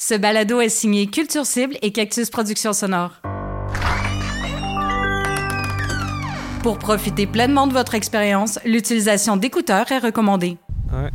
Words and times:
Ce 0.00 0.14
balado 0.14 0.60
est 0.60 0.68
signé 0.68 1.08
Culture 1.08 1.44
Cible 1.44 1.76
et 1.82 1.90
Cactus 1.90 2.30
Productions 2.30 2.72
Sonore. 2.72 3.20
Pour 6.62 6.78
profiter 6.78 7.26
pleinement 7.26 7.66
de 7.66 7.72
votre 7.72 7.96
expérience, 7.96 8.60
l'utilisation 8.64 9.36
d'écouteurs 9.36 9.90
est 9.90 9.98
recommandée. 9.98 10.56
Ouais. 10.92 11.10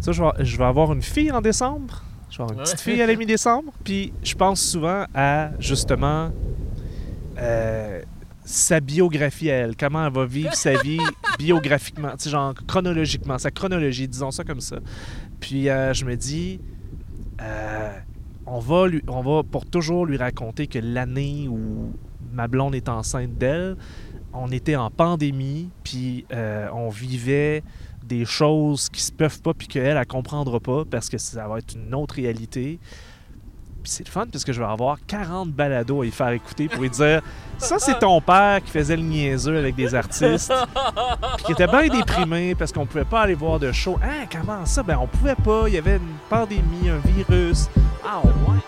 Ça, 0.00 0.10
je 0.10 0.20
vais, 0.20 0.44
je 0.44 0.58
vais 0.58 0.64
avoir 0.64 0.92
une 0.92 1.02
fille 1.02 1.30
en 1.30 1.40
décembre. 1.40 2.02
Je 2.30 2.38
vais 2.38 2.42
avoir 2.42 2.58
une 2.58 2.64
petite 2.64 2.80
fille 2.80 3.00
à 3.00 3.06
la 3.06 3.14
mi-décembre. 3.14 3.72
Puis 3.84 4.12
je 4.24 4.34
pense 4.34 4.60
souvent 4.60 5.04
à, 5.14 5.50
justement, 5.60 6.32
euh, 7.38 8.02
sa 8.44 8.80
biographie 8.80 9.52
à 9.52 9.58
elle. 9.58 9.76
Comment 9.76 10.04
elle 10.04 10.12
va 10.12 10.26
vivre 10.26 10.54
sa 10.54 10.82
vie 10.82 10.98
biographiquement, 11.38 12.10
tu 12.16 12.24
sais, 12.24 12.30
genre 12.30 12.54
chronologiquement, 12.66 13.38
sa 13.38 13.52
chronologie, 13.52 14.08
disons 14.08 14.32
ça 14.32 14.42
comme 14.42 14.60
ça. 14.60 14.78
Puis 15.38 15.68
euh, 15.68 15.94
je 15.94 16.04
me 16.04 16.16
dis, 16.16 16.58
euh, 17.42 17.98
on, 18.46 18.58
va 18.60 19.42
pour 19.42 19.66
toujours 19.66 20.06
lui 20.06 20.16
raconter 20.16 20.66
que 20.66 20.78
l'année 20.78 21.48
où 21.48 21.92
ma 22.32 22.48
blonde 22.48 22.74
est 22.74 22.88
enceinte 22.88 23.36
d'elle, 23.36 23.76
on 24.32 24.50
était 24.50 24.76
en 24.76 24.90
pandémie, 24.90 25.70
puis 25.84 26.24
euh, 26.32 26.68
on 26.72 26.88
vivait 26.88 27.62
des 28.04 28.24
choses 28.24 28.88
qui 28.88 29.00
se 29.02 29.12
peuvent 29.12 29.40
pas, 29.40 29.54
puis 29.54 29.68
qu'elle, 29.68 29.96
elle 29.96 30.06
comprendra 30.06 30.58
pas, 30.60 30.84
parce 30.84 31.08
que 31.08 31.18
ça 31.18 31.46
va 31.46 31.58
être 31.58 31.74
une 31.74 31.94
autre 31.94 32.14
réalité. 32.16 32.78
Puis 33.82 33.90
c'est 33.90 34.06
le 34.06 34.10
fun, 34.12 34.26
parce 34.30 34.44
que 34.44 34.52
je 34.52 34.60
vais 34.60 34.66
avoir 34.66 34.98
40 35.06 35.50
balados 35.50 36.02
à 36.02 36.06
y 36.06 36.10
faire 36.12 36.28
écouter 36.30 36.68
pour 36.68 36.82
lui 36.82 36.90
dire 36.90 37.20
Ça, 37.58 37.78
c'est 37.78 37.98
ton 37.98 38.20
père 38.20 38.60
qui 38.64 38.70
faisait 38.70 38.96
le 38.96 39.02
niaiseux 39.02 39.58
avec 39.58 39.74
des 39.74 39.94
artistes, 39.94 40.52
puis 41.36 41.44
qui 41.46 41.52
était 41.52 41.66
bien 41.66 41.88
déprimé 41.88 42.54
parce 42.54 42.72
qu'on 42.72 42.86
pouvait 42.86 43.04
pas 43.04 43.22
aller 43.22 43.34
voir 43.34 43.58
de 43.58 43.72
show. 43.72 43.98
Ah, 44.02 44.26
comment 44.30 44.64
ça? 44.66 44.82
Ben, 44.84 44.98
on 45.00 45.08
pouvait 45.08 45.34
pas, 45.34 45.64
il 45.66 45.74
y 45.74 45.78
avait 45.78 45.96
une 45.96 46.14
pandémie, 46.30 46.90
un 46.90 46.98
virus. 46.98 47.68
Ah, 48.06 48.20
ouais. 48.24 48.58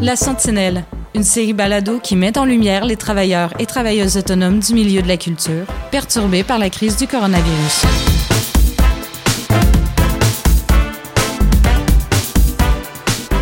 La 0.00 0.16
Sentinelle, 0.16 0.84
une 1.14 1.24
série 1.24 1.52
balado 1.52 1.98
qui 1.98 2.14
met 2.14 2.38
en 2.38 2.44
lumière 2.44 2.84
les 2.84 2.96
travailleurs 2.96 3.52
et 3.58 3.66
travailleuses 3.66 4.16
autonomes 4.16 4.60
du 4.60 4.74
milieu 4.74 5.02
de 5.02 5.08
la 5.08 5.16
culture, 5.16 5.66
perturbés 5.90 6.44
par 6.44 6.58
la 6.58 6.70
crise 6.70 6.96
du 6.96 7.06
coronavirus. 7.06 7.84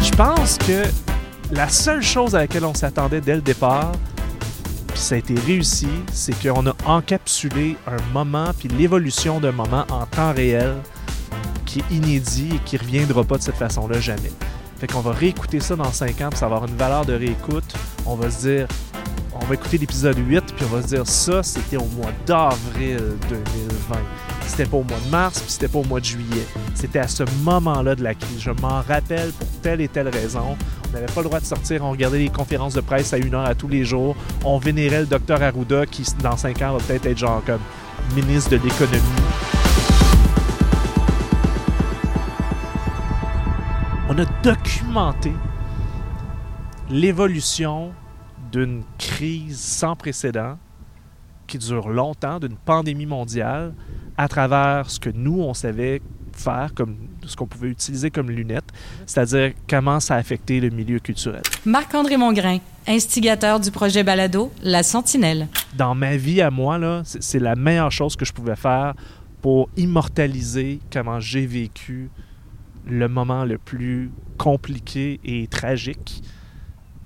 Je 0.01 0.11
pense 0.17 0.59
que 0.59 0.85
la 1.53 1.69
seule 1.69 2.03
chose 2.03 2.35
à 2.35 2.41
laquelle 2.41 2.65
on 2.65 2.75
s'attendait 2.75 3.21
dès 3.21 3.35
le 3.35 3.43
départ, 3.43 3.93
puis 4.89 4.99
ça 4.99 5.15
a 5.15 5.19
été 5.19 5.35
réussi, 5.47 5.89
c'est 6.13 6.35
qu'on 6.43 6.67
a 6.67 6.75
encapsulé 6.87 7.77
un 7.87 8.13
moment, 8.13 8.51
puis 8.59 8.69
l'évolution 8.69 9.41
d'un 9.41 9.53
moment 9.53 9.85
en 9.91 10.07
temps 10.07 10.33
réel 10.33 10.75
qui 11.67 11.81
est 11.81 11.95
inédit 11.95 12.49
et 12.55 12.59
qui 12.65 12.77
ne 12.77 12.81
reviendra 12.81 13.25
pas 13.25 13.37
de 13.37 13.43
cette 13.43 13.57
façon-là 13.57 14.01
jamais. 14.01 14.33
Fait 14.79 14.87
qu'on 14.87 15.01
va 15.01 15.13
réécouter 15.13 15.61
ça 15.61 15.75
dans 15.75 15.91
5 15.91 16.21
ans, 16.21 16.29
puis 16.31 16.39
ça 16.39 16.47
va 16.49 16.57
avoir 16.57 16.71
une 16.71 16.77
valeur 16.77 17.05
de 17.05 17.13
réécoute. 17.13 17.75
On 18.07 18.15
va 18.15 18.31
se 18.31 18.47
dire, 18.47 18.69
on 19.41 19.45
va 19.45 19.55
écouter 19.55 19.79
l'épisode 19.79 20.17
8, 20.19 20.55
puis 20.55 20.65
on 20.71 20.77
va 20.77 20.83
se 20.83 20.89
dire, 20.89 21.07
ça, 21.07 21.43
c'était 21.43 21.77
au 21.77 21.87
mois 21.97 22.13
d'avril 22.27 23.17
2020. 23.29 23.97
C'était 24.47 24.67
pas 24.67 24.77
au 24.77 24.85
mois 24.85 24.99
de 25.05 25.11
mars, 25.11 25.41
puis 25.41 25.51
c'était 25.51 25.69
pas 25.69 25.79
au 25.79 25.85
mois 25.85 26.01
de 26.01 26.05
juillet. 26.05 26.47
C'était 26.75 27.01
à 27.01 27.09
ce 27.09 27.25
moment-là 27.43 27.95
de 27.95 28.03
la 28.03 28.15
crise. 28.15 28.41
Je 28.41 28.51
m'en 28.51 28.81
rappelle 28.83 29.31
pour 29.33 29.49
telle 29.63 29.81
et 29.81 29.89
telle 29.89 30.09
raison. 30.09 30.57
On 30.89 30.93
n'avait 30.93 31.07
pas 31.07 31.21
le 31.21 31.27
droit 31.27 31.41
de 31.41 31.45
sortir, 31.45 31.85
on 31.85 31.91
regardait 31.91 32.19
les 32.19 32.31
conférences 32.31 32.75
de 32.75 32.81
presse 32.81 33.13
à 33.13 33.19
une 33.19 33.35
heure 33.35 33.47
à 33.47 33.55
tous 33.55 33.69
les 33.69 33.85
jours. 33.85 34.17
On 34.45 34.59
vénérait 34.59 35.01
le 35.01 35.07
docteur 35.07 35.43
Arruda, 35.43 35.87
qui, 35.87 36.05
dans 36.23 36.37
5 36.37 36.63
ans, 36.63 36.73
va 36.75 36.79
peut-être 36.79 37.07
être 37.07 37.19
genre 37.19 37.43
comme 37.45 37.61
ministre 38.15 38.51
de 38.51 38.57
l'économie. 38.57 39.03
On 44.09 44.19
a 44.19 44.25
documenté 44.43 45.33
l'évolution 46.91 47.93
d'une 48.51 48.83
crise 48.99 49.59
sans 49.59 49.97
précédent 49.97 50.57
qui 51.47 51.59
dure 51.59 51.89
longtemps, 51.89 52.41
d'une 52.41 52.57
pandémie 52.57 53.07
mondiale, 53.07 53.75
à 54.17 54.29
travers 54.29 54.91
ce 54.91 54.99
que 54.99 55.11
nous, 55.11 55.41
on 55.41 55.55
savait 55.55 56.01
faire, 56.33 56.73
comme 56.75 56.97
ce 57.27 57.37
qu'on 57.37 57.47
pouvait 57.47 57.69
utiliser 57.69 58.11
comme 58.11 58.31
lunettes, 58.31 58.71
c'est-à-dire 59.07 59.53
comment 59.69 60.01
ça 60.01 60.15
a 60.15 60.19
affecté 60.19 60.61
le 60.61 60.71
milieu 60.71 60.99
culturel. 61.01 61.43
Marc-André 61.65 62.17
Mongrain, 62.17 62.59
instigateur 62.87 63.61
du 63.61 63.71
projet 63.71 64.05
Balado 64.05 64.53
La 64.63 64.83
Sentinelle. 64.83 65.49
Dans 65.75 65.95
ma 65.95 66.17
vie 66.17 66.41
à 66.41 66.51
moi, 66.51 66.79
là, 66.79 67.03
c'est 67.05 67.23
c'est 67.23 67.41
la 67.41 67.57
meilleure 67.57 67.93
chose 67.93 68.17
que 68.17 68.25
je 68.25 68.33
pouvais 68.33 68.57
faire 68.57 68.95
pour 69.43 69.69
immortaliser 69.77 70.81
comment 70.91 71.21
j'ai 71.21 71.47
vécu 71.47 72.11
le 72.89 73.09
moment 73.09 73.45
le 73.45 73.59
plus 73.59 74.11
compliqué 74.37 75.21
et 75.25 75.47
tragique. 75.47 76.23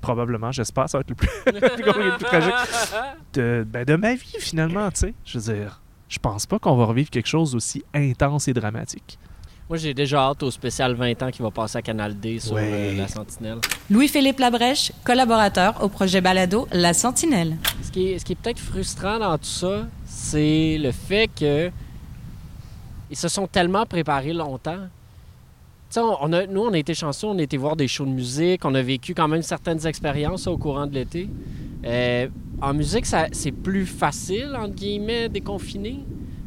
Probablement, 0.01 0.51
j'espère, 0.51 0.89
ça 0.89 0.99
va 0.99 1.03
être 1.03 1.11
le 1.11 1.15
plus, 1.15 1.29
le 1.47 1.53
plus 1.61 1.85
compliqué, 1.85 2.09
le 2.11 2.17
plus 2.17 2.25
tragique 2.25 2.55
de, 3.35 3.65
ben, 3.69 3.85
de 3.85 3.95
ma 3.97 4.15
vie, 4.15 4.35
finalement, 4.41 4.91
tu 4.91 5.01
sais. 5.01 5.15
Je 5.25 5.39
veux 5.39 5.55
dire, 5.55 5.81
je 6.09 6.19
pense 6.19 6.45
pas 6.47 6.59
qu'on 6.59 6.77
va 6.77 6.85
revivre 6.87 7.11
quelque 7.11 7.29
chose 7.29 7.53
d'aussi 7.53 7.85
intense 7.95 8.49
et 8.49 8.53
dramatique. 8.53 9.19
Moi, 9.69 9.79
j'ai 9.79 9.95
déjà 9.95 10.19
hâte 10.29 10.43
au 10.43 10.51
spécial 10.51 10.95
20 10.95 11.23
ans 11.23 11.31
qui 11.31 11.41
va 11.41 11.51
passer 11.51 11.79
à 11.79 11.83
Canal 11.83 12.19
D 12.19 12.41
sur 12.41 12.55
Ouais. 12.55 12.69
euh, 12.71 12.97
la 12.97 13.09
Sentinelle. 13.09 13.59
Louis-Philippe 13.89 14.39
Labrèche, 14.41 14.93
collaborateur 15.05 15.83
au 15.83 15.89
projet 15.89 16.21
Balado 16.21 16.67
La 16.73 16.93
Sentinelle. 16.93 17.57
Ce 17.81 17.91
qui 17.91 18.09
est, 18.09 18.19
ce 18.19 18.25
qui 18.25 18.33
est 18.33 18.37
peut-être 18.37 18.59
frustrant 18.59 19.19
dans 19.21 19.39
tout 19.39 19.45
ça, 19.45 19.87
c'est 20.05 20.77
le 20.79 20.91
fait 20.91 21.29
que 21.29 21.71
ils 23.11 23.17
se 23.17 23.29
sont 23.29 23.47
tellement 23.47 23.87
préparés 23.87 24.33
longtemps. 24.33 24.89
On, 25.97 26.33
a, 26.33 26.47
nous, 26.47 26.61
on 26.63 26.73
a 26.73 26.79
été 26.79 26.95
chanceux, 26.95 27.27
on 27.27 27.39
a 27.39 27.43
été 27.43 27.57
voir 27.57 27.77
des 27.77 27.89
shows 27.89 28.07
de 28.07 28.11
musique, 28.11 28.65
on 28.65 28.75
a 28.75 28.83
vécu 28.83 29.15
quand 29.15 29.29
même 29.29 29.43
certaines 29.43 29.87
expériences 29.87 30.47
au 30.47 30.57
courant 30.57 30.87
de 30.87 30.95
l'été. 30.95 31.29
Euh, 31.85 32.29
en 32.61 32.73
musique, 32.75 33.07
c'est 33.33 33.53
plus 33.53 33.87
facile, 33.87 34.55
entre 34.57 34.75
guillemets, 34.75 35.29
déconfiner, 35.29 35.99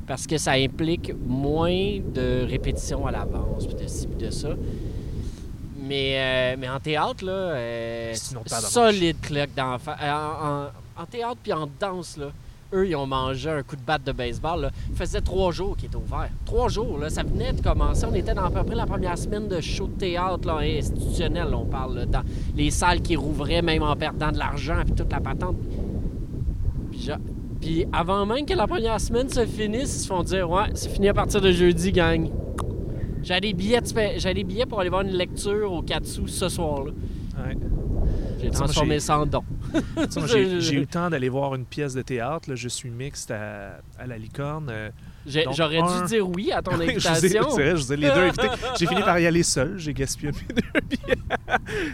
parce 0.07 0.25
que 0.25 0.37
ça 0.37 0.53
implique 0.53 1.13
moins 1.27 1.99
de 2.13 2.45
répétitions 2.47 3.05
à 3.05 3.11
l'avance, 3.11 3.67
puis 3.67 3.75
de 3.75 3.87
ci, 3.87 4.07
puis 4.07 4.25
de 4.25 4.31
ça. 4.31 4.49
Mais, 5.87 6.15
euh, 6.15 6.55
mais 6.57 6.69
en 6.69 6.79
théâtre, 6.79 7.23
là, 7.25 7.31
euh, 7.31 8.13
solide 8.69 9.17
claque 9.21 9.53
d'en 9.55 9.77
fa- 9.77 9.97
euh, 10.01 10.11
en, 10.11 10.99
en- 10.99 11.03
en 11.03 11.05
théâtre 11.05 11.37
puis 11.43 11.53
en 11.53 11.67
danse, 11.79 12.17
là, 12.17 12.27
eux, 12.73 12.87
ils 12.87 12.95
ont 12.95 13.07
mangé 13.07 13.49
un 13.49 13.63
coup 13.63 13.75
de 13.75 13.81
batte 13.81 14.03
de 14.05 14.11
baseball. 14.11 14.61
Là. 14.61 14.71
Ça 14.93 15.05
faisait 15.05 15.21
trois 15.21 15.51
jours 15.51 15.75
qu'ils 15.75 15.87
étaient 15.87 15.95
ouverts. 15.95 16.29
Trois 16.45 16.69
jours, 16.69 16.97
là, 16.97 17.09
ça 17.09 17.23
venait 17.23 17.53
de 17.53 17.61
commencer. 17.61 18.05
On 18.09 18.13
était 18.13 18.33
dans 18.33 18.45
à 18.45 18.51
peu 18.51 18.63
près 18.63 18.75
la 18.75 18.85
première 18.85 19.17
semaine 19.17 19.47
de 19.47 19.61
show 19.61 19.87
de 19.87 19.93
théâtre 19.93 20.47
là, 20.47 20.57
institutionnel, 20.57 21.49
là, 21.49 21.57
on 21.57 21.65
parle, 21.65 21.95
là, 21.99 22.05
dans 22.05 22.23
les 22.55 22.71
salles 22.71 23.01
qui 23.01 23.15
rouvraient, 23.15 23.61
même 23.61 23.83
en 23.83 23.95
perdant 23.95 24.31
de 24.31 24.37
l'argent, 24.37 24.81
puis 24.85 24.93
toute 24.93 25.11
la 25.11 25.19
patente. 25.19 25.57
Puis, 27.61 27.85
avant 27.91 28.25
même 28.25 28.45
que 28.45 28.53
la 28.53 28.67
première 28.67 28.99
semaine 28.99 29.29
se 29.29 29.45
finisse, 29.45 29.95
ils 29.95 30.01
se 30.01 30.07
font 30.07 30.23
dire 30.23 30.49
Ouais, 30.49 30.69
c'est 30.73 30.89
fini 30.89 31.09
à 31.09 31.13
partir 31.13 31.41
de 31.41 31.51
jeudi, 31.51 31.91
gang. 31.91 32.29
J'ai 33.23 33.39
des 33.39 33.53
billets, 33.53 33.81
de 33.81 34.33
des 34.33 34.43
billets 34.43 34.65
pour 34.67 34.79
aller 34.79 34.89
voir 34.89 35.01
une 35.01 35.13
lecture 35.13 35.71
au 35.71 35.81
Katsu 35.81 36.27
ce 36.27 36.47
soir-là. 36.47 36.91
Ouais. 37.37 37.57
J'ai 38.39 38.51
transformé 38.51 38.99
ça 38.99 39.19
en 39.19 39.25
don. 39.25 39.41
J'ai 40.59 40.73
eu 40.75 40.79
le 40.81 40.85
temps 40.85 41.09
d'aller 41.09 41.29
voir 41.29 41.55
une 41.55 41.65
pièce 41.65 41.93
de 41.93 42.01
théâtre. 42.01 42.49
là. 42.49 42.55
Je 42.55 42.67
suis 42.67 42.89
mixte 42.89 43.31
à, 43.31 43.79
à 43.99 44.07
la 44.07 44.17
licorne. 44.17 44.69
euh, 44.69 44.89
J'aurais 45.25 45.79
un- 45.79 46.01
dû 46.01 46.07
dire 46.07 46.29
oui 46.29 46.51
à 46.51 46.61
ton 46.61 46.71
invitation. 46.79 47.19
c'est 47.21 47.39
vrai, 47.39 47.71
je 47.71 47.75
vous 47.83 47.93
ai 47.93 47.97
les 47.97 48.07
deux 48.09 48.19
invités. 48.21 48.47
J'ai 48.79 48.85
fini 48.87 49.01
par 49.01 49.17
y 49.19 49.25
aller 49.27 49.43
seul. 49.43 49.77
J'ai 49.77 49.93
gaspillé 49.93 50.31
mes 50.31 50.61
deux 50.61 50.81
billets. 50.81 51.17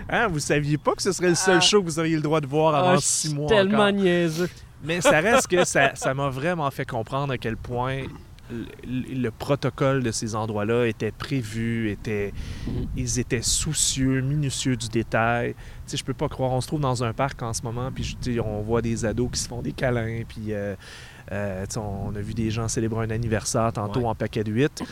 Hein, 0.09 0.27
vous 0.27 0.39
saviez 0.39 0.77
pas 0.77 0.93
que 0.93 1.01
ce 1.01 1.11
serait 1.11 1.29
le 1.29 1.35
seul 1.35 1.57
Ah. 1.57 1.61
show 1.61 1.79
que 1.81 1.85
vous 1.85 1.99
auriez 1.99 2.15
le 2.15 2.21
droit 2.21 2.41
de 2.41 2.47
voir 2.47 2.75
avant 2.75 2.95
Ah, 2.97 2.97
six 2.99 3.33
mois 3.33 3.47
tellement 3.47 3.77
encore. 3.79 3.91
niaiseux. 3.93 4.49
Mais 4.83 4.99
ça 4.99 5.19
reste 5.21 5.47
que 5.47 5.63
ça 5.63 5.91
ça 5.95 6.13
m'a 6.13 6.29
vraiment 6.29 6.69
fait 6.71 6.85
comprendre 6.85 7.31
à 7.33 7.37
quel 7.37 7.55
point 7.55 8.01
le, 8.51 9.15
le 9.21 9.31
protocole 9.31 10.03
de 10.03 10.11
ces 10.11 10.35
endroits-là 10.35 10.85
était 10.87 11.11
prévu, 11.11 11.89
était, 11.89 12.33
Mhm. 12.67 12.87
ils 12.97 13.19
étaient 13.19 13.41
soucieux, 13.41 14.21
minutieux 14.21 14.75
du 14.75 14.87
détail. 14.89 15.53
Tu 15.53 15.57
sais, 15.91 15.97
je 15.97 16.03
peux 16.03 16.13
pas 16.13 16.29
croire. 16.29 16.51
On 16.51 16.61
se 16.61 16.67
trouve 16.67 16.81
dans 16.81 17.03
un 17.03 17.13
parc 17.13 17.41
en 17.41 17.53
ce 17.53 17.61
moment, 17.63 17.91
puis 17.91 18.03
je- 18.23 18.39
on 18.39 18.61
voit 18.61 18.81
des 18.81 19.05
ados 19.05 19.29
qui 19.31 19.39
se 19.39 19.47
font 19.47 19.61
des 19.61 19.71
câlins, 19.71 20.23
puis 20.27 20.53
euh, 20.53 20.75
euh, 21.31 21.65
on 21.77 22.13
a 22.15 22.19
vu 22.21 22.33
des 22.33 22.51
gens 22.51 22.67
célébrer 22.67 23.05
un 23.05 23.09
anniversaire 23.09 23.71
tantôt 23.73 24.01
Ouais. 24.01 24.05
en 24.07 24.15
paquet 24.15 24.43
de 24.43 24.51
8. 24.51 24.83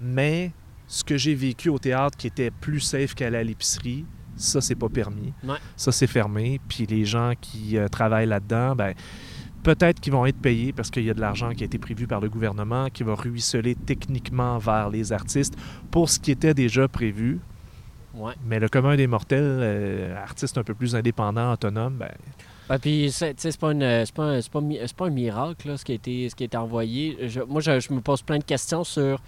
Mais 0.00 0.52
ce 0.86 1.04
que 1.04 1.16
j'ai 1.16 1.34
vécu 1.34 1.68
au 1.68 1.78
théâtre 1.78 2.16
qui 2.16 2.26
était 2.26 2.50
plus 2.50 2.80
safe 2.80 3.14
qu'aller 3.14 3.38
à 3.38 3.42
l'épicerie, 3.44 4.04
ça, 4.36 4.60
c'est 4.60 4.76
pas 4.76 4.88
permis. 4.88 5.32
Ouais. 5.44 5.56
Ça, 5.76 5.90
c'est 5.92 6.06
fermé. 6.06 6.60
Puis 6.68 6.86
les 6.86 7.04
gens 7.04 7.32
qui 7.40 7.76
euh, 7.76 7.88
travaillent 7.88 8.28
là-dedans, 8.28 8.76
ben, 8.76 8.94
peut-être 9.74 10.00
qu'ils 10.00 10.12
vont 10.14 10.24
être 10.24 10.38
payés 10.40 10.72
parce 10.72 10.90
qu'il 10.90 11.04
y 11.04 11.10
a 11.10 11.14
de 11.14 11.20
l'argent 11.20 11.50
qui 11.52 11.62
a 11.62 11.66
été 11.66 11.76
prévu 11.78 12.06
par 12.06 12.20
le 12.20 12.30
gouvernement 12.30 12.88
qui 12.88 13.02
va 13.02 13.14
ruisseler 13.14 13.74
techniquement 13.74 14.56
vers 14.56 14.88
les 14.88 15.12
artistes 15.12 15.54
pour 15.90 16.08
ce 16.08 16.18
qui 16.18 16.30
était 16.30 16.54
déjà 16.54 16.88
prévu. 16.88 17.38
Ouais. 18.14 18.32
Mais 18.46 18.58
le 18.58 18.68
commun 18.70 18.96
des 18.96 19.06
mortels, 19.06 19.42
euh, 19.42 20.16
artistes 20.22 20.56
un 20.56 20.64
peu 20.64 20.72
plus 20.72 20.96
indépendants, 20.96 21.52
autonomes, 21.52 21.96
ben, 21.98 22.10
Ouais, 22.70 22.78
puis, 22.78 23.10
c'est 23.10 23.34
pas, 23.58 23.72
une- 23.72 24.04
c'est 24.04 24.14
pas, 24.14 24.24
un- 24.24 24.40
c'est 24.42 24.50
pas, 24.50 24.60
pas 24.96 25.06
un 25.06 25.10
miracle, 25.10 25.68
là, 25.68 25.76
ce, 25.78 25.84
qui 25.86 25.92
a 25.92 25.94
été, 25.94 26.28
ce 26.28 26.34
qui 26.34 26.42
a 26.44 26.46
été 26.46 26.56
envoyé. 26.58 27.16
Je- 27.28 27.40
moi, 27.40 27.62
je, 27.62 27.80
je 27.80 27.92
me 27.94 28.00
pose 28.02 28.20
plein 28.22 28.38
de 28.38 28.44
questions 28.44 28.84
sur. 28.84 29.20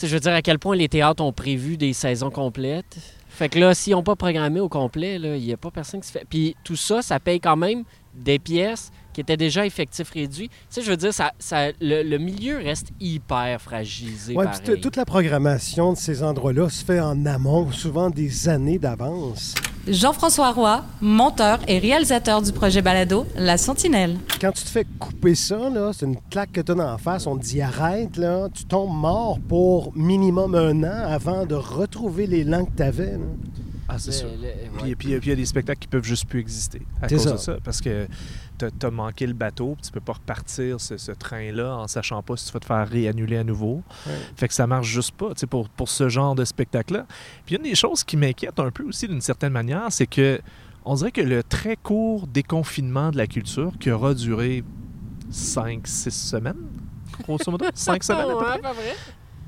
Je 0.00 0.06
veux 0.06 0.20
dire, 0.20 0.32
à 0.32 0.40
quel 0.42 0.58
point 0.60 0.76
les 0.76 0.88
théâtres 0.88 1.22
ont 1.24 1.32
prévu 1.32 1.76
des 1.76 1.92
saisons 1.92 2.30
complètes. 2.30 2.98
Fait 3.28 3.48
que 3.48 3.58
là, 3.58 3.74
s'ils 3.74 3.94
n'ont 3.94 4.02
pas 4.04 4.14
programmé 4.16 4.60
au 4.60 4.68
complet, 4.68 5.16
il 5.16 5.40
n'y 5.44 5.52
a 5.52 5.56
pas 5.56 5.70
personne 5.72 6.00
qui 6.00 6.06
se 6.06 6.12
fait. 6.12 6.24
Puis 6.28 6.54
tout 6.64 6.76
ça, 6.76 7.02
ça 7.02 7.18
paye 7.18 7.40
quand 7.40 7.56
même 7.56 7.82
des 8.14 8.38
pièces 8.38 8.92
qui 9.14 9.22
étaient 9.22 9.38
déjà 9.38 9.64
effectifs 9.64 10.10
réduits. 10.10 10.48
Tu 10.48 10.54
sais, 10.68 10.82
je 10.82 10.90
veux 10.90 10.96
dire, 10.96 11.14
ça, 11.14 11.32
ça, 11.38 11.68
le, 11.80 12.02
le 12.02 12.18
milieu 12.18 12.58
reste 12.58 12.88
hyper 13.00 13.60
fragilisé. 13.62 14.34
Ouais, 14.34 14.44
puis 14.62 14.80
toute 14.80 14.96
la 14.96 15.06
programmation 15.06 15.92
de 15.92 15.96
ces 15.96 16.22
endroits-là 16.22 16.68
se 16.68 16.84
fait 16.84 17.00
en 17.00 17.24
amont, 17.24 17.70
souvent 17.72 18.10
des 18.10 18.48
années 18.48 18.78
d'avance. 18.78 19.54
Jean-François 19.86 20.50
Roy, 20.52 20.82
monteur 21.02 21.60
et 21.68 21.78
réalisateur 21.78 22.40
du 22.40 22.52
projet 22.52 22.80
Balado 22.80 23.26
La 23.36 23.58
Sentinelle. 23.58 24.16
Quand 24.40 24.50
tu 24.52 24.64
te 24.64 24.68
fais 24.68 24.86
couper 24.98 25.34
ça, 25.34 25.58
c'est 25.92 26.06
une 26.06 26.16
claque 26.30 26.52
que 26.52 26.62
tu 26.62 26.72
as 26.72 26.94
en 26.94 26.96
face, 26.96 27.26
on 27.26 27.36
te 27.36 27.44
dit 27.44 27.60
arrête, 27.60 28.16
là, 28.16 28.48
tu 28.52 28.64
tombes 28.64 28.94
mort 28.94 29.38
pour 29.46 29.92
minimum 29.94 30.54
un 30.54 30.82
an 30.84 31.06
avant 31.06 31.44
de 31.44 31.54
retrouver 31.54 32.26
l'élan 32.26 32.64
que 32.64 32.70
tu 32.76 32.82
avais. 32.82 33.18
Ah, 33.88 33.98
c'est 33.98 34.12
sûr. 34.12 34.28
Puis 34.78 34.94
puis- 34.94 34.94
puis 34.96 35.08
il 35.26 35.28
y 35.28 35.32
a 35.32 35.36
des 35.36 35.44
spectacles 35.46 35.78
qui 35.80 35.88
peuvent 35.88 36.04
juste 36.04 36.26
plus 36.26 36.40
exister 36.40 36.82
à 37.02 37.08
cause 37.08 37.22
ça. 37.22 37.32
de 37.32 37.36
ça. 37.36 37.56
Parce 37.62 37.80
que 37.80 38.06
t'as 38.56 38.68
as 38.82 38.90
manqué 38.90 39.26
le 39.26 39.34
bateau, 39.34 39.74
puis 39.74 39.82
tu 39.82 39.90
peux 39.92 40.00
pas 40.00 40.14
repartir 40.14 40.80
ce, 40.80 40.96
ce 40.96 41.12
train-là 41.12 41.76
en 41.76 41.86
sachant 41.86 42.22
pas 42.22 42.36
si 42.36 42.46
tu 42.46 42.52
vas 42.52 42.60
te 42.60 42.66
faire 42.66 42.88
réannuler 42.88 43.36
à 43.36 43.44
nouveau. 43.44 43.82
Ouais. 44.06 44.12
Fait 44.36 44.48
que 44.48 44.54
ça 44.54 44.66
marche 44.66 44.86
juste 44.88 45.12
pas 45.12 45.34
tu 45.34 45.40
sais, 45.40 45.46
pour, 45.46 45.68
pour 45.68 45.88
ce 45.88 46.08
genre 46.08 46.34
de 46.34 46.44
spectacle-là. 46.44 47.06
Puis 47.44 47.56
une 47.56 47.62
des 47.62 47.74
choses 47.74 48.04
qui 48.04 48.16
m'inquiète 48.16 48.58
un 48.58 48.70
peu 48.70 48.84
aussi 48.84 49.06
d'une 49.06 49.20
certaine 49.20 49.52
manière, 49.52 49.86
c'est 49.90 50.06
que 50.06 50.40
on 50.86 50.94
dirait 50.94 51.12
que 51.12 51.20
le 51.22 51.42
très 51.42 51.76
court 51.76 52.26
déconfinement 52.26 53.10
de 53.10 53.16
la 53.16 53.26
culture, 53.26 53.72
qui 53.80 53.90
aura 53.90 54.14
duré 54.14 54.62
5-6 55.30 56.10
semaines, 56.10 56.56
grosso 57.22 57.50
modo, 57.50 57.66
5 57.74 58.02
semaines 58.04 58.20
à 58.22 58.26
peu 58.32 58.36
Ouais, 58.38 58.44
près, 58.44 58.58
pas 58.60 58.72
vrai? 58.72 58.94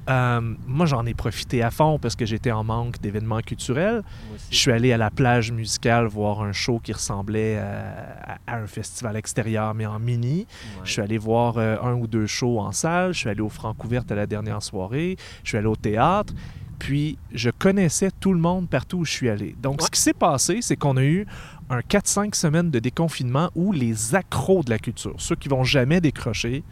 Euh, 0.08 0.40
moi 0.66 0.86
j'en 0.86 1.04
ai 1.04 1.14
profité 1.14 1.62
à 1.62 1.70
fond 1.70 1.98
parce 1.98 2.14
que 2.14 2.24
j'étais 2.24 2.52
en 2.52 2.64
manque 2.64 3.00
d'événements 3.00 3.40
culturels. 3.40 4.02
Je 4.50 4.56
suis 4.56 4.72
allé 4.72 4.92
à 4.92 4.96
la 4.96 5.10
plage 5.10 5.50
musicale 5.50 6.06
voir 6.06 6.42
un 6.42 6.52
show 6.52 6.78
qui 6.78 6.92
ressemblait 6.92 7.58
à, 7.58 8.38
à 8.46 8.58
un 8.58 8.66
festival 8.66 9.16
extérieur, 9.16 9.74
mais 9.74 9.86
en 9.86 9.98
mini. 9.98 10.38
Ouais. 10.38 10.46
Je 10.84 10.92
suis 10.92 11.02
allé 11.02 11.18
voir 11.18 11.58
euh, 11.58 11.76
un 11.82 11.94
ou 11.94 12.06
deux 12.06 12.26
shows 12.26 12.60
en 12.60 12.72
salle. 12.72 13.12
Je 13.12 13.20
suis 13.20 13.28
allé 13.28 13.40
au 13.40 13.48
Francouverte 13.48 14.10
à 14.12 14.14
la 14.14 14.26
dernière 14.26 14.62
soirée. 14.62 15.16
Je 15.42 15.50
suis 15.50 15.58
allé 15.58 15.66
au 15.66 15.76
théâtre. 15.76 16.32
Puis, 16.78 17.18
je 17.32 17.50
connaissais 17.50 18.10
tout 18.20 18.32
le 18.32 18.38
monde 18.38 18.68
partout 18.68 18.98
où 18.98 19.04
je 19.04 19.10
suis 19.10 19.30
allé. 19.30 19.56
Donc, 19.62 19.80
ce 19.82 19.90
qui 19.90 20.00
s'est 20.00 20.12
passé, 20.12 20.58
c'est 20.60 20.76
qu'on 20.76 20.98
a 20.98 21.02
eu 21.02 21.26
un 21.70 21.80
4-5 21.80 22.34
semaines 22.34 22.70
de 22.70 22.78
déconfinement 22.78 23.50
où 23.54 23.72
les 23.72 24.14
accros 24.14 24.62
de 24.62 24.70
la 24.70 24.78
culture, 24.78 25.14
ceux 25.16 25.36
qui 25.36 25.48
vont 25.48 25.64
jamais 25.64 26.00
décrocher, 26.00 26.62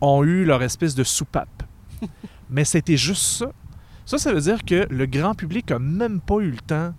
ont 0.00 0.22
eu 0.24 0.44
leur 0.44 0.62
espèce 0.62 0.94
de 0.94 1.04
soupape. 1.04 1.64
Mais 2.50 2.64
c'était 2.64 2.96
juste 2.96 3.22
ça. 3.22 3.52
Ça, 4.06 4.18
ça 4.18 4.32
veut 4.32 4.40
dire 4.40 4.64
que 4.64 4.86
le 4.90 5.06
grand 5.06 5.34
public 5.34 5.70
a 5.70 5.78
même 5.78 6.20
pas 6.20 6.38
eu 6.40 6.50
le 6.50 6.58
temps 6.58 6.92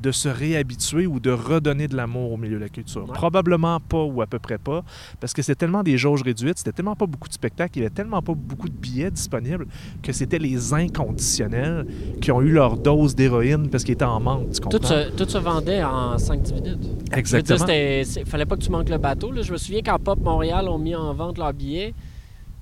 de 0.00 0.12
se 0.12 0.28
réhabituer 0.28 1.08
ou 1.08 1.18
de 1.18 1.30
redonner 1.32 1.88
de 1.88 1.96
l'amour 1.96 2.30
au 2.30 2.36
milieu 2.36 2.54
de 2.56 2.60
la 2.62 2.68
culture. 2.68 3.02
Ouais. 3.08 3.14
Probablement 3.14 3.80
pas 3.80 4.04
ou 4.04 4.22
à 4.22 4.28
peu 4.28 4.38
près 4.38 4.58
pas, 4.58 4.84
parce 5.18 5.32
que 5.32 5.42
c'était 5.42 5.56
tellement 5.56 5.82
des 5.82 5.98
jauges 5.98 6.22
réduites, 6.22 6.58
c'était 6.58 6.70
tellement 6.70 6.94
pas 6.94 7.06
beaucoup 7.06 7.26
de 7.26 7.32
spectacles, 7.32 7.78
il 7.78 7.82
y 7.82 7.84
avait 7.86 7.94
tellement 7.94 8.22
pas 8.22 8.32
beaucoup 8.34 8.68
de 8.68 8.76
billets 8.76 9.10
disponibles 9.10 9.66
que 10.00 10.12
c'était 10.12 10.38
les 10.38 10.72
inconditionnels 10.72 11.84
qui 12.20 12.30
ont 12.30 12.40
eu 12.42 12.50
leur 12.52 12.76
dose 12.76 13.16
d'héroïne 13.16 13.68
parce 13.70 13.82
qu'ils 13.82 13.94
étaient 13.94 14.04
en 14.04 14.20
manque, 14.20 14.50
tu 14.52 14.60
comprends? 14.60 14.78
Tout 14.78 14.86
se, 14.86 15.10
tout 15.16 15.28
se 15.28 15.38
vendait 15.38 15.82
en 15.82 16.16
5-10 16.16 16.54
minutes. 16.54 16.88
Exactement. 17.12 17.66
c'est- 17.66 18.24
fallait 18.24 18.46
pas 18.46 18.56
que 18.56 18.62
tu 18.62 18.70
manques 18.70 18.88
le 18.90 18.98
bateau. 18.98 19.32
là. 19.32 19.42
Je 19.42 19.50
me 19.50 19.56
souviens 19.56 19.80
quand 19.84 19.98
Pop 19.98 20.20
Montréal 20.20 20.68
ont 20.68 20.78
mis 20.78 20.94
en 20.94 21.12
vente 21.12 21.38
leurs 21.38 21.52
billets. 21.52 21.92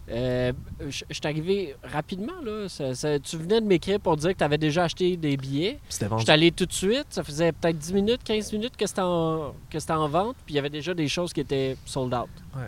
Euh, 0.09 0.53
je 0.89 1.03
je 1.09 1.15
suis 1.15 1.21
arrivé 1.25 1.75
rapidement. 1.83 2.41
Là. 2.45 2.69
Ça- 2.69 2.95
ça- 2.95 3.19
tu 3.19 3.37
venais 3.37 3.61
de 3.61 3.67
m'écrire 3.67 3.99
pour 3.99 4.17
dire 4.17 4.33
que 4.33 4.39
tu 4.39 4.45
avais 4.45 4.59
déjà 4.59 4.85
acheté 4.85 5.17
des 5.17 5.37
billets. 5.37 5.79
C'était 5.89 6.07
Je 6.17 6.23
suis 6.23 6.31
allé 6.31 6.53
tout 6.53 6.67
de 6.67 6.73
suite. 6.73 7.07
Ça 7.11 7.25
faisait 7.25 7.51
peut-être 7.53 7.79
10 7.79 7.93
minutes, 7.93 8.21
15 8.25 8.53
minutes 8.53 8.77
que 8.77 8.87
c'était 8.87 9.01
en, 9.03 9.53
que 9.71 9.79
c'était 9.81 9.93
en 9.95 10.09
vente. 10.09 10.37
Puis 10.45 10.55
il 10.55 10.57
y 10.57 10.59
avait 10.61 10.71
déjà 10.71 10.95
des 10.95 11.09
choses 11.09 11.33
qui 11.33 11.41
étaient 11.41 11.77
sold 11.85 12.15
out. 12.15 12.29
Ouais. 12.55 12.63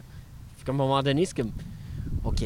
Fait 0.57 0.65
qu'à 0.65 0.73
un 0.73 0.75
moment 0.75 1.01
donné, 1.03 1.25
c'est 1.27 1.37
comme 1.37 1.53
OK. 2.25 2.43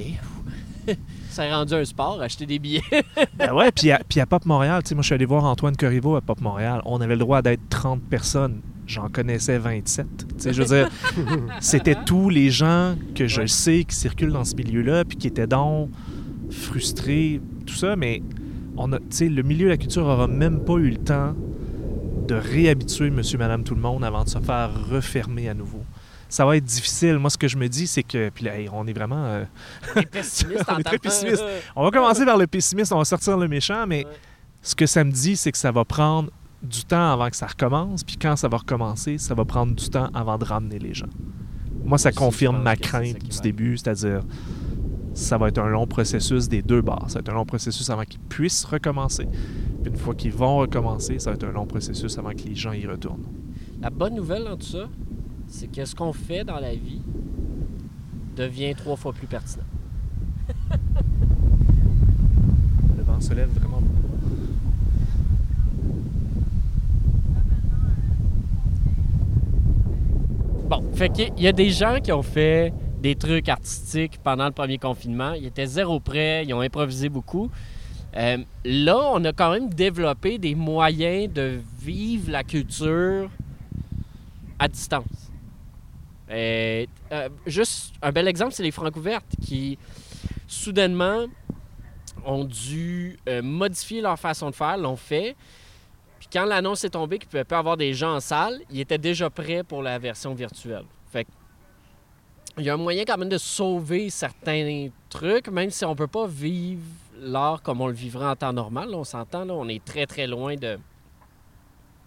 ça 1.30 1.44
est 1.46 1.52
rendu 1.54 1.74
un 1.74 1.84
sport, 1.84 2.20
acheter 2.20 2.44
des 2.44 2.58
billets. 2.58 2.82
Ben 3.36 3.52
ouais, 3.54 3.70
puis 3.72 3.90
à, 3.90 4.00
puis 4.06 4.20
à 4.20 4.26
Pop 4.26 4.44
Montréal, 4.44 4.82
moi 4.92 5.00
je 5.02 5.06
suis 5.06 5.14
allé 5.14 5.24
voir 5.24 5.44
Antoine 5.44 5.76
Corriveau 5.76 6.16
à 6.16 6.20
Pop 6.20 6.40
Montréal. 6.40 6.82
On 6.84 7.00
avait 7.00 7.14
le 7.14 7.20
droit 7.20 7.40
d'être 7.40 7.66
30 7.70 8.02
personnes. 8.02 8.60
J'en 8.86 9.08
connaissais 9.08 9.58
27. 9.58 10.06
Tu 10.16 10.24
sais, 10.38 10.52
je 10.52 10.62
veux 10.62 10.68
dire, 10.68 10.88
c'était 11.60 11.96
tous 12.04 12.28
les 12.30 12.50
gens 12.50 12.96
que 13.14 13.26
je 13.28 13.40
Ouais. 13.42 13.46
sais 13.46 13.84
qui 13.84 13.94
circulent 13.96 14.32
dans 14.32 14.44
ce 14.44 14.54
milieu-là, 14.56 15.04
puis 15.04 15.16
qui 15.16 15.26
étaient 15.28 15.46
donc 15.46 15.88
frustrés, 16.50 17.40
tout 17.66 17.74
ça, 17.74 17.96
mais 17.96 18.22
on 18.76 18.92
a, 18.92 18.98
tu 18.98 19.04
sais, 19.10 19.28
le 19.28 19.42
milieu 19.42 19.66
de 19.66 19.70
la 19.70 19.76
culture 19.76 20.04
aura 20.04 20.26
même 20.26 20.60
pas 20.60 20.74
eu 20.74 20.90
le 20.90 20.96
temps 20.96 21.34
de 22.28 22.34
réhabituer 22.34 23.10
monsieur, 23.10 23.38
madame, 23.38 23.64
tout 23.64 23.74
le 23.74 23.80
monde 23.80 24.04
avant 24.04 24.24
de 24.24 24.28
se 24.28 24.38
faire 24.38 24.70
refermer 24.90 25.48
à 25.48 25.54
nouveau. 25.54 25.82
Ça 26.28 26.46
va 26.46 26.56
être 26.56 26.64
difficile. 26.64 27.18
Moi, 27.18 27.28
ce 27.30 27.36
que 27.36 27.46
je 27.48 27.58
me 27.58 27.68
dis, 27.68 27.86
c'est 27.86 28.02
que. 28.02 28.30
Puis 28.30 28.46
là, 28.46 28.58
hey, 28.58 28.66
on 28.72 28.86
est 28.86 28.92
vraiment. 28.94 29.22
euh, 29.26 29.44
T'es 29.94 30.02
pessimiste 30.06 30.64
On 30.68 30.78
est 30.78 30.82
très 30.82 30.98
pessimiste. 31.02 31.42
On 31.76 31.84
va 31.84 31.90
commencer 31.90 32.24
vers 32.24 32.38
le 32.38 32.46
pessimiste, 32.46 32.90
on 32.92 32.98
va 32.98 33.04
sortir 33.04 33.36
le 33.36 33.48
méchant, 33.48 33.86
mais 33.86 34.04
Ouais. 34.06 34.10
ce 34.62 34.74
que 34.74 34.86
ça 34.86 35.04
me 35.04 35.10
dit, 35.12 35.36
c'est 35.36 35.52
que 35.52 35.58
ça 35.58 35.70
va 35.72 35.84
prendre 35.84 36.30
du 36.62 36.84
temps 36.84 37.12
avant 37.12 37.28
que 37.28 37.36
ça 37.36 37.46
recommence, 37.46 38.04
puis 38.04 38.16
quand 38.16 38.36
ça 38.36 38.48
va 38.48 38.58
recommencer, 38.58 39.18
ça 39.18 39.34
va 39.34 39.44
prendre 39.44 39.74
du 39.74 39.88
temps 39.88 40.08
avant 40.14 40.38
de 40.38 40.44
ramener 40.44 40.78
les 40.78 40.94
gens. 40.94 41.08
Moi, 41.84 41.98
ça 41.98 42.12
confirme 42.12 42.62
ma 42.62 42.76
crainte 42.76 43.18
du 43.18 43.40
début, 43.40 43.76
c'est-à-dire 43.76 44.22
ça 45.14 45.36
va 45.36 45.48
être 45.48 45.58
un 45.58 45.68
long 45.68 45.86
processus 45.86 46.48
des 46.48 46.62
deux 46.62 46.80
barres. 46.80 47.06
Ça 47.08 47.14
va 47.14 47.20
être 47.20 47.28
un 47.30 47.34
long 47.34 47.44
processus 47.44 47.90
avant 47.90 48.04
qu'ils 48.04 48.20
puissent 48.20 48.64
recommencer. 48.64 49.26
Puis 49.82 49.90
une 49.92 49.96
fois 49.98 50.14
qu'ils 50.14 50.32
vont 50.32 50.58
recommencer, 50.58 51.18
ça 51.18 51.30
va 51.30 51.34
être 51.34 51.44
un 51.44 51.52
long 51.52 51.66
processus 51.66 52.16
avant 52.18 52.30
que 52.30 52.42
les 52.44 52.54
gens 52.54 52.72
y 52.72 52.86
retournent. 52.86 53.26
La 53.80 53.90
bonne 53.90 54.14
nouvelle 54.14 54.44
dans 54.44 54.56
tout 54.56 54.66
ça, 54.66 54.88
c'est 55.48 55.66
que 55.70 55.84
ce 55.84 55.94
qu'on 55.94 56.12
fait 56.12 56.44
dans 56.44 56.60
la 56.60 56.74
vie 56.74 57.02
devient 58.36 58.74
trois 58.74 58.96
fois 58.96 59.12
plus 59.12 59.26
pertinent. 59.26 59.64
Le 62.96 63.02
vent 63.02 63.20
se 63.20 63.34
lève 63.34 63.50
vraiment 63.50 63.82
Bon, 70.72 70.82
fait 70.94 71.10
qu'il 71.10 71.38
y 71.38 71.46
a 71.46 71.52
des 71.52 71.68
gens 71.68 72.00
qui 72.00 72.12
ont 72.12 72.22
fait 72.22 72.72
des 72.98 73.14
trucs 73.14 73.50
artistiques 73.50 74.18
pendant 74.24 74.46
le 74.46 74.52
premier 74.52 74.78
confinement. 74.78 75.34
Ils 75.34 75.44
étaient 75.44 75.66
zéro 75.66 76.00
prêt, 76.00 76.46
ils 76.46 76.54
ont 76.54 76.62
improvisé 76.62 77.10
beaucoup. 77.10 77.50
Euh, 78.16 78.38
là, 78.64 78.98
on 79.12 79.22
a 79.26 79.34
quand 79.34 79.52
même 79.52 79.68
développé 79.68 80.38
des 80.38 80.54
moyens 80.54 81.30
de 81.30 81.60
vivre 81.78 82.30
la 82.30 82.42
culture 82.42 83.28
à 84.58 84.66
distance. 84.66 85.30
Euh, 86.30 86.86
euh, 87.12 87.28
juste 87.46 87.92
un 88.00 88.10
bel 88.10 88.26
exemple, 88.26 88.54
c'est 88.54 88.62
les 88.62 88.70
Francouvertes 88.70 89.28
qui, 89.42 89.76
soudainement, 90.48 91.26
ont 92.24 92.46
dû 92.46 93.18
modifier 93.42 94.00
leur 94.00 94.18
façon 94.18 94.48
de 94.48 94.54
faire, 94.54 94.78
l'ont 94.78 94.96
fait. 94.96 95.36
Puis 96.22 96.28
quand 96.32 96.44
l'annonce 96.44 96.84
est 96.84 96.90
tombée 96.90 97.18
qu'il 97.18 97.26
ne 97.26 97.30
pouvait 97.32 97.44
pas 97.44 97.58
avoir 97.58 97.76
des 97.76 97.94
gens 97.94 98.14
en 98.14 98.20
salle, 98.20 98.60
ils 98.70 98.78
étaient 98.78 98.96
déjà 98.96 99.28
prêts 99.28 99.64
pour 99.64 99.82
la 99.82 99.98
version 99.98 100.34
virtuelle. 100.34 100.84
Fait 101.10 101.26
il 102.58 102.62
y 102.62 102.70
a 102.70 102.74
un 102.74 102.76
moyen 102.76 103.02
quand 103.04 103.18
même 103.18 103.28
de 103.28 103.38
sauver 103.38 104.08
certains 104.08 104.90
trucs, 105.08 105.48
même 105.48 105.70
si 105.70 105.84
on 105.84 105.96
peut 105.96 106.06
pas 106.06 106.28
vivre 106.28 106.84
l'art 107.18 107.60
comme 107.60 107.80
on 107.80 107.88
le 107.88 107.92
vivrait 107.92 108.26
en 108.26 108.36
temps 108.36 108.52
normal. 108.52 108.94
on 108.94 109.02
s'entend, 109.02 109.44
là, 109.44 109.52
on 109.52 109.66
est 109.66 109.84
très 109.84 110.06
très 110.06 110.28
loin 110.28 110.54
de, 110.54 110.78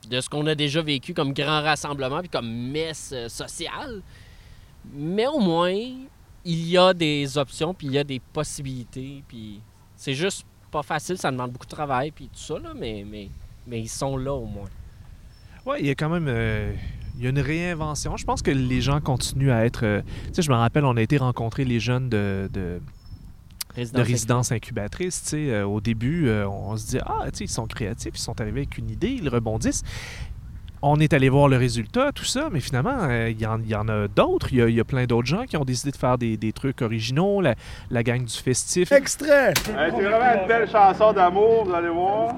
de 0.07 0.21
ce 0.21 0.29
qu'on 0.29 0.47
a 0.47 0.55
déjà 0.55 0.81
vécu 0.81 1.13
comme 1.13 1.33
grand 1.33 1.61
rassemblement 1.61 2.21
puis 2.21 2.29
comme 2.29 2.49
messe 2.49 3.11
euh, 3.13 3.27
sociale. 3.27 4.01
Mais 4.93 5.27
au 5.27 5.39
moins, 5.39 5.73
il 5.73 6.69
y 6.69 6.77
a 6.77 6.93
des 6.93 7.37
options 7.37 7.73
puis 7.73 7.87
il 7.87 7.93
y 7.93 7.97
a 7.97 8.05
des 8.05 8.21
possibilités. 8.21 9.25
Puis 9.27 9.59
c'est 9.97 10.13
juste 10.13 10.45
pas 10.71 10.83
facile, 10.83 11.17
ça 11.17 11.31
demande 11.31 11.51
beaucoup 11.51 11.65
de 11.65 11.71
travail 11.71 12.11
puis 12.11 12.29
tout 12.29 12.39
ça, 12.39 12.57
là, 12.59 12.73
mais, 12.73 13.03
mais, 13.05 13.27
mais 13.67 13.79
ils 13.81 13.87
sont 13.89 14.17
là 14.17 14.33
au 14.33 14.45
moins. 14.45 14.69
Ouais, 15.65 15.79
il 15.79 15.87
y 15.87 15.89
a 15.89 15.95
quand 15.95 16.09
même 16.09 16.27
euh, 16.27 16.71
il 17.17 17.23
y 17.23 17.27
a 17.27 17.29
une 17.29 17.39
réinvention. 17.39 18.17
Je 18.17 18.25
pense 18.25 18.41
que 18.41 18.51
les 18.51 18.81
gens 18.81 18.99
continuent 19.01 19.51
à 19.51 19.65
être. 19.65 19.83
euh, 19.85 20.01
tu 20.27 20.33
sais, 20.35 20.41
je 20.41 20.51
me 20.51 20.55
rappelle, 20.55 20.85
on 20.85 20.95
a 20.97 21.01
été 21.01 21.17
rencontrer 21.17 21.65
les 21.65 21.79
jeunes 21.79 22.09
de, 22.09 22.49
de, 22.53 22.79
de 23.75 24.01
résidence 24.01 24.51
incubatrice. 24.51 25.23
Tu 25.23 25.29
sais, 25.29 25.49
euh, 25.49 25.65
au 25.65 25.81
début, 25.81 26.27
euh, 26.27 26.47
on 26.47 26.77
se 26.77 26.85
dit 26.87 26.97
ah, 27.05 27.23
tu 27.31 27.37
sais, 27.39 27.43
ils 27.45 27.49
sont 27.49 27.65
créatifs, 27.67 28.11
ils 28.15 28.19
sont 28.19 28.39
arrivés 28.39 28.61
avec 28.61 28.77
une 28.77 28.89
idée, 28.91 29.09
ils 29.09 29.27
rebondissent. 29.29 29.83
On 30.81 30.99
est 30.99 31.13
allé 31.13 31.29
voir 31.29 31.47
le 31.47 31.57
résultat, 31.57 32.11
tout 32.11 32.25
ça, 32.25 32.49
mais 32.51 32.59
finalement, 32.59 32.95
euh, 33.09 33.29
il 33.31 33.41
y, 33.41 33.45
en- 33.47 33.59
il 33.59 33.67
y 33.69 33.73
en 33.75 33.87
a 33.87 34.07
d'autres. 34.07 34.49
Il 34.51 34.59
y 34.59 34.61
a, 34.61 34.67
il 34.69 34.75
y 34.75 34.79
a 34.79 34.83
plein 34.83 35.05
d'autres 35.05 35.25
gens 35.27 35.45
qui 35.45 35.57
ont 35.57 35.65
décidé 35.65 35.89
de 35.89 35.97
faire 35.97 36.17
des, 36.19 36.37
des 36.37 36.53
trucs 36.53 36.83
originaux. 36.83 37.41
La, 37.41 37.55
la 37.89 38.03
gang 38.03 38.23
du 38.23 38.31
festif. 38.33 38.91
Extrait! 38.91 39.47
Hey, 39.69 39.91
c'est 39.95 40.03
vraiment 40.03 40.41
une 40.41 40.47
belle 40.47 40.69
chanson 40.69 41.11
d'amour, 41.11 41.65
vous 41.65 41.73
allez 41.73 41.89
voir. 41.89 42.35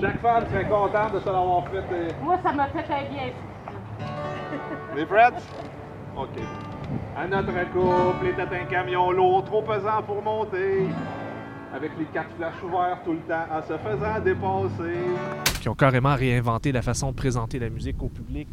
Chaque 0.00 0.20
femme 0.20 0.44
serait 0.50 0.64
contente 0.68 1.14
de 1.14 1.20
se 1.20 1.26
l'avoir 1.26 1.64
fait. 1.68 1.78
euh, 1.92 2.10
Moi, 2.22 2.36
ça 2.42 2.52
m'a 2.52 2.66
fait 2.68 2.78
un 2.92 3.10
bien 3.12 3.32
fou. 3.32 4.04
Les 4.96 5.06
Freds? 5.06 5.42
OK. 6.16 6.28
À 7.16 7.26
notre 7.26 7.52
couple 7.72 8.26
était 8.28 8.42
un 8.56 8.64
camion 8.66 9.10
lourd 9.10 9.44
trop 9.44 9.62
pesant 9.62 10.02
pour 10.06 10.22
monter. 10.22 10.86
Avec 11.74 11.90
les 11.98 12.06
quatre 12.06 12.30
flashs 12.36 12.62
ouverts 12.64 12.98
tout 13.04 13.12
le 13.12 13.18
temps 13.20 13.44
en 13.52 13.60
se 13.62 13.76
faisant 13.76 14.20
dépasser. 14.24 14.98
qui 15.60 15.68
ont 15.68 15.74
carrément 15.74 16.14
réinventé 16.14 16.72
la 16.72 16.80
façon 16.82 17.10
de 17.10 17.16
présenter 17.16 17.58
la 17.58 17.68
musique 17.68 18.02
au 18.02 18.08
public 18.08 18.48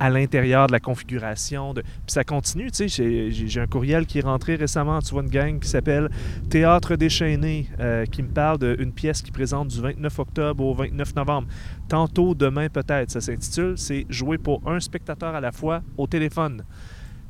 à 0.00 0.08
l'intérieur 0.08 0.66
de 0.68 0.72
la 0.72 0.80
configuration. 0.80 1.74
De... 1.74 1.82
Puis 1.82 1.92
ça 2.08 2.24
continue, 2.24 2.70
tu 2.70 2.88
sais. 2.88 3.30
J'ai- 3.30 3.60
un 3.60 3.66
courriel 3.66 4.06
qui 4.06 4.18
est 4.18 4.22
rentré 4.24 4.54
récemment, 4.54 5.00
tu 5.00 5.12
vois, 5.12 5.22
une 5.22 5.28
gang 5.28 5.60
qui 5.60 5.68
s'appelle 5.68 6.08
Théâtre 6.48 6.96
déchaîné, 6.96 7.68
euh, 7.80 8.06
qui 8.06 8.22
me 8.22 8.28
parle 8.28 8.58
d'une 8.58 8.92
pièce 8.92 9.20
qui 9.20 9.30
présente 9.30 9.68
du 9.68 9.80
29 9.80 10.18
octobre 10.18 10.64
au 10.64 10.74
29 10.74 11.14
novembre. 11.16 11.48
Tantôt, 11.88 12.34
demain, 12.34 12.68
peut-être. 12.68 13.10
Ça 13.10 13.20
s'intitule 13.20 13.74
C'est 13.76 14.06
jouer 14.08 14.38
pour 14.38 14.62
un 14.66 14.80
spectateur 14.80 15.34
à 15.34 15.40
la 15.40 15.52
fois 15.52 15.82
au 15.98 16.06
téléphone. 16.06 16.64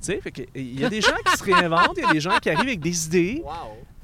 Tu 0.00 0.12
sais, 0.12 0.20
il 0.54 0.78
y 0.80 0.84
a 0.84 0.88
des 0.90 1.00
gens 1.00 1.16
qui 1.26 1.36
se 1.36 1.42
réinventent, 1.44 1.96
il 1.96 2.04
y 2.04 2.06
a 2.06 2.12
des 2.12 2.20
gens 2.20 2.36
qui 2.40 2.50
arrivent 2.50 2.68
avec 2.68 2.80
des 2.80 3.06
idées. 3.06 3.42
Wow. 3.44 3.52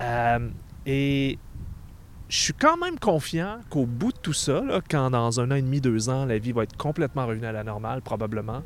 Euh, 0.02 0.48
et 0.86 1.38
je 2.28 2.38
suis 2.38 2.52
quand 2.52 2.76
même 2.76 2.98
confiant 2.98 3.58
qu'au 3.70 3.86
bout 3.86 4.12
de 4.12 4.18
tout 4.18 4.32
ça, 4.32 4.62
quand 4.88 5.10
dans 5.10 5.40
un 5.40 5.50
an 5.50 5.56
et 5.56 5.62
demi, 5.62 5.80
deux 5.80 6.08
ans, 6.08 6.24
la 6.24 6.38
vie 6.38 6.52
va 6.52 6.62
être 6.62 6.76
complètement 6.76 7.26
revenue 7.26 7.46
à 7.46 7.52
la 7.52 7.64
normale, 7.64 8.02
probablement, 8.02 8.62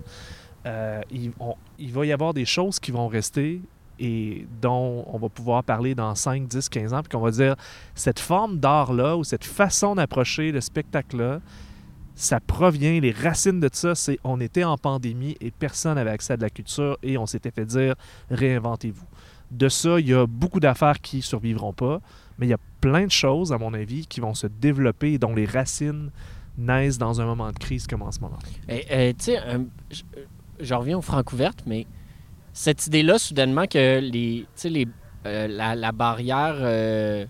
euh, 0.66 1.00
il 1.11 1.92
va 1.92 2.06
y 2.06 2.12
avoir 2.12 2.35
des 2.35 2.44
choses 2.44 2.78
qui 2.78 2.90
vont 2.90 3.09
rester 3.09 3.61
et 3.99 4.47
dont 4.61 5.04
on 5.06 5.18
va 5.18 5.28
pouvoir 5.28 5.62
parler 5.62 5.94
dans 5.94 6.14
5, 6.14 6.47
10, 6.47 6.68
15 6.68 6.94
ans, 6.94 7.00
puis 7.02 7.11
qu'on 7.11 7.21
va 7.21 7.30
dire, 7.30 7.54
cette 7.94 8.18
forme 8.18 8.59
d'art-là 8.59 9.16
ou 9.16 9.25
cette 9.25 9.44
façon 9.44 9.94
d'approcher 9.94 10.52
le 10.52 10.61
spectacle-là, 10.61 11.40
ça 12.16 12.38
provient, 12.40 13.00
les 13.00 13.11
racines 13.11 13.61
de 13.61 13.68
ça, 13.73 13.94
c'est 13.94 14.18
on 14.25 14.40
était 14.40 14.64
en 14.64 14.76
pandémie 14.76 15.37
et 15.40 15.50
personne 15.50 15.97
n'avait 15.97 16.11
accès 16.11 16.35
à 16.35 16.37
de 16.37 16.42
la 16.42 16.50
culture 16.50 16.97
et 17.02 17.18
on 17.18 17.26
s'était 17.26 17.50
fait 17.50 17.66
dire, 17.66 17.94
réinventez-vous. 18.30 19.06
De 19.54 19.68
ça, 19.68 20.00
il 20.00 20.08
y 20.08 20.14
a 20.14 20.26
beaucoup 20.26 20.58
d'affaires 20.58 21.00
qui 21.00 21.23
survivront 21.23 21.73
pas, 21.73 22.00
mais 22.38 22.46
il 22.46 22.50
y 22.50 22.54
a 22.54 22.58
plein 22.80 23.06
de 23.06 23.11
choses, 23.11 23.52
à 23.52 23.58
mon 23.58 23.73
avis, 23.73 24.06
qui 24.06 24.18
vont 24.20 24.34
se 24.34 24.49
développer 24.49 25.12
et 25.12 25.18
dont 25.18 25.32
les 25.32 25.46
racines 25.46 26.11
naissent 26.58 26.99
dans 26.99 27.20
un 27.20 27.25
moment 27.25 27.52
de 27.52 27.58
crise 27.58 27.87
comme 27.87 28.02
en 28.02 28.11
ce 28.11 28.18
moment. 28.18 28.38
Et, 28.68 28.84
euh, 28.90 29.12
tu 29.16 29.26
sais, 29.26 29.38
euh, 29.38 29.58
je, 30.58 30.75
reviens 30.75 30.99
aux 30.99 31.02
Francouvertes, 31.02 31.62
mais 31.66 31.87
cette 32.52 32.84
idée-là, 32.88 33.18
soudainement, 33.18 33.66
que 33.66 34.00
les, 34.00 34.44
les, 34.64 34.88
euh, 35.26 35.46
la, 35.46 35.76
la 35.76 35.92
barrière 35.92 36.56
euh, 36.58 37.25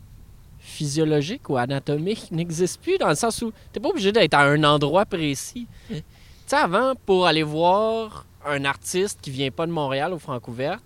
physiologique 0.58 1.50
ou 1.50 1.58
anatomique 1.58 2.28
n'existe 2.32 2.80
plus, 2.80 2.96
dans 2.96 3.08
le 3.10 3.14
sens 3.14 3.42
où 3.42 3.52
tu 3.72 3.80
pas 3.80 3.88
obligé 3.90 4.12
d'être 4.12 4.34
à 4.34 4.44
un 4.44 4.64
endroit 4.64 5.04
précis. 5.04 5.66
Tu 5.90 6.02
sais, 6.46 6.56
avant, 6.56 6.94
pour 7.06 7.26
aller 7.26 7.42
voir 7.42 8.24
un 8.46 8.64
artiste 8.64 9.20
qui 9.20 9.30
vient 9.30 9.50
pas 9.50 9.66
de 9.66 9.72
Montréal 9.72 10.12
aux 10.12 10.20
euh, 10.30 10.78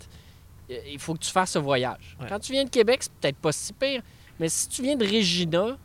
il 0.68 0.98
faut 0.98 1.14
que 1.14 1.20
tu 1.20 1.30
fasses 1.30 1.52
ce 1.52 1.58
voyage. 1.58 2.16
Ouais. 2.20 2.26
Quand 2.28 2.38
tu 2.38 2.52
viens 2.52 2.64
de 2.64 2.70
Québec, 2.70 2.98
c'est 3.02 3.12
peut-être 3.12 3.36
pas 3.36 3.52
si 3.52 3.72
pire, 3.72 4.02
mais 4.38 4.48
si 4.48 4.68
tu 4.68 4.82
viens 4.82 4.96
de 4.96 5.04
Regina, 5.04 5.76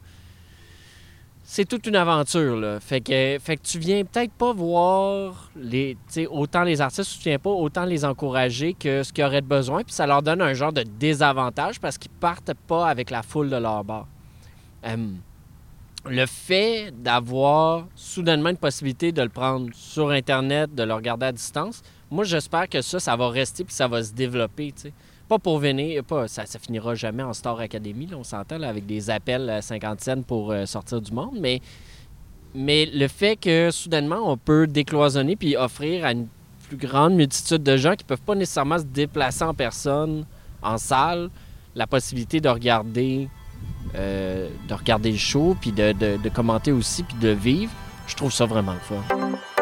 c'est 1.43 1.65
toute 1.65 1.85
une 1.87 1.95
aventure. 1.95 2.55
Là. 2.55 2.79
Fait, 2.79 3.01
que, 3.01 3.37
fait 3.39 3.57
que 3.57 3.61
tu 3.63 3.77
viens 3.77 4.03
peut-être 4.05 4.31
pas 4.31 4.53
voir 4.53 5.51
les, 5.55 5.97
autant 6.29 6.63
les 6.63 6.81
artistes, 6.81 7.19
tu 7.21 7.29
viens 7.29 7.39
pas 7.39 7.49
autant 7.49 7.85
les 7.85 8.05
encourager 8.05 8.73
que 8.73 9.03
ce 9.03 9.11
qu'ils 9.11 9.23
auraient 9.23 9.41
de 9.41 9.47
besoin, 9.47 9.83
puis 9.83 9.93
ça 9.93 10.07
leur 10.07 10.21
donne 10.21 10.41
un 10.41 10.53
genre 10.53 10.73
de 10.73 10.83
désavantage 10.83 11.79
parce 11.79 11.97
qu'ils 11.97 12.11
partent 12.11 12.53
pas 12.67 12.87
avec 12.87 13.09
la 13.09 13.23
foule 13.23 13.49
de 13.49 13.57
leur 13.57 13.83
bar. 13.83 14.07
Euh, 14.85 14.97
le 16.05 16.25
fait 16.25 16.91
d'avoir 16.91 17.87
soudainement 17.95 18.49
une 18.49 18.57
possibilité 18.57 19.11
de 19.11 19.21
le 19.21 19.29
prendre 19.29 19.69
sur 19.73 20.09
Internet, 20.09 20.73
de 20.75 20.83
le 20.83 20.93
regarder 20.93 21.27
à 21.27 21.31
distance, 21.31 21.81
moi 22.13 22.23
j'espère 22.23 22.69
que 22.69 22.81
ça, 22.81 22.99
ça 22.99 23.15
va 23.15 23.29
rester 23.29 23.63
puis 23.63 23.73
ça 23.73 23.87
va 23.87 24.03
se 24.03 24.13
développer. 24.13 24.71
tu 24.75 24.83
sais. 24.83 24.93
Pas 25.27 25.39
pour 25.39 25.57
venir, 25.59 26.03
pas, 26.03 26.27
ça, 26.27 26.45
ça 26.45 26.59
finira 26.59 26.95
jamais 26.95 27.23
en 27.23 27.33
Star 27.33 27.57
Academy, 27.59 28.09
on 28.15 28.23
s'entend, 28.23 28.61
avec 28.61 28.85
des 28.85 29.09
appels 29.09 29.49
à 29.49 29.61
50 29.61 30.01
cents 30.01 30.21
pour 30.21 30.51
euh, 30.51 30.65
sortir 30.65 30.99
du 31.01 31.11
monde, 31.11 31.37
mais, 31.39 31.61
mais 32.53 32.85
le 32.85 33.07
fait 33.07 33.35
que 33.37 33.69
soudainement 33.71 34.19
on 34.31 34.37
peut 34.37 34.67
décloisonner 34.67 35.35
puis 35.35 35.55
offrir 35.55 36.05
à 36.05 36.11
une 36.11 36.27
plus 36.67 36.77
grande 36.77 37.13
multitude 37.15 37.63
de 37.63 37.77
gens 37.77 37.95
qui 37.95 38.03
peuvent 38.03 38.21
pas 38.21 38.35
nécessairement 38.35 38.77
se 38.79 38.83
déplacer 38.83 39.43
en 39.43 39.53
personne, 39.53 40.25
en 40.61 40.77
salle, 40.77 41.29
la 41.75 41.87
possibilité 41.87 42.39
de 42.41 42.49
regarder, 42.49 43.27
euh, 43.95 44.49
de 44.67 44.73
regarder 44.73 45.11
le 45.11 45.17
show, 45.17 45.55
puis 45.59 45.71
de, 45.71 45.93
de- 45.93 46.17
de 46.21 46.29
commenter 46.29 46.71
aussi, 46.71 47.03
puis 47.03 47.17
de 47.19 47.29
vivre, 47.29 47.71
je 48.07 48.15
trouve 48.15 48.31
ça 48.31 48.45
vraiment 48.45 48.73
le 48.73 49.52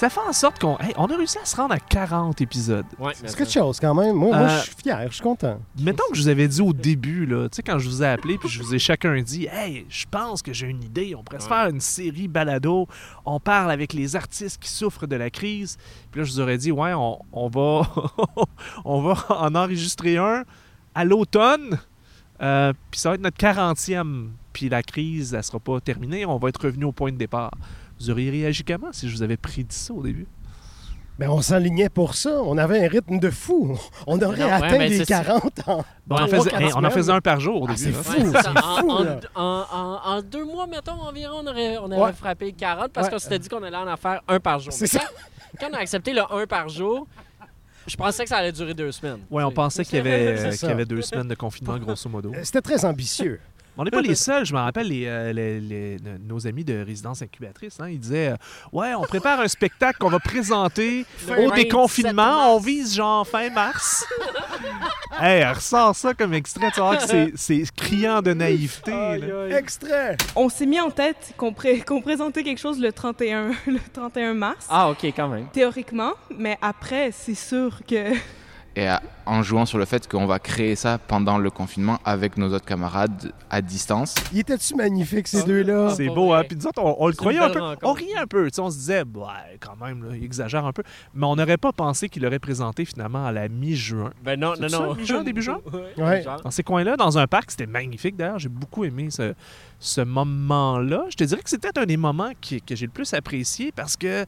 Ça 0.00 0.08
fait 0.08 0.20
en 0.26 0.32
sorte 0.32 0.58
qu'on 0.58 0.78
hey, 0.78 0.94
on 0.96 1.04
a 1.08 1.14
réussi 1.14 1.36
à 1.36 1.44
se 1.44 1.54
rendre 1.54 1.74
à 1.74 1.78
40 1.78 2.40
épisodes. 2.40 2.86
Ouais, 2.98 3.12
C'est 3.14 3.36
quelque 3.36 3.52
chose 3.52 3.78
quand 3.78 3.94
même. 3.94 4.16
Moi, 4.16 4.30
moi, 4.34 4.46
Euh, 4.48 4.58
je 4.60 4.64
suis 4.64 4.74
fier, 4.82 5.06
je 5.08 5.12
suis 5.12 5.22
content. 5.22 5.60
Mettons 5.78 6.04
que 6.10 6.16
je 6.16 6.22
vous 6.22 6.28
avais 6.28 6.48
dit 6.48 6.62
au 6.62 6.72
début, 6.72 7.26
là, 7.26 7.50
tu 7.50 7.56
sais, 7.56 7.62
quand 7.62 7.78
je 7.78 7.86
vous 7.86 8.02
ai 8.02 8.06
appelé, 8.06 8.38
puis 8.38 8.48
je 8.48 8.62
vous 8.62 8.74
ai 8.74 8.78
chacun 8.78 9.20
dit 9.20 9.46
Hey, 9.52 9.84
je 9.90 10.06
pense 10.10 10.40
que 10.40 10.54
j'ai 10.54 10.68
une 10.68 10.82
idée, 10.82 11.14
on 11.14 11.22
pourrait 11.22 11.40
se 11.42 11.48
faire 11.48 11.66
une 11.66 11.82
série 11.82 12.28
balado, 12.28 12.88
on 13.26 13.40
parle 13.40 13.70
avec 13.70 13.92
les 13.92 14.16
artistes 14.16 14.58
qui 14.62 14.70
souffrent 14.70 15.06
de 15.06 15.16
la 15.16 15.28
crise. 15.28 15.76
Puis 16.10 16.22
là, 16.22 16.24
je 16.24 16.32
vous 16.32 16.40
aurais 16.40 16.56
dit 16.56 16.72
Ouais, 16.72 16.94
on, 16.94 17.18
on 17.30 17.48
va, 17.50 17.86
on 18.86 19.02
va 19.02 19.22
en 19.28 19.54
enregistrer 19.54 20.16
un 20.16 20.44
à 20.94 21.04
l'automne, 21.04 21.78
euh, 22.40 22.72
puis 22.90 22.98
ça 23.00 23.10
va 23.10 23.16
être 23.16 23.20
notre 23.20 23.36
40e, 23.36 24.28
puis 24.54 24.70
la 24.70 24.82
crise, 24.82 25.34
elle 25.34 25.44
sera 25.44 25.60
pas 25.60 25.78
terminée, 25.82 26.24
on 26.24 26.38
va 26.38 26.48
être 26.48 26.62
revenu 26.64 26.86
au 26.86 26.92
point 26.92 27.12
de 27.12 27.18
départ. 27.18 27.50
Vous 28.00 28.10
auriez 28.10 28.30
réagi 28.30 28.64
comment 28.64 28.92
si 28.92 29.08
je 29.08 29.14
vous 29.16 29.22
avais 29.22 29.36
prédit 29.36 29.76
ça 29.76 29.92
au 29.92 30.02
début? 30.02 30.26
Ben, 31.18 31.28
on 31.28 31.42
s'enlignait 31.42 31.90
pour 31.90 32.14
ça. 32.14 32.40
On 32.44 32.56
avait 32.56 32.82
un 32.82 32.88
rythme 32.88 33.18
de 33.18 33.28
fou. 33.28 33.78
On 34.06 34.18
aurait 34.22 34.38
Non, 34.38 34.46
ouais, 34.46 34.52
atteint 34.52 34.78
les 34.78 34.96
c'est 34.96 35.04
ça. 35.04 35.22
40 35.22 35.68
ans. 35.68 35.84
Bon, 36.06 36.16
on, 36.16 36.22
en 36.22 36.26
faisait, 36.28 36.50
hey, 36.54 36.70
on 36.74 36.82
en 36.82 36.88
faisait 36.90 37.12
un 37.12 37.20
par 37.20 37.38
jour 37.40 37.60
au 37.60 37.66
Ah, 37.68 37.74
début. 37.74 37.78
c'est 37.82 37.92
fou. 37.92 38.22
Ouais, 38.30 38.38
en, 38.38 38.52
fou, 38.80 38.90
en- 38.90 39.20
en- 39.34 39.66
en- 39.70 40.00
en 40.16 40.22
deux 40.22 40.46
mois, 40.46 40.66
mettons, 40.66 40.92
environ, 40.92 41.42
on 41.44 41.46
aurait, 41.46 41.76
on 41.76 41.92
aurait 41.92 42.00
Ouais. 42.00 42.12
frappé 42.14 42.52
40 42.52 42.90
parce 42.92 43.08
Ouais. 43.08 43.12
qu'on 43.12 43.18
s'était 43.18 43.38
dit 43.38 43.50
qu'on 43.50 43.62
allait 43.62 43.76
en 43.76 43.96
faire 43.98 44.22
un 44.28 44.40
par 44.40 44.60
jour. 44.60 44.72
C'est 44.72 44.86
ça. 44.86 45.00
Quand, 45.60 45.68
on 45.70 45.74
a 45.74 45.80
accepté 45.80 46.14
le 46.14 46.22
un 46.32 46.46
par 46.46 46.70
jour, 46.70 47.06
je 47.86 47.96
pensais 47.96 48.22
que 48.22 48.30
ça 48.30 48.38
allait 48.38 48.52
durer 48.52 48.72
deux 48.72 48.90
semaines. 48.92 49.18
Oui, 49.30 49.42
on 49.42 49.50
pensait 49.52 49.84
qu'il 49.84 49.96
y, 49.96 50.00
avait, 50.00 50.38
C'est 50.38 50.46
euh, 50.46 50.50
ça. 50.52 50.56
qu'il 50.58 50.68
y 50.68 50.72
avait 50.72 50.84
deux 50.86 51.02
semaines 51.02 51.28
de 51.28 51.34
confinement, 51.34 51.76
grosso 51.76 52.08
modo. 52.08 52.32
Euh, 52.34 52.40
C'était 52.44 52.62
très 52.62 52.82
ambitieux. 52.86 53.40
On 53.80 53.84
n'est 53.84 53.90
pas 53.90 54.02
les 54.02 54.14
seuls. 54.14 54.44
Je 54.44 54.52
me 54.52 54.58
rappelle 54.58 54.88
les, 54.88 55.06
euh, 55.06 55.32
les- 55.32 55.58
les- 55.58 55.96
nos 56.28 56.46
amis 56.46 56.64
de 56.64 56.84
résidence 56.84 57.22
incubatrice. 57.22 57.80
hein, 57.80 57.88
ils 57.88 57.98
disaient 57.98 58.28
euh, 58.32 58.36
Ouais, 58.72 58.92
on 58.94 59.02
prépare 59.04 59.40
un 59.40 59.48
spectacle 59.48 59.96
qu'on 59.98 60.10
va 60.10 60.18
présenter 60.18 61.06
au 61.26 61.48
27 61.48 61.54
déconfinement. 61.54 62.54
On 62.54 62.58
vise 62.58 62.94
genre 62.94 63.26
fin 63.26 63.48
mars. 63.48 64.04
hey, 65.20 65.44
ressort 65.46 65.96
ça 65.96 66.12
comme 66.12 66.34
extrait. 66.34 66.70
Tu 66.74 66.80
vas 66.80 66.90
voir 66.90 67.06
que 67.06 67.30
c'est- 67.36 67.74
criant 67.74 68.20
de 68.20 68.34
naïveté. 68.34 68.90
là. 68.90 69.58
Extrait. 69.58 70.18
On 70.36 70.50
s'est 70.50 70.66
mis 70.66 70.78
en 70.80 70.90
tête 70.90 71.32
qu'on 71.38 71.54
pré- 71.54 71.80
qu'on 71.80 72.02
présentait 72.02 72.42
quelque 72.42 72.58
chose 72.60 72.78
le 72.78 72.92
31, 72.92 73.52
le 73.66 73.78
31 73.94 74.34
mars, 74.34 74.66
Ah, 74.68 74.90
OK, 74.90 75.04
quand 75.16 75.28
même. 75.28 75.46
théoriquement, 75.52 76.12
mais 76.36 76.58
après, 76.60 77.12
c'est 77.12 77.34
sûr 77.34 77.80
que 77.88 78.12
et 78.80 78.88
à- 78.88 79.02
en 79.26 79.42
jouant 79.42 79.66
sur 79.66 79.78
le 79.78 79.84
fait 79.84 80.08
qu'on 80.08 80.26
va 80.26 80.38
créer 80.40 80.74
ça 80.74 80.98
pendant 80.98 81.38
le 81.38 81.50
confinement 81.50 81.98
avec 82.04 82.36
nos 82.36 82.52
autres 82.52 82.64
camarades 82.64 83.32
à 83.50 83.60
distance. 83.62 84.14
Il 84.32 84.38
était-tu 84.40 84.74
magnifique, 84.74 85.28
ces 85.28 85.44
deux-là? 85.44 85.90
C'est 85.94 86.06
pas 86.08 86.14
beau, 86.14 86.32
hein? 86.32 86.42
Puis 86.48 86.56
nous 86.56 86.66
autres, 86.66 86.82
on, 86.82 86.96
on 86.98 87.06
le 87.06 87.12
C'est 87.12 87.18
croyait 87.18 87.38
un 87.38 87.50
peu. 87.50 87.60
rencontre. 87.60 87.86
On 87.86 87.92
riait 87.92 88.16
un 88.16 88.26
peu. 88.26 88.48
On 88.58 88.70
se 88.70 88.76
disait, 88.78 89.02
ouais, 89.02 89.58
quand 89.60 89.76
même, 89.84 90.02
là, 90.04 90.16
il 90.16 90.24
exagère 90.24 90.64
un 90.64 90.72
peu. 90.72 90.82
Mais 91.14 91.26
on 91.26 91.36
n'aurait 91.36 91.58
pas 91.58 91.72
pensé 91.72 92.08
qu'il 92.08 92.24
aurait 92.26 92.38
présenté 92.40 92.84
finalement 92.84 93.24
à 93.26 93.30
la 93.32 93.48
mi-juin. 93.48 94.10
Ben 94.24 94.40
non, 94.40 94.54
C'est 94.58 94.68
non, 94.72 94.86
non. 94.86 94.94
mi-juin, 94.94 95.22
début 95.22 95.42
juin? 95.42 95.60
Ouais. 95.98 96.24
dans 96.42 96.50
ces 96.50 96.62
coins-là, 96.62 96.96
dans 96.96 97.18
un 97.18 97.26
parc. 97.26 97.50
C'était 97.52 97.66
magnifique 97.66 98.16
d'ailleurs. 98.16 98.38
J'ai 98.38 98.48
beaucoup 98.48 98.84
aimé 98.84 99.08
ce, 99.10 99.34
ce 99.78 100.00
moment-là. 100.00 101.04
Je 101.10 101.16
te 101.16 101.24
dirais 101.24 101.42
que 101.42 101.50
c'était 101.50 101.78
un 101.78 101.86
des 101.86 101.96
moments 101.98 102.30
qui- 102.40 102.60
que 102.62 102.74
j'ai 102.74 102.86
le 102.86 102.92
plus 102.92 103.12
apprécié 103.14 103.70
parce 103.76 103.96
que 103.96 104.24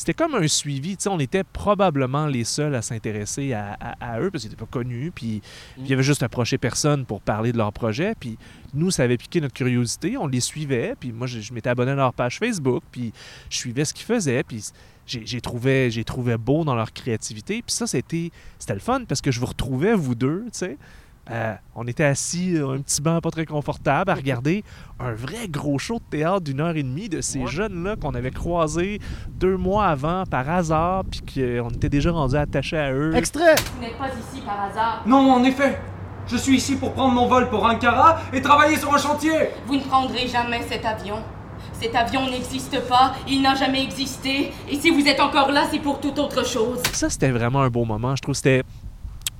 c'était 0.00 0.14
comme 0.14 0.34
un 0.34 0.48
suivi. 0.48 0.96
Tu 0.96 1.04
sais, 1.04 1.08
on 1.08 1.18
était 1.20 1.44
probablement 1.44 2.26
les 2.26 2.44
seuls 2.44 2.74
à 2.74 2.82
s'intéresser 2.82 3.52
à, 3.52 3.76
à- 3.80 4.14
à 4.14 4.20
eux 4.20 4.30
parce 4.30 4.42
qu'ils 4.42 4.50
n'étaient 4.50 4.64
pas 4.64 4.70
connus. 4.70 5.12
Puis 5.14 5.40
puis 5.74 5.82
ils 5.86 5.92
avaient 5.92 6.02
juste 6.02 6.22
approché 6.22 6.58
personne 6.58 7.04
pour 7.06 7.20
parler 7.20 7.52
de 7.52 7.58
leur 7.58 7.72
projet. 7.72 8.14
Puis 8.18 8.36
nous, 8.74 8.90
ça 8.90 9.04
avait 9.04 9.16
piqué 9.16 9.40
notre 9.40 9.54
curiosité. 9.54 10.16
On 10.16 10.26
les 10.26 10.40
suivait. 10.40 10.94
Puis 10.98 11.12
moi, 11.12 11.26
je, 11.26 11.40
je 11.40 11.52
m'étais 11.52 11.68
abonné 11.70 11.92
à 11.92 11.94
leur 11.94 12.12
page 12.14 12.38
Facebook. 12.38 12.82
Puis 12.90 13.12
je 13.48 13.56
suivais 13.56 13.84
ce 13.84 13.94
qu'ils 13.94 14.06
faisaient. 14.06 14.42
Puis 14.42 14.64
j'ai 15.06 15.40
trouvé, 15.40 15.90
j'ai 15.90 16.04
trouvé 16.04 16.36
beau 16.36 16.64
dans 16.64 16.74
leur 16.74 16.92
créativité. 16.92 17.62
Puis 17.62 17.74
ça, 17.74 17.86
c'était 17.86 18.30
c'était 18.58 18.74
le 18.74 18.80
fun 18.80 19.04
parce 19.06 19.20
que 19.20 19.30
je 19.30 19.40
vous 19.40 19.46
retrouvais, 19.46 19.94
vous 19.94 20.14
deux, 20.14 20.42
tu 20.52 20.58
sais. 20.58 20.76
Euh, 21.30 21.54
on 21.76 21.86
était 21.86 22.04
assis, 22.04 22.56
euh, 22.56 22.74
un 22.74 22.80
petit 22.80 23.00
banc 23.00 23.20
pas 23.20 23.30
très 23.30 23.46
confortable, 23.46 24.10
à 24.10 24.14
regarder 24.14 24.64
un 24.98 25.12
vrai 25.12 25.46
gros 25.48 25.78
show 25.78 25.98
de 26.00 26.04
théâtre 26.18 26.40
d'une 26.40 26.60
heure 26.60 26.74
et 26.76 26.82
demie 26.82 27.08
de 27.08 27.20
ces 27.20 27.38
Ouais. 27.40 27.46
jeunes-là 27.46 27.94
qu'on 27.96 28.14
avait 28.14 28.32
croisés 28.32 28.98
deux 29.28 29.56
mois 29.56 29.86
avant 29.86 30.24
par 30.26 30.48
hasard, 30.50 31.04
puis 31.10 31.20
qu'on 31.22 31.68
était 31.70 31.88
déjà 31.88 32.10
rendus 32.10 32.36
attachés 32.36 32.78
à 32.78 32.92
eux. 32.92 33.14
Extrait. 33.14 33.54
Vous 33.76 33.80
n'êtes 33.82 33.96
pas 33.96 34.08
ici 34.08 34.42
par 34.44 34.60
hasard. 34.62 35.02
Non, 35.06 35.32
en 35.32 35.44
effet. 35.44 35.78
Je 36.26 36.36
suis 36.36 36.56
ici 36.56 36.76
pour 36.76 36.92
prendre 36.92 37.14
mon 37.14 37.26
vol 37.26 37.48
pour 37.48 37.64
Ankara 37.64 38.20
et 38.32 38.40
travailler 38.40 38.76
sur 38.76 38.92
un 38.94 38.98
chantier 38.98 39.32
Vous 39.66 39.74
ne 39.76 39.80
prendrez 39.82 40.26
jamais 40.28 40.62
cet 40.68 40.84
avion. 40.84 41.16
Cet 41.80 41.94
avion 41.94 42.28
n'existe 42.28 42.78
pas, 42.88 43.14
il 43.28 43.40
n'a 43.42 43.54
jamais 43.54 43.82
existé, 43.82 44.52
et 44.68 44.76
si 44.76 44.90
vous 44.90 45.06
êtes 45.06 45.18
encore 45.20 45.50
là, 45.50 45.64
c'est 45.70 45.78
pour 45.78 45.98
toute 46.00 46.18
autre 46.18 46.44
chose. 46.46 46.78
Ça, 46.92 47.08
c'était 47.08 47.30
vraiment 47.30 47.62
un 47.62 47.70
beau 47.70 47.84
moment. 47.84 48.14
Je 48.16 48.22
trouve 48.22 48.32
que 48.34 48.36
c'était 48.36 48.62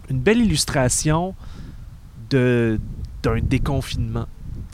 une 0.09 0.20
belle 0.20 0.38
illustration 0.38 1.35
d'un 2.30 3.40
déconfinement. 3.42 4.26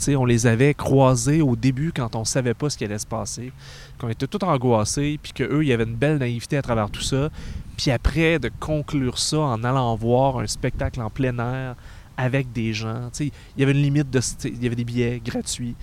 On 0.08 0.24
les 0.24 0.46
avait 0.46 0.74
croisés 0.74 1.40
au 1.40 1.56
début 1.56 1.92
quand 1.94 2.16
on 2.16 2.24
savait 2.24 2.54
pas 2.54 2.68
ce 2.68 2.76
qui 2.76 2.84
allait 2.84 2.98
se 2.98 3.06
passer, 3.06 3.52
qu'on 3.98 4.08
était 4.08 4.26
tout 4.26 4.44
angoissés, 4.44 5.18
puis 5.22 5.32
qu'eux, 5.32 5.62
il 5.62 5.68
y 5.68 5.72
avait 5.72 5.84
une 5.84 5.94
belle 5.94 6.18
naïveté 6.18 6.56
à 6.58 6.62
travers 6.62 6.90
tout 6.90 7.02
ça. 7.02 7.30
Puis 7.76 7.90
après, 7.90 8.38
de 8.38 8.50
conclure 8.60 9.18
ça 9.18 9.38
en 9.38 9.64
allant 9.64 9.94
voir 9.96 10.38
un 10.38 10.46
spectacle 10.46 11.00
en 11.00 11.10
plein 11.10 11.38
air 11.38 11.76
avec 12.16 12.52
des 12.52 12.72
gens. 12.72 13.10
Il 13.20 13.30
y 13.58 13.62
avait 13.62 13.72
une 13.72 13.82
limite 13.82 14.10
de. 14.10 14.20
Il 14.44 14.62
y 14.62 14.66
avait 14.66 14.76
des 14.76 14.84
billets 14.84 15.20
gratuits 15.24 15.76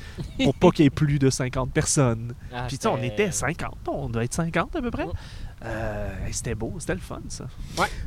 pour 0.44 0.56
pas 0.56 0.72
qu'il 0.72 0.84
y 0.84 0.88
ait 0.88 0.92
plus 0.92 1.20
de 1.20 1.30
50 1.30 1.72
personnes. 1.72 2.34
Ah, 2.52 2.66
Puis 2.68 2.80
on 2.88 3.02
était 3.04 3.32
50, 3.32 3.76
on 3.88 4.10
devait 4.10 4.26
être 4.26 4.34
50 4.34 4.76
à 4.76 4.82
peu 4.82 4.92
près. 4.92 5.06
Euh, 5.66 6.10
c'était 6.32 6.56
beau, 6.56 6.74
c'était 6.78 6.96
le 6.96 7.00
fun 7.00 7.22
ça. 7.30 7.46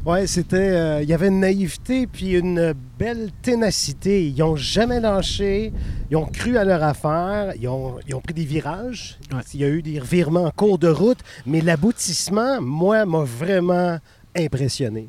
Ouais, 0.04 0.26
c'était. 0.26 0.56
euh, 0.58 1.02
Il 1.02 1.08
y 1.08 1.14
avait 1.14 1.28
une 1.28 1.40
naïveté 1.40 2.06
puis 2.06 2.32
une 2.32 2.74
belle 2.98 3.30
ténacité. 3.40 4.26
Ils 4.28 4.36
n'ont 4.38 4.56
jamais 4.56 5.00
lâché. 5.00 5.72
Ils 6.10 6.16
ont 6.18 6.26
cru 6.26 6.58
à 6.58 6.64
leur 6.64 6.82
affaire. 6.82 7.54
Ils 7.58 7.66
ont, 7.68 7.96
ils 8.06 8.14
ont 8.14 8.20
pris 8.20 8.34
des 8.34 8.44
virages. 8.44 9.18
Ouais. 9.32 9.40
Il 9.54 9.60
y 9.60 9.64
a 9.64 9.68
eu 9.68 9.80
des 9.80 9.98
revirements 9.98 10.44
en 10.44 10.50
cours 10.50 10.78
de 10.78 10.88
route. 10.88 11.20
Mais 11.46 11.62
l'aboutissement, 11.62 12.60
moi, 12.60 13.06
m'a 13.06 13.24
vraiment 13.24 13.98
impressionné. 14.38 15.08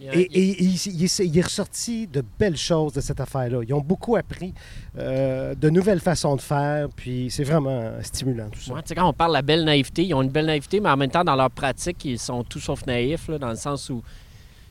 Et, 0.00 0.20
et 0.20 0.62
il, 0.62 0.74
il 0.74 1.04
est- 1.04 1.18
il 1.18 1.38
est 1.38 1.42
ressorti 1.42 2.06
de 2.06 2.22
belles 2.38 2.56
choses 2.56 2.92
de 2.92 3.00
cette 3.00 3.20
affaire-là. 3.20 3.60
Ils 3.66 3.74
ont 3.74 3.80
beaucoup 3.80 4.16
appris 4.16 4.54
euh, 4.98 5.54
de 5.54 5.70
nouvelles 5.70 6.00
façons 6.00 6.36
de 6.36 6.40
faire. 6.40 6.88
Puis 6.94 7.28
c'est 7.30 7.44
vraiment 7.44 7.92
stimulant 8.02 8.48
tout 8.50 8.60
ça. 8.60 8.72
Ouais, 8.74 8.82
tu 8.82 8.88
sais, 8.88 8.94
quand 8.94 9.08
on 9.08 9.12
parle 9.12 9.30
de 9.32 9.36
la 9.36 9.42
belle 9.42 9.64
naïveté, 9.64 10.04
ils 10.04 10.14
ont 10.14 10.22
une 10.22 10.30
belle 10.30 10.46
naïveté, 10.46 10.80
mais 10.80 10.90
en 10.90 10.96
même 10.96 11.10
temps, 11.10 11.24
dans 11.24 11.36
leur 11.36 11.50
pratique, 11.50 12.04
ils 12.04 12.18
sont 12.18 12.44
tout 12.44 12.60
sauf 12.60 12.84
naïfs, 12.86 13.28
là, 13.28 13.38
dans 13.38 13.50
le 13.50 13.56
sens 13.56 13.90
où 13.90 14.02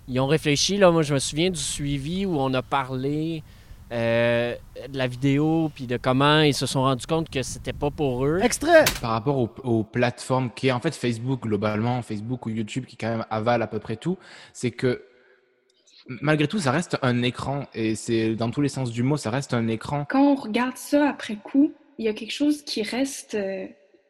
ils 0.08 0.20
ont 0.20 0.28
réfléchi. 0.28 0.78
Là, 0.78 0.92
moi, 0.92 1.02
je 1.04 1.14
me 1.14 1.20
souviens 1.20 1.50
du 1.50 1.60
suivi 1.60 2.26
où 2.26 2.38
on 2.40 2.54
a 2.54 2.62
parlé 2.62 3.44
euh, 3.92 4.56
de 4.90 4.98
la 4.98 5.08
vidéo, 5.08 5.72
puis 5.74 5.88
de 5.88 5.98
comment 5.98 6.42
ils 6.42 6.54
se 6.54 6.66
sont 6.66 6.82
rendus 6.82 7.06
compte 7.06 7.30
que 7.30 7.42
c'était 7.44 7.74
pas 7.74 7.92
pour 7.92 8.26
eux. 8.26 8.40
Extrait! 8.42 8.86
Par 9.02 9.12
rapport 9.12 9.38
aux, 9.38 9.50
aux 9.64 9.84
plateformes 9.84 10.52
qui 10.54 10.68
est 10.68 10.72
en 10.72 10.80
fait 10.80 10.96
Facebook 10.96 11.44
globalement, 11.44 12.02
Facebook 12.02 12.46
ou 12.46 12.50
YouTube 12.50 12.86
qui 12.86 12.98
quand 12.98 13.10
même 13.10 13.26
avale 13.30 13.62
à 13.62 13.68
peu 13.68 13.80
près 13.80 13.96
tout, 13.96 14.18
c'est 14.54 14.72
que 14.72 15.04
malgré 16.22 16.48
tout 16.48 16.60
ça 16.60 16.72
reste 16.72 16.98
un 17.02 17.22
écran 17.22 17.66
et 17.74 17.96
c'est 17.96 18.36
dans 18.36 18.50
tous 18.50 18.62
les 18.62 18.70
sens 18.70 18.92
du 18.92 19.04
mot 19.04 19.18
ça 19.18 19.30
reste 19.30 19.54
un 19.54 19.68
écran. 19.68 20.06
Quand 20.10 20.24
on 20.24 20.36
regarde 20.36 20.78
ça 20.78 21.10
après 21.10 21.36
coup, 21.36 21.74
il 21.98 22.06
y 22.06 22.08
a 22.08 22.14
quelque 22.14 22.32
chose 22.32 22.64
qui 22.64 22.84
reste 22.84 23.36
euh, 23.36 23.66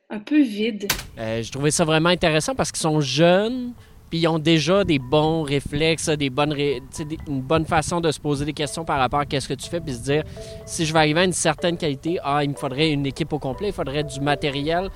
un 0.09 0.19
peu 0.19 0.41
vide. 0.41 0.87
Euh, 1.17 1.41
je 1.41 1.51
trouvais 1.51 1.71
ça 1.71 1.85
vraiment 1.85 2.09
intéressant 2.09 2.55
parce 2.55 2.71
qu'ils 2.71 2.81
sont 2.81 3.01
jeunes, 3.01 3.73
puis 4.09 4.19
ils 4.19 4.27
ont 4.27 4.39
déjà 4.39 4.83
des 4.83 4.99
bons 4.99 5.43
réflexes, 5.43 6.09
des 6.09 6.29
bonnes 6.29 6.53
ré- 6.53 6.81
des- 6.97 7.17
une 7.27 7.41
bonne 7.41 7.65
façon 7.65 7.99
de 8.01 8.11
se 8.11 8.19
poser 8.19 8.45
des 8.45 8.53
questions 8.53 8.85
par 8.85 8.99
rapport 8.99 9.19
à 9.19 9.25
qu'est-ce 9.25 9.47
que 9.47 9.53
tu 9.53 9.69
fais, 9.69 9.79
puis 9.81 9.93
se 9.93 10.03
dire 10.03 10.23
si 10.65 10.85
je 10.85 10.93
vais 10.93 10.99
arriver 10.99 11.21
à 11.21 11.23
une 11.25 11.33
certaine 11.33 11.77
qualité, 11.77 12.17
ah, 12.23 12.43
il 12.43 12.49
me 12.51 12.55
faudrait 12.55 12.91
une 12.91 13.05
équipe 13.05 13.31
au 13.33 13.39
complet, 13.39 13.67
il 13.67 13.73
faudrait 13.73 14.03
du 14.03 14.19
matériel. 14.21 14.89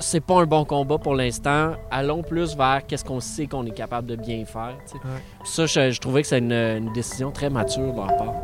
C'est 0.00 0.20
pas 0.20 0.40
un 0.42 0.46
bon 0.46 0.64
combat 0.64 0.98
pour 0.98 1.16
l'instant. 1.16 1.72
Allons 1.90 2.22
plus 2.22 2.56
vers 2.56 2.86
qu'est-ce 2.86 3.04
qu'on 3.04 3.18
sait 3.18 3.48
qu'on 3.48 3.66
est 3.66 3.72
capable 3.74 4.06
de 4.06 4.14
bien 4.14 4.44
faire. 4.44 4.76
Ouais. 4.94 5.00
Ça, 5.42 5.66
je, 5.66 5.90
je 5.90 6.00
trouvais 6.00 6.22
que 6.22 6.28
c'est 6.28 6.38
une, 6.38 6.52
une 6.52 6.92
décision 6.92 7.32
très 7.32 7.50
mature 7.50 7.92
de 7.92 7.96
leur 7.96 8.16
part. 8.16 8.34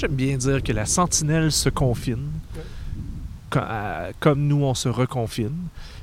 J'aime 0.00 0.12
bien 0.14 0.36
dire 0.36 0.62
que 0.62 0.72
la 0.72 0.86
sentinelle 0.86 1.52
se 1.52 1.68
confine, 1.68 2.30
co- 3.50 3.60
comme 4.18 4.46
nous, 4.46 4.62
on 4.64 4.74
se 4.74 4.88
reconfine. 4.88 5.56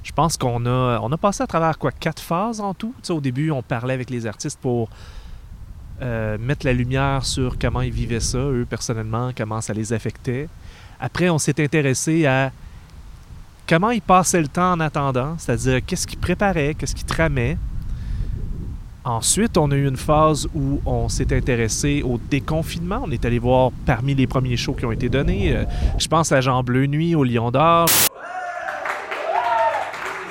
Je 0.03 0.12
pense 0.12 0.38
qu'on 0.38 0.65
a, 0.65 0.99
on 1.01 1.12
a 1.12 1.17
passé 1.17 1.43
à 1.43 1.47
travers 1.47 1.77
quoi, 1.77 1.91
quatre 1.91 2.21
phases 2.21 2.62
en 2.62 2.73
tout. 2.73 2.93
Au 3.10 3.19
début, 3.19 3.51
on 3.51 3.62
parlait 3.63 3.93
avec 3.95 4.10
les 4.10 4.25
artistes 4.25 4.60
pour 4.62 4.89
euh, 6.01 6.38
mettre 6.39 6.65
la 6.65 6.73
lumière 6.73 7.25
sur 7.25 7.57
comment 7.57 7.81
ils 7.81 7.91
vivaient 7.91 8.19
ça, 8.19 8.38
eux 8.38 8.65
personnellement, 8.69 9.31
comment 9.36 9.62
ça 9.62 9.73
les 9.73 9.91
affectait. 9.93 10.47
Après, 10.99 11.29
on 11.29 11.39
s'est 11.39 11.60
intéressé 11.62 12.25
à 12.25 12.51
comment 13.67 13.89
ils 13.91 14.01
passaient 14.01 14.41
le 14.41 14.47
temps 14.47 14.73
en 14.73 14.79
attendant, 14.79 15.36
c'est-à-dire 15.39 15.79
qu'est-ce 15.86 16.05
qu'ils 16.07 16.19
préparaient, 16.19 16.73
qu'est-ce 16.75 16.95
qu'ils 16.95 17.05
tramaient. 17.05 17.57
Ensuite, 19.10 19.58
on 19.58 19.72
a 19.72 19.76
eu 19.76 19.88
une 19.88 19.96
phase 19.96 20.50
où 20.54 20.82
on 20.86 21.08
s'est 21.08 21.34
intéressé 21.34 22.04
au 22.04 22.20
déconfinement. 22.30 23.04
On 23.06 23.12
est 23.12 23.24
allé 23.24 23.39
voir 23.39 23.72
parmi 23.86 24.13
les 24.13 24.28
premiers 24.28 24.58
shows 24.58 24.74
qui 24.74 24.86
ont 24.86 24.91
été 24.91 25.08
donnés. 25.08 25.56
euh, 25.56 25.63
je 25.98 26.10
pense 26.10 26.34
à 26.34 26.41
Jean 26.41 26.62
Bleu 26.62 26.88
Nuit 26.88 27.15
au 27.15 27.24
Lion 27.24 27.50
d'Or. 27.50 27.86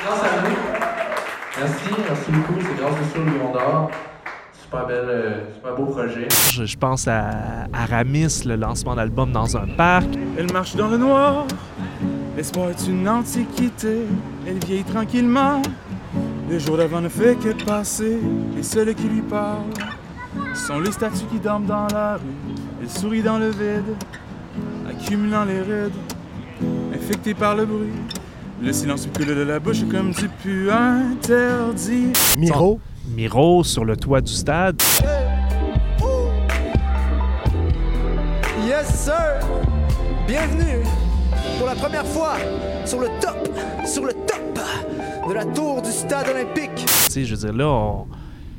Grâce 0.05 0.23
à 0.23 0.45
vous. 0.45 0.57
Merci, 1.59 1.85
merci 2.07 2.31
beaucoup. 2.31 2.61
C'est 2.61 2.77
grâce 2.79 2.93
au 2.93 3.17
show 3.17 3.25
Lion 3.25 3.51
d'Or. 3.51 3.91
Super 4.63 4.87
belle, 4.87 5.09
euh, 5.09 5.55
super 5.55 5.75
beau 5.75 5.87
projet. 5.87 6.29
Je, 6.53 6.67
je 6.67 6.77
pense 6.77 7.09
à 7.09 7.31
Aramis, 7.73 8.43
le 8.45 8.57
lancement 8.57 8.95
d'album 8.95 9.33
dans 9.33 9.57
un 9.57 9.69
parc. 9.69 10.09
Elle 10.37 10.53
marche 10.53 10.77
dans 10.77 10.89
le 10.89 10.99
noir. 10.99 11.47
L'espoir 12.37 12.69
est 12.69 12.87
une 12.87 13.09
antiquité. 13.09 14.01
Elle 14.47 14.63
vieillit 14.67 14.85
tranquillement. 14.85 15.63
Le 16.49 16.61
jour 16.61 16.77
d'avant 16.77 17.01
ne 17.01 17.09
fait 17.09 17.37
que 17.37 17.65
passer. 17.65 18.19
Les 18.55 18.63
seuls 18.63 18.95
qui 18.95 19.09
lui 19.09 19.23
parlent 19.23 19.65
sont 20.55 20.79
les 20.79 20.93
statues 20.93 21.25
qui 21.31 21.41
dorment 21.41 21.67
dans 21.67 21.89
la 21.93 22.15
rue. 22.15 22.55
Elle 22.81 22.89
sourit 22.89 23.23
dans 23.23 23.39
le 23.39 23.51
vide, 23.51 23.97
accumulant 24.89 25.45
les 25.45 25.61
rides, 25.61 25.93
infectée 26.95 27.35
par 27.35 27.57
le 27.57 27.67
bruit. 27.67 27.91
Le 28.63 28.73
silence 28.73 29.09
coule 29.15 29.27
de 29.27 29.43
la 29.43 29.59
bouche 29.59 29.85
comme 29.91 30.13
du 30.13 30.29
pu 30.29 30.71
interdit. 30.71 32.13
Miro. 32.39 32.79
Miro 33.15 33.65
sur 33.65 33.85
le 33.85 33.97
toit 33.97 34.21
du 34.21 34.33
stade. 34.33 34.81
Yes, 38.65 38.87
sir! 39.05 39.41
Bienvenue 40.29 40.85
pour 41.59 41.67
la 41.67 41.75
première 41.75 42.07
fois 42.07 42.35
sur 42.85 43.01
le 43.01 43.09
top, 43.21 43.49
sur 43.85 44.05
le 44.05 44.13
top 44.13 44.46
de 45.29 45.35
la 45.35 45.45
tour 45.45 45.83
du 45.83 45.91
stade 45.91 46.29
olympique. 46.29 46.87
Tu 47.13 47.25
je 47.25 47.35
veux 47.35 47.41
dire, 47.41 47.53
là, 47.53 48.05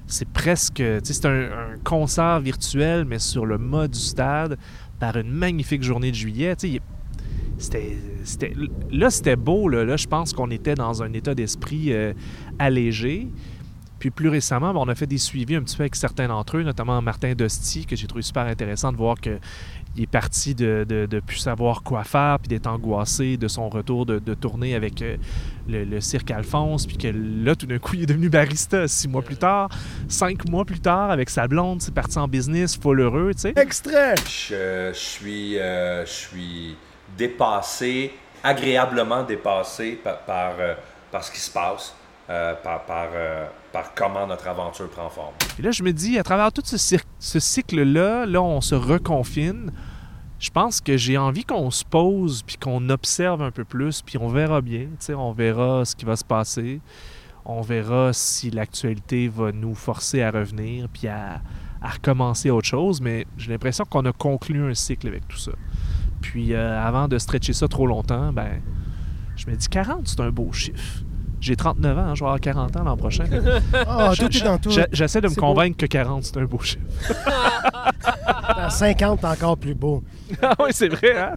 c'est 0.05 0.27
presque. 0.27 0.83
C'est 1.03 1.25
un, 1.25 1.49
concert 1.83 2.39
virtuel, 2.39 3.05
mais 3.05 3.19
sur 3.19 3.45
le 3.45 3.57
mode 3.57 3.91
du 3.91 3.99
stade, 3.99 4.57
par 4.99 5.15
une 5.15 5.29
magnifique 5.29 5.83
journée 5.83 6.11
de 6.11 6.15
juillet. 6.15 6.55
Tu 6.55 6.79
c'était, 7.57 7.97
c'était- 8.23 8.53
là, 8.91 9.09
c'était 9.09 9.35
beau. 9.35 9.67
Là, 9.69 9.83
Là, 9.83 9.97
je 9.97 10.07
pense 10.07 10.33
qu'on 10.33 10.51
était 10.51 10.75
dans 10.75 11.01
un 11.01 11.11
état 11.13 11.33
d'esprit 11.33 11.91
euh, 11.91 12.13
allégé. 12.59 13.27
Puis 13.99 14.11
plus 14.11 14.29
récemment, 14.29 14.73
ben, 14.73 14.79
on 14.79 14.87
a 14.89 14.95
fait 14.95 15.07
des 15.07 15.17
suivis 15.17 15.55
un 15.55 15.63
petit 15.63 15.75
peu 15.75 15.83
avec 15.83 15.95
certains 15.95 16.27
d'entre 16.27 16.57
eux, 16.57 16.63
notamment 16.63 17.01
Martin 17.01 17.33
Dosti, 17.33 17.85
que 17.85 17.95
j'ai 17.95 18.05
trouvé 18.05 18.21
super 18.21 18.45
intéressant 18.45 18.91
de 18.91 18.97
voir 18.97 19.19
que 19.19 19.39
il 19.95 20.03
est 20.03 20.07
parti 20.07 20.53
de 20.53 20.85
ne 20.89 21.19
plus 21.19 21.37
savoir 21.37 21.81
quoi 21.81 22.03
faire, 22.03 22.37
puis 22.39 22.49
d'être 22.49 22.67
angoissé 22.67 23.37
de 23.37 23.47
son 23.47 23.67
retour 23.67 24.05
de, 24.05 24.19
de 24.19 24.33
tournée 24.35 24.75
avec 24.75 25.01
euh, 25.01 25.17
le, 25.67 25.83
le 25.83 26.01
cirque 26.01 26.31
Alphonse, 26.31 26.85
puis 26.85 26.97
que 26.97 27.07
là, 27.07 27.55
tout 27.55 27.65
d'un 27.65 27.79
coup, 27.79 27.95
il 27.95 28.03
est 28.03 28.05
devenu 28.05 28.29
barista 28.29 28.87
six 28.87 29.07
mois 29.07 29.21
plus 29.21 29.37
tard. 29.37 29.69
Cinq 30.07 30.47
mois 30.49 30.65
plus 30.65 30.79
tard, 30.79 31.11
avec 31.11 31.29
sa 31.29 31.47
blonde, 31.47 31.81
c'est 31.81 31.93
parti 31.93 32.17
en 32.17 32.27
business, 32.27 32.77
full 32.77 32.99
heureux, 32.99 33.31
tu 33.33 33.41
sais. 33.41 33.53
Extrait! 33.55 34.15
Je, 34.25 34.91
je 34.93 34.99
suis, 34.99 35.59
euh, 35.59 36.05
je 36.05 36.11
suis 36.11 36.75
dépassé, 37.17 38.13
agréablement 38.43 39.23
dépassé 39.23 39.99
par, 40.03 40.19
par, 40.19 40.53
euh, 40.59 40.75
par 41.11 41.23
ce 41.23 41.31
qui 41.31 41.39
se 41.39 41.51
passe, 41.51 41.93
euh, 42.29 42.53
par, 42.63 42.83
par, 42.85 43.07
euh, 43.13 43.45
par 43.71 43.93
comment 43.95 44.27
notre 44.27 44.47
aventure 44.47 44.89
prend 44.89 45.09
forme. 45.09 45.33
Et 45.57 45.61
là, 45.61 45.71
je 45.71 45.83
me 45.83 45.93
dis, 45.93 46.19
à 46.19 46.23
travers 46.23 46.51
tout 46.51 46.63
ce 46.65 47.39
cycle-là, 47.39 48.25
là, 48.25 48.41
on 48.41 48.61
se 48.61 48.75
reconfine. 48.75 49.71
Je 50.39 50.51
pense 50.51 50.81
que 50.81 50.97
j'ai 50.97 51.17
envie 51.17 51.43
qu'on 51.43 51.71
se 51.71 51.83
pose, 51.83 52.43
puis 52.43 52.57
qu'on 52.57 52.89
observe 52.89 53.41
un 53.41 53.51
peu 53.51 53.63
plus, 53.63 54.01
puis 54.01 54.17
on 54.17 54.27
verra 54.27 54.61
bien. 54.61 54.87
On 55.09 55.31
verra 55.31 55.83
ce 55.83 55.95
qui 55.95 56.05
va 56.05 56.15
se 56.15 56.23
passer. 56.23 56.79
On 57.45 57.61
verra 57.61 58.13
si 58.13 58.51
l'actualité 58.51 59.29
va 59.29 59.51
nous 59.51 59.73
forcer 59.73 60.21
à 60.21 60.31
revenir, 60.31 60.89
puis 60.89 61.07
à, 61.07 61.41
à 61.81 61.89
recommencer 61.89 62.51
autre 62.51 62.67
chose. 62.67 63.01
Mais 63.01 63.25
j'ai 63.37 63.51
l'impression 63.51 63.85
qu'on 63.85 64.05
a 64.05 64.11
conclu 64.11 64.69
un 64.69 64.75
cycle 64.75 65.07
avec 65.07 65.27
tout 65.27 65.37
ça. 65.37 65.53
Puis 66.21 66.53
euh, 66.53 66.79
avant 66.79 67.07
de 67.07 67.17
stretcher 67.17 67.53
ça 67.53 67.67
trop 67.67 67.87
longtemps, 67.87 68.31
ben, 68.33 68.61
je 69.35 69.49
me 69.49 69.55
dis 69.55 69.67
40, 69.67 70.07
c'est 70.07 70.19
un 70.19 70.29
beau 70.31 70.51
chiffre. 70.51 71.03
J'ai 71.47 71.55
39 71.55 71.97
ans, 71.97 72.01
hein, 72.01 72.13
je 72.13 72.19
vais 72.19 72.25
avoir 72.25 72.41
40 72.41 72.75
ans 72.75 72.83
l'an 72.83 72.97
prochain. 72.97 73.23
Ah, 73.73 74.11
tout 74.17 74.25
est 74.25 74.43
dans 74.43 74.57
tout. 74.57 74.69
je- 74.69 74.81
J'essaie 74.91 75.21
de 75.21 75.29
me 75.29 75.33
beau. 75.33 75.39
convaincre 75.39 75.77
que 75.77 75.85
40, 75.85 76.25
c'est 76.25 76.35
un 76.37 76.43
beau 76.43 76.59
chiffre. 76.59 76.81
À 78.49 78.69
50, 78.69 79.21
t'es 79.21 79.27
encore 79.27 79.57
plus 79.57 79.73
beau. 79.75 80.03
ah 80.41 80.53
oui, 80.59 80.69
c'est 80.71 80.89
vrai, 80.89 81.17
hein? 81.17 81.33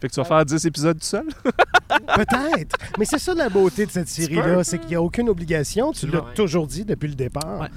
fait 0.00 0.08
que 0.08 0.14
tu 0.14 0.20
vas 0.20 0.24
faire 0.24 0.44
10 0.44 0.66
épisodes 0.66 0.98
tout 0.98 1.04
seul? 1.04 1.26
Peut-être. 1.88 2.76
Mais 2.98 3.04
c'est 3.04 3.18
ça 3.18 3.34
la 3.34 3.48
beauté 3.48 3.84
de 3.86 3.90
cette 3.90 4.08
série-là, 4.08 4.62
c'est 4.64 4.78
qu'il 4.78 4.88
n'y 4.90 4.94
a 4.94 5.02
aucune 5.02 5.28
obligation. 5.28 5.92
Tu 5.92 6.06
l'as 6.06 6.20
Ouais. 6.20 6.34
toujours 6.34 6.66
dit 6.66 6.84
depuis 6.84 7.08
le 7.08 7.14
départ. 7.14 7.68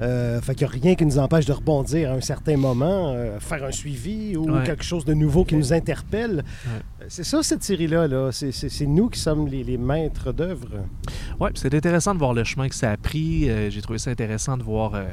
Euh, 0.00 0.40
fait 0.40 0.54
qu'il 0.54 0.66
n'y 0.68 0.72
a 0.72 0.80
rien 0.80 0.94
qui 0.94 1.04
nous 1.04 1.18
empêche 1.18 1.44
de 1.46 1.52
rebondir 1.52 2.10
à 2.12 2.14
un 2.14 2.20
certain 2.20 2.56
moment, 2.56 3.12
euh, 3.14 3.40
faire 3.40 3.64
un 3.64 3.72
suivi 3.72 4.36
ou 4.36 4.48
Ouais. 4.50 4.62
quelque 4.64 4.84
chose 4.84 5.04
de 5.04 5.12
nouveau 5.14 5.44
qui 5.44 5.56
nous 5.56 5.72
interpelle. 5.72 6.44
C'est 7.08 7.24
ça, 7.24 7.42
cette 7.42 7.62
série-là. 7.64 8.06
Là. 8.06 8.30
C'est, 8.32 8.86
nous 8.86 9.08
qui 9.08 9.18
sommes 9.18 9.48
les, 9.48 9.64
les 9.64 9.76
maîtres 9.78 10.32
d'œuvre. 10.32 10.68
Oui, 11.40 11.50
c'est 11.54 11.74
intéressant 11.74 12.14
de 12.14 12.18
voir 12.18 12.32
le 12.34 12.44
chemin 12.44 12.68
que 12.68 12.74
ça 12.74 12.90
a 12.92 12.96
pris. 12.96 13.48
Euh, 13.50 13.70
J'ai 13.70 13.82
trouvé 13.82 13.98
ça 13.98 14.10
intéressant 14.10 14.56
de 14.56 14.62
voir 14.62 14.94
euh, 14.94 15.04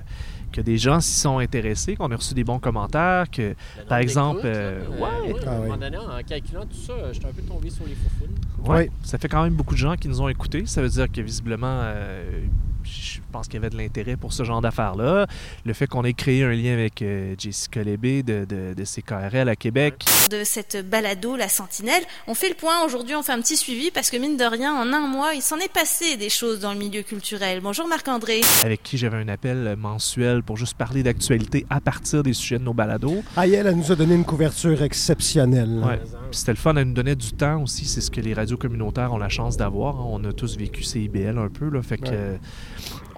que 0.52 0.62
des 0.62 0.78
gens 0.78 1.00
s'y 1.00 1.16
sont 1.20 1.40
intéressés, 1.40 1.96
qu'on 1.96 2.12
a 2.12 2.16
reçu 2.16 2.34
des 2.34 2.44
bons 2.44 2.60
commentaires, 2.60 3.30
que, 3.32 3.56
par 3.90 3.98
exemple... 4.00 4.42
euh, 4.46 4.82
Euh, 4.82 5.02
ouais, 5.02 5.34
oui, 5.34 5.46
à 5.48 5.52
un 5.52 5.60
moment 5.62 5.78
donné, 5.78 5.98
en 5.98 6.22
calculant 6.26 6.66
tout 6.66 6.78
ça, 6.78 6.94
j'étais 7.12 7.26
un 7.28 7.32
peu 7.34 7.42
tombé 7.42 7.70
sur 7.70 7.86
les 7.86 7.96
foufounes. 7.96 8.36
Ouais, 8.72 8.90
ça 9.04 9.18
fait 9.18 9.28
quand 9.30 9.44
même 9.44 9.54
beaucoup 9.56 9.74
de 9.74 9.80
gens 9.80 9.96
qui 9.96 10.08
nous 10.08 10.22
ont 10.22 10.30
écoutés. 10.30 10.64
Ça 10.66 10.82
veut 10.82 10.90
dire 10.90 11.12
que 11.12 11.22
visiblement, 11.22 11.82
euh, 11.84 12.42
je 12.86 13.20
pense 13.32 13.48
qu'il 13.48 13.56
y 13.56 13.58
avait 13.58 13.70
de 13.70 13.78
l'intérêt 13.78 14.16
pour 14.16 14.32
ce 14.34 14.44
genre 14.44 14.62
d'affaires-là. 14.62 15.28
Le 15.66 15.74
fait 15.74 15.88
qu'on 15.88 16.04
ait 16.06 16.14
créé 16.14 16.44
un 16.44 16.52
lien 16.54 16.74
avec 16.74 17.02
euh, 17.02 17.36
Jessica 17.38 17.84
Lébé 17.84 18.24
de, 18.24 18.46
de, 18.46 18.74
de 18.74 18.84
CKRL 18.84 19.50
à 19.50 19.56
Québec. 19.56 20.06
de 20.32 20.44
cette 20.44 20.88
balado 20.90 21.36
La 21.36 21.50
Sentinelle. 21.50 22.04
On 22.28 22.34
fait 22.36 22.50
le 22.50 22.56
point 22.56 22.84
aujourd'hui, 22.86 23.16
on 23.16 23.24
fait 23.24 23.32
un 23.34 23.42
petit 23.42 23.58
suivi 23.58 23.92
parce 23.92 24.10
que 24.10 24.18
mine 24.18 24.38
de 24.38 24.44
rien, 24.46 24.74
en 24.76 24.92
un 24.94 25.08
mois, 25.08 25.34
il 25.34 25.42
s'en 25.42 25.58
est 25.58 25.72
passé 25.72 26.18
des 26.18 26.30
choses 26.30 26.60
dans 26.60 26.74
le 26.74 26.80
milieu 26.80 27.02
culturel. 27.02 27.60
Bonjour 27.62 27.88
Marc-André. 27.88 28.42
avec 28.64 28.84
qui 28.84 28.98
j'avais 28.98 29.18
un 29.18 29.28
appel 29.28 29.76
mensuel 29.78 30.44
pour 30.44 30.58
juste 30.58 30.76
parler 30.78 31.04
d'actualité 31.04 31.66
à 31.70 31.82
partir 31.82 32.24
des 32.24 32.34
sujets 32.34 32.60
de 32.60 32.64
nos 32.64 32.74
balados. 32.74 33.24
Ayel, 33.38 33.68
elle 33.68 33.76
nous 33.76 33.92
a 33.92 33.96
donné 33.96 34.16
une 34.16 34.26
couverture 34.26 34.82
exceptionnelle. 34.84 35.82
Ouais. 35.84 36.00
C'était 36.32 36.52
le 36.52 36.58
fun, 36.58 36.76
elle 36.76 36.88
nous 36.88 36.94
donnait 36.94 37.16
du 37.16 37.32
temps 37.32 37.62
aussi. 37.64 37.86
C'est 37.86 38.02
ce 38.02 38.12
que 38.12 38.22
les 38.22 38.34
radios 38.34 38.58
communautaires 38.58 39.14
ont 39.14 39.18
la 39.18 39.30
chance 39.30 39.58
d'avoir. 39.58 39.96
hein. 40.00 40.06
On 40.10 40.24
a 40.26 40.34
tous 40.34 40.58
vécu 40.58 40.84
CIBL 40.84 41.38
un 41.38 41.50
peu. 41.50 41.70
Là, 41.70 41.82
fait 41.82 41.98
que, 41.98 42.06
Ouais. 42.10 42.40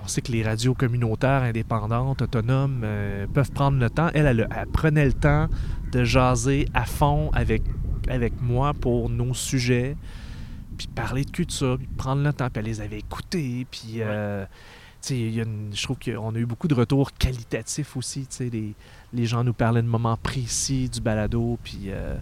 On 0.07 0.09
sait 0.09 0.21
que 0.21 0.31
les 0.31 0.41
radios 0.41 0.73
communautaires, 0.73 1.43
indépendantes, 1.43 2.21
autonomes, 2.21 2.79
euh, 2.85 3.27
peuvent 3.27 3.51
prendre 3.51 3.77
le 3.77 3.89
temps. 3.89 4.09
Elle, 4.13 4.25
elle, 4.25 4.47
elle 4.55 4.67
prenait 4.67 5.05
le 5.05 5.11
temps 5.11 5.49
de 5.91 6.05
jaser 6.05 6.65
à 6.73 6.85
fond 6.85 7.29
avec, 7.33 7.61
avec 8.07 8.41
moi 8.41 8.73
pour 8.73 9.09
nos 9.09 9.33
sujets, 9.33 9.97
puis 10.77 10.87
parler 10.87 11.25
de 11.25 11.31
culture, 11.31 11.77
puis 11.77 11.87
prendre 11.97 12.23
le 12.23 12.31
temps. 12.31 12.47
Puis 12.49 12.59
elle 12.61 12.65
les 12.67 12.79
avait 12.79 12.99
écoutés, 12.99 13.67
puis... 13.69 13.95
euh, 13.97 14.45
y 15.09 15.39
a 15.39 15.43
une- 15.43 15.71
je 15.73 15.83
trouve 15.83 15.97
qu'on 15.99 16.33
a 16.35 16.37
eu 16.37 16.45
beaucoup 16.45 16.69
de 16.69 16.73
retours 16.73 17.11
qualitatifs 17.11 17.97
aussi. 17.97 18.27
Les, 18.39 18.73
les 19.13 19.25
gens 19.25 19.43
nous 19.43 19.53
parlaient 19.53 19.81
de 19.81 19.87
moments 19.87 20.15
précis 20.17 20.87
du 20.89 21.01
balado, 21.01 21.57
puis 21.65 21.87
euh, 21.87 22.15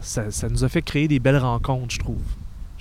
ça, 0.00 0.30
ça 0.30 0.48
nous 0.48 0.62
a 0.62 0.68
fait 0.68 0.82
créer 0.82 1.08
des 1.08 1.18
belles 1.18 1.38
rencontres, 1.38 1.94
je 1.94 1.98
trouve. 1.98 2.22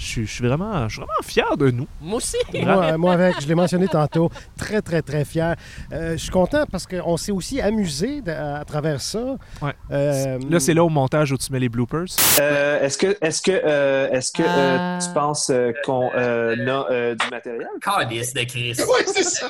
Je 0.02 0.08
suis, 0.08 0.26
je 0.26 0.32
suis 0.34 0.48
vraiment, 0.48 0.90
je 0.90 0.96
suis 0.96 1.02
vraiment 1.04 1.22
fier 1.22 1.58
de 1.58 1.70
nous. 1.70 1.88
Moi 2.02 2.18
aussi. 2.18 2.36
Moi, 2.56 2.98
moi 2.98 3.14
avec, 3.14 3.40
je 3.40 3.48
l'ai 3.48 3.54
mentionné 3.54 3.88
tantôt, 3.88 4.32
très, 4.58 4.82
très, 4.82 5.04
très 5.04 5.24
fier. 5.26 5.56
Euh, 5.94 6.14
je 6.14 6.18
suis 6.18 6.32
content 6.32 6.64
parce 6.72 6.88
qu'on 6.88 7.18
s'est 7.18 7.32
aussi 7.32 7.62
amusé 7.62 8.22
à, 8.26 8.58
à 8.62 8.66
travers 8.66 9.00
ça. 9.00 9.36
Ouais. 9.62 9.74
Euh, 9.92 10.40
Là, 10.50 10.60
c'est 10.60 10.74
là 10.74 10.84
au 10.84 10.90
montage 10.90 11.32
où 11.32 11.38
tu 11.38 11.52
mets 11.52 11.60
les 11.60 11.70
bloopers. 11.70 12.06
Euh, 12.40 12.82
est-ce 12.82 12.98
que, 12.98 13.16
est-ce 13.22 13.44
que, 13.44 13.52
euh, 13.52 14.10
est-ce 14.10 14.32
que 14.32 14.42
euh, 14.42 14.48
Euh. 14.48 15.00
tu 15.00 15.14
penses 15.14 15.50
euh, 15.52 15.72
qu'on 15.86 16.10
euh, 16.16 16.56
a 16.68 16.92
euh, 16.92 17.16
du 17.16 17.30
matériel? 17.30 17.68
Calice 17.82 18.34
de 18.34 18.44
Chris. 18.44 18.76
Oui, 18.80 19.04
c'est 19.06 19.24
ça. 19.24 19.48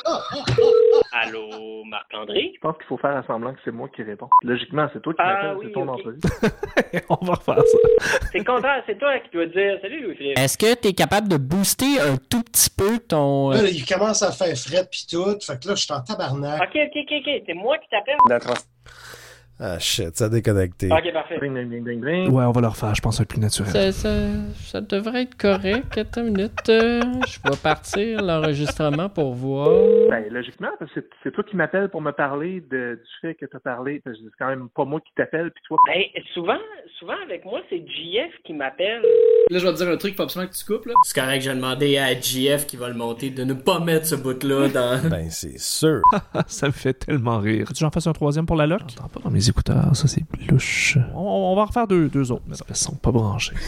Allô, 1.14 1.84
Marc-André? 1.86 2.52
Je 2.56 2.60
pense 2.62 2.78
qu'il 2.78 2.86
faut 2.86 2.98
faire 2.98 3.22
semblant 3.28 3.54
que 3.54 3.60
c'est 3.66 3.72
moi 3.72 3.90
qui 3.94 4.02
réponds. 4.04 4.30
Logiquement, 4.44 4.88
c'est 4.94 5.02
toi 5.02 5.14
qui 5.14 5.20
Ah 5.22 5.34
m'appelles, 5.34 5.56
oui, 5.58 5.66
c'est 5.68 5.72
ton 5.74 5.88
ok. 5.88 6.00
entrevue. 6.00 6.20
On 7.10 7.26
va 7.26 7.34
refaire 7.34 7.56
ça. 7.66 7.78
C'est 8.32 8.38
le 8.38 8.44
contraire, 8.46 8.84
c'est 8.86 8.98
toi 8.98 9.20
qui 9.20 9.30
dois 9.32 9.46
dire 9.48 9.78
Salut 9.82 10.02
Louis-Philippe. 10.04 10.40
Est-ce 10.40 10.58
que 10.58 10.74
tu 10.80 10.88
es 10.88 10.94
capable 10.94 11.28
de 11.28 11.38
booster 11.38 12.00
un 12.00 12.16
tout 12.18 12.44
petit 12.44 12.70
peu 12.70 12.98
ton. 13.00 13.52
euh, 13.52 13.62
Là, 13.62 13.70
il 13.70 13.86
commence 13.86 14.22
à 14.24 14.32
faire 14.32 14.56
fret 14.56 14.86
puis 14.90 15.06
tout. 15.10 15.38
Fait 15.42 15.60
que 15.62 15.68
là, 15.68 15.76
je 15.76 15.84
suis 15.84 15.94
en 15.94 16.02
tabarnak. 16.02 16.62
Ok, 16.62 16.76
ok, 16.76 16.96
ok, 16.96 17.14
ok. 17.28 17.44
C'est 17.46 17.54
moi 17.54 17.78
qui 17.78 17.88
t'appelle. 17.90 18.18
Ah 19.64 19.78
shit, 19.78 20.16
ça 20.18 20.26
a 20.26 20.30
déconnecté. 20.30 20.88
Ok, 20.92 21.14
parfait. 21.14 21.38
Ouais, 21.40 22.44
on 22.46 22.52
va 22.52 22.62
le 22.62 22.68
refaire, 22.68 22.96
je 22.96 23.02
pense 23.02 23.18
que 23.18 23.22
être 23.24 23.30
plus 23.30 23.40
naturel. 23.40 23.72
Ça, 23.72 23.92
ça- 23.92 24.28
ça 24.56 24.82
devrait 24.82 25.22
être 25.22 25.38
correct. 25.38 25.96
Attends 26.00 26.22
une 26.26 26.34
minute. 26.36 26.52
euh, 26.70 27.02
je 27.28 27.38
vais 27.48 27.56
partir 27.62 28.24
l'enregistrement 28.24 29.08
pour 29.10 29.34
voir. 29.36 29.70
Ben, 30.10 30.26
logiquement, 30.32 30.70
parce 30.80 30.92
que 30.94 31.02
c'est 31.24 31.32
toi 31.32 31.44
qui 31.44 31.56
m'appelles 31.56 31.90
pour 31.90 32.02
me 32.02 32.12
parler 32.12 32.62
de, 32.72 32.96
du 33.04 33.10
fait 33.22 33.36
que 33.36 33.46
tu 33.46 33.56
as 33.56 33.60
parlé. 33.60 34.02
parce 34.04 34.18
que 34.18 34.24
C'est 34.24 34.38
quand 34.40 34.48
même 34.50 34.68
pas 34.76 34.84
moi 34.86 35.00
qui 35.00 35.12
t'appelle, 35.16 35.52
puis 35.52 35.64
toi. 35.68 35.78
Ben, 35.88 36.02
souvent, 36.34 36.58
souvent 37.00 37.14
avec 37.24 37.46
moi, 37.46 37.62
c'est 37.70 37.86
JF 37.88 38.32
qui 38.44 38.54
m'appelle. 38.54 39.04
Là, 39.50 39.60
je 39.60 39.64
vais 39.66 39.74
te 39.74 39.78
dire 39.78 39.90
un 39.90 39.98
truc, 39.98 40.16
faut 40.16 40.24
absolument 40.24 40.50
que 40.52 40.58
tu 40.58 40.66
coupes. 40.66 40.86
Là. 40.88 40.94
C'est 41.04 41.20
correct, 41.22 41.42
j'ai 41.42 41.54
demandé 41.54 42.00
à 42.00 42.20
JF 42.20 42.66
qui 42.66 42.78
va 42.78 42.88
le 42.90 42.96
monter 42.96 43.30
de 43.30 43.44
ne 43.44 43.54
pas 43.54 43.80
mettre 43.80 44.08
ce 44.08 44.16
bout-là 44.16 44.70
dans. 44.70 45.08
Ben, 45.10 45.30
c'est 45.30 45.60
sûr. 45.60 46.02
ça 46.48 46.66
me 46.66 46.72
fait 46.72 46.94
tellement 46.96 47.38
rire. 47.38 47.68
Tu 47.76 47.82
j'en 47.82 47.92
fasse 47.92 48.08
un 48.08 48.14
troisième 48.14 48.48
pour 48.48 48.56
la 48.56 48.66
loc? 48.66 48.82
Pas 49.14 49.20
dans 49.24 49.30
mes 49.30 49.50
écouteurs, 49.52 49.96
ça 49.96 50.08
c'est 50.08 50.24
louche. 50.50 50.98
On, 51.16 51.20
on 51.22 51.56
va 51.56 51.66
refaire 51.66 51.88
deux, 51.88 52.10
deux 52.10 52.32
autres, 52.32 52.44
mais 52.48 52.56
ça 52.56 52.66
sont 52.74 52.96
pas 52.96 53.12
branchés. 53.12 53.54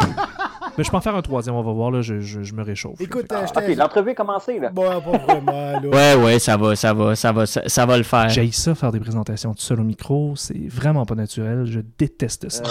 mais 0.78 0.84
je 0.84 0.90
peux 0.90 0.96
en 0.96 1.00
faire 1.00 1.14
un 1.14 1.22
troisième, 1.22 1.54
on 1.54 1.62
va 1.62 1.72
voir, 1.72 1.90
là, 1.90 2.00
je, 2.02 2.20
je- 2.20 2.42
je 2.42 2.54
me 2.54 2.62
réchauffe. 2.62 3.00
Écoute, 3.00 3.30
euh, 3.32 3.44
Ok, 3.54 3.76
l'entrevue 3.76 4.10
est 4.10 4.14
commencée, 4.14 4.58
là. 4.58 4.70
Bon, 4.70 4.88
pas 5.00 5.18
vraiment, 5.18 5.52
là. 5.52 5.80
Ouais, 5.84 6.14
ouais, 6.24 6.38
ça 6.38 6.56
va, 6.56 6.74
ça 6.76 6.92
va, 6.92 7.14
ça 7.14 7.32
va, 7.32 7.46
ça, 7.46 7.62
ça 7.66 7.86
va 7.86 7.96
le 7.96 8.02
faire. 8.02 8.28
J'ai 8.28 8.50
ça 8.52 8.74
faire 8.74 8.92
des 8.92 9.00
présentations 9.00 9.52
tout 9.54 9.60
seul 9.62 9.80
au 9.80 9.84
micro, 9.84 10.34
c'est 10.36 10.68
vraiment 10.68 11.04
pas 11.06 11.14
naturel, 11.14 11.66
je 11.66 11.80
déteste 11.98 12.48
ça. 12.50 12.62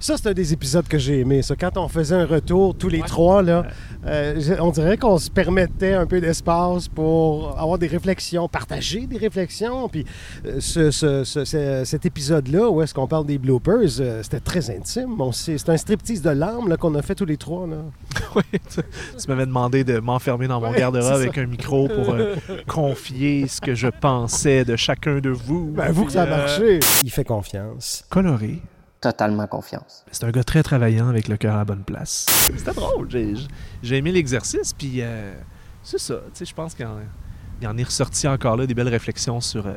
Ça, 0.00 0.16
c'est 0.16 0.28
un 0.28 0.32
des 0.32 0.52
épisodes 0.52 0.86
que 0.86 0.98
j'ai 0.98 1.20
aimé. 1.20 1.42
Ça. 1.42 1.56
Quand 1.56 1.76
on 1.76 1.88
faisait 1.88 2.14
un 2.14 2.26
retour 2.26 2.76
tous 2.76 2.88
les 2.88 3.00
trois, 3.00 3.42
là, 3.42 3.64
euh, 4.06 4.56
on 4.60 4.70
dirait 4.70 4.96
qu'on 4.96 5.18
se 5.18 5.30
permettait 5.30 5.94
un 5.94 6.06
peu 6.06 6.20
d'espace 6.20 6.88
pour 6.88 7.58
avoir 7.58 7.78
des 7.78 7.86
réflexions, 7.88 8.48
partager 8.48 9.06
des 9.06 9.16
réflexions. 9.18 9.88
Puis 9.88 10.04
euh, 10.46 10.56
ce- 10.60 10.90
ce- 10.90 11.24
ce- 11.24 11.44
ce- 11.44 11.82
cet 11.84 12.06
épisode-là, 12.06 12.68
où 12.70 12.82
est-ce 12.82 12.94
qu'on 12.94 13.06
parle 13.06 13.26
des 13.26 13.38
bloopers, 13.38 14.00
euh, 14.00 14.22
c'était 14.22 14.40
très 14.40 14.70
intime. 14.70 15.16
C'est 15.32 15.68
un 15.68 15.76
striptease 15.76 16.22
de 16.22 16.30
larmes 16.30 16.68
là, 16.68 16.76
qu'on 16.76 16.94
a 16.94 17.02
fait 17.02 17.14
tous 17.14 17.24
les 17.26 17.36
trois. 17.36 17.66
Là. 17.66 17.76
Oui, 18.36 18.42
tu, 18.52 18.80
tu 18.82 19.28
m'avais 19.28 19.46
demandé 19.46 19.84
de 19.84 19.98
m'enfermer 20.00 20.46
dans 20.48 20.60
mon 20.60 20.70
Ouais, 20.70 20.78
garde-robe 20.78 21.12
avec 21.14 21.38
un 21.38 21.46
micro 21.46 21.88
pour 21.88 22.14
confier 22.66 23.46
ce 23.48 23.60
que 23.60 23.74
je 23.74 23.88
pensais 23.88 24.64
de 24.64 24.76
chacun 24.76 25.18
de 25.20 25.30
vous. 25.30 25.72
Ben, 25.74 25.90
vous 25.90 26.04
que 26.04 26.12
ça 26.12 26.22
a 26.22 26.26
marché. 26.26 26.78
Il 27.02 27.10
fait 27.10 27.24
confiance. 27.24 28.04
Coloré. 28.10 28.60
Totalement 29.00 29.46
confiance. 29.46 30.04
C'est 30.10 30.24
un 30.24 30.30
gars 30.30 30.42
très 30.42 30.62
travaillant 30.62 31.08
avec 31.08 31.28
le 31.28 31.36
cœur 31.36 31.54
à 31.54 31.58
la 31.58 31.64
bonne 31.64 31.84
place. 31.84 32.26
C'était 32.56 32.72
drôle. 32.74 33.08
J'ai, 33.82 33.96
aimé 33.96 34.10
l'exercice, 34.10 34.72
puis 34.72 34.94
euh, 35.02 35.32
c'est 35.84 35.98
ça. 36.00 36.14
Tu 36.14 36.38
sais, 36.38 36.44
je 36.44 36.54
pense 36.54 36.74
qu'il 36.74 36.86
en, 36.86 37.76
est 37.78 37.82
ressorti 37.84 38.26
encore 38.26 38.56
là 38.56 38.66
des 38.66 38.74
belles 38.74 38.88
réflexions 38.88 39.40
sur 39.40 39.66
euh, 39.68 39.74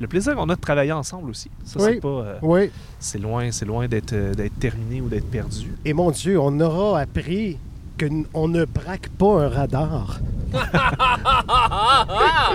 le 0.00 0.06
plaisir 0.06 0.36
qu'on 0.36 0.48
a 0.48 0.54
de 0.54 0.60
travailler 0.60 0.92
ensemble 0.92 1.30
aussi. 1.30 1.50
Ça, 1.64 1.80
Oui. 1.80 1.90
c'est 1.94 2.00
pas. 2.00 2.08
euh, 2.08 2.38
Oui. 2.42 2.70
C'est 3.00 3.18
loin, 3.18 3.50
c'est 3.50 3.66
loin 3.66 3.88
d'être, 3.88 4.12
euh, 4.12 4.34
d'être 4.34 4.58
terminé 4.60 5.00
ou 5.00 5.08
d'être 5.08 5.28
perdu. 5.30 5.74
Et 5.84 5.92
mon 5.92 6.10
Dieu, 6.12 6.38
on 6.40 6.58
aura 6.60 7.00
appris 7.00 7.58
qu'on 7.98 8.48
ne 8.48 8.64
braque 8.64 9.08
pas 9.18 9.42
un 9.44 9.48
radar. 9.48 10.20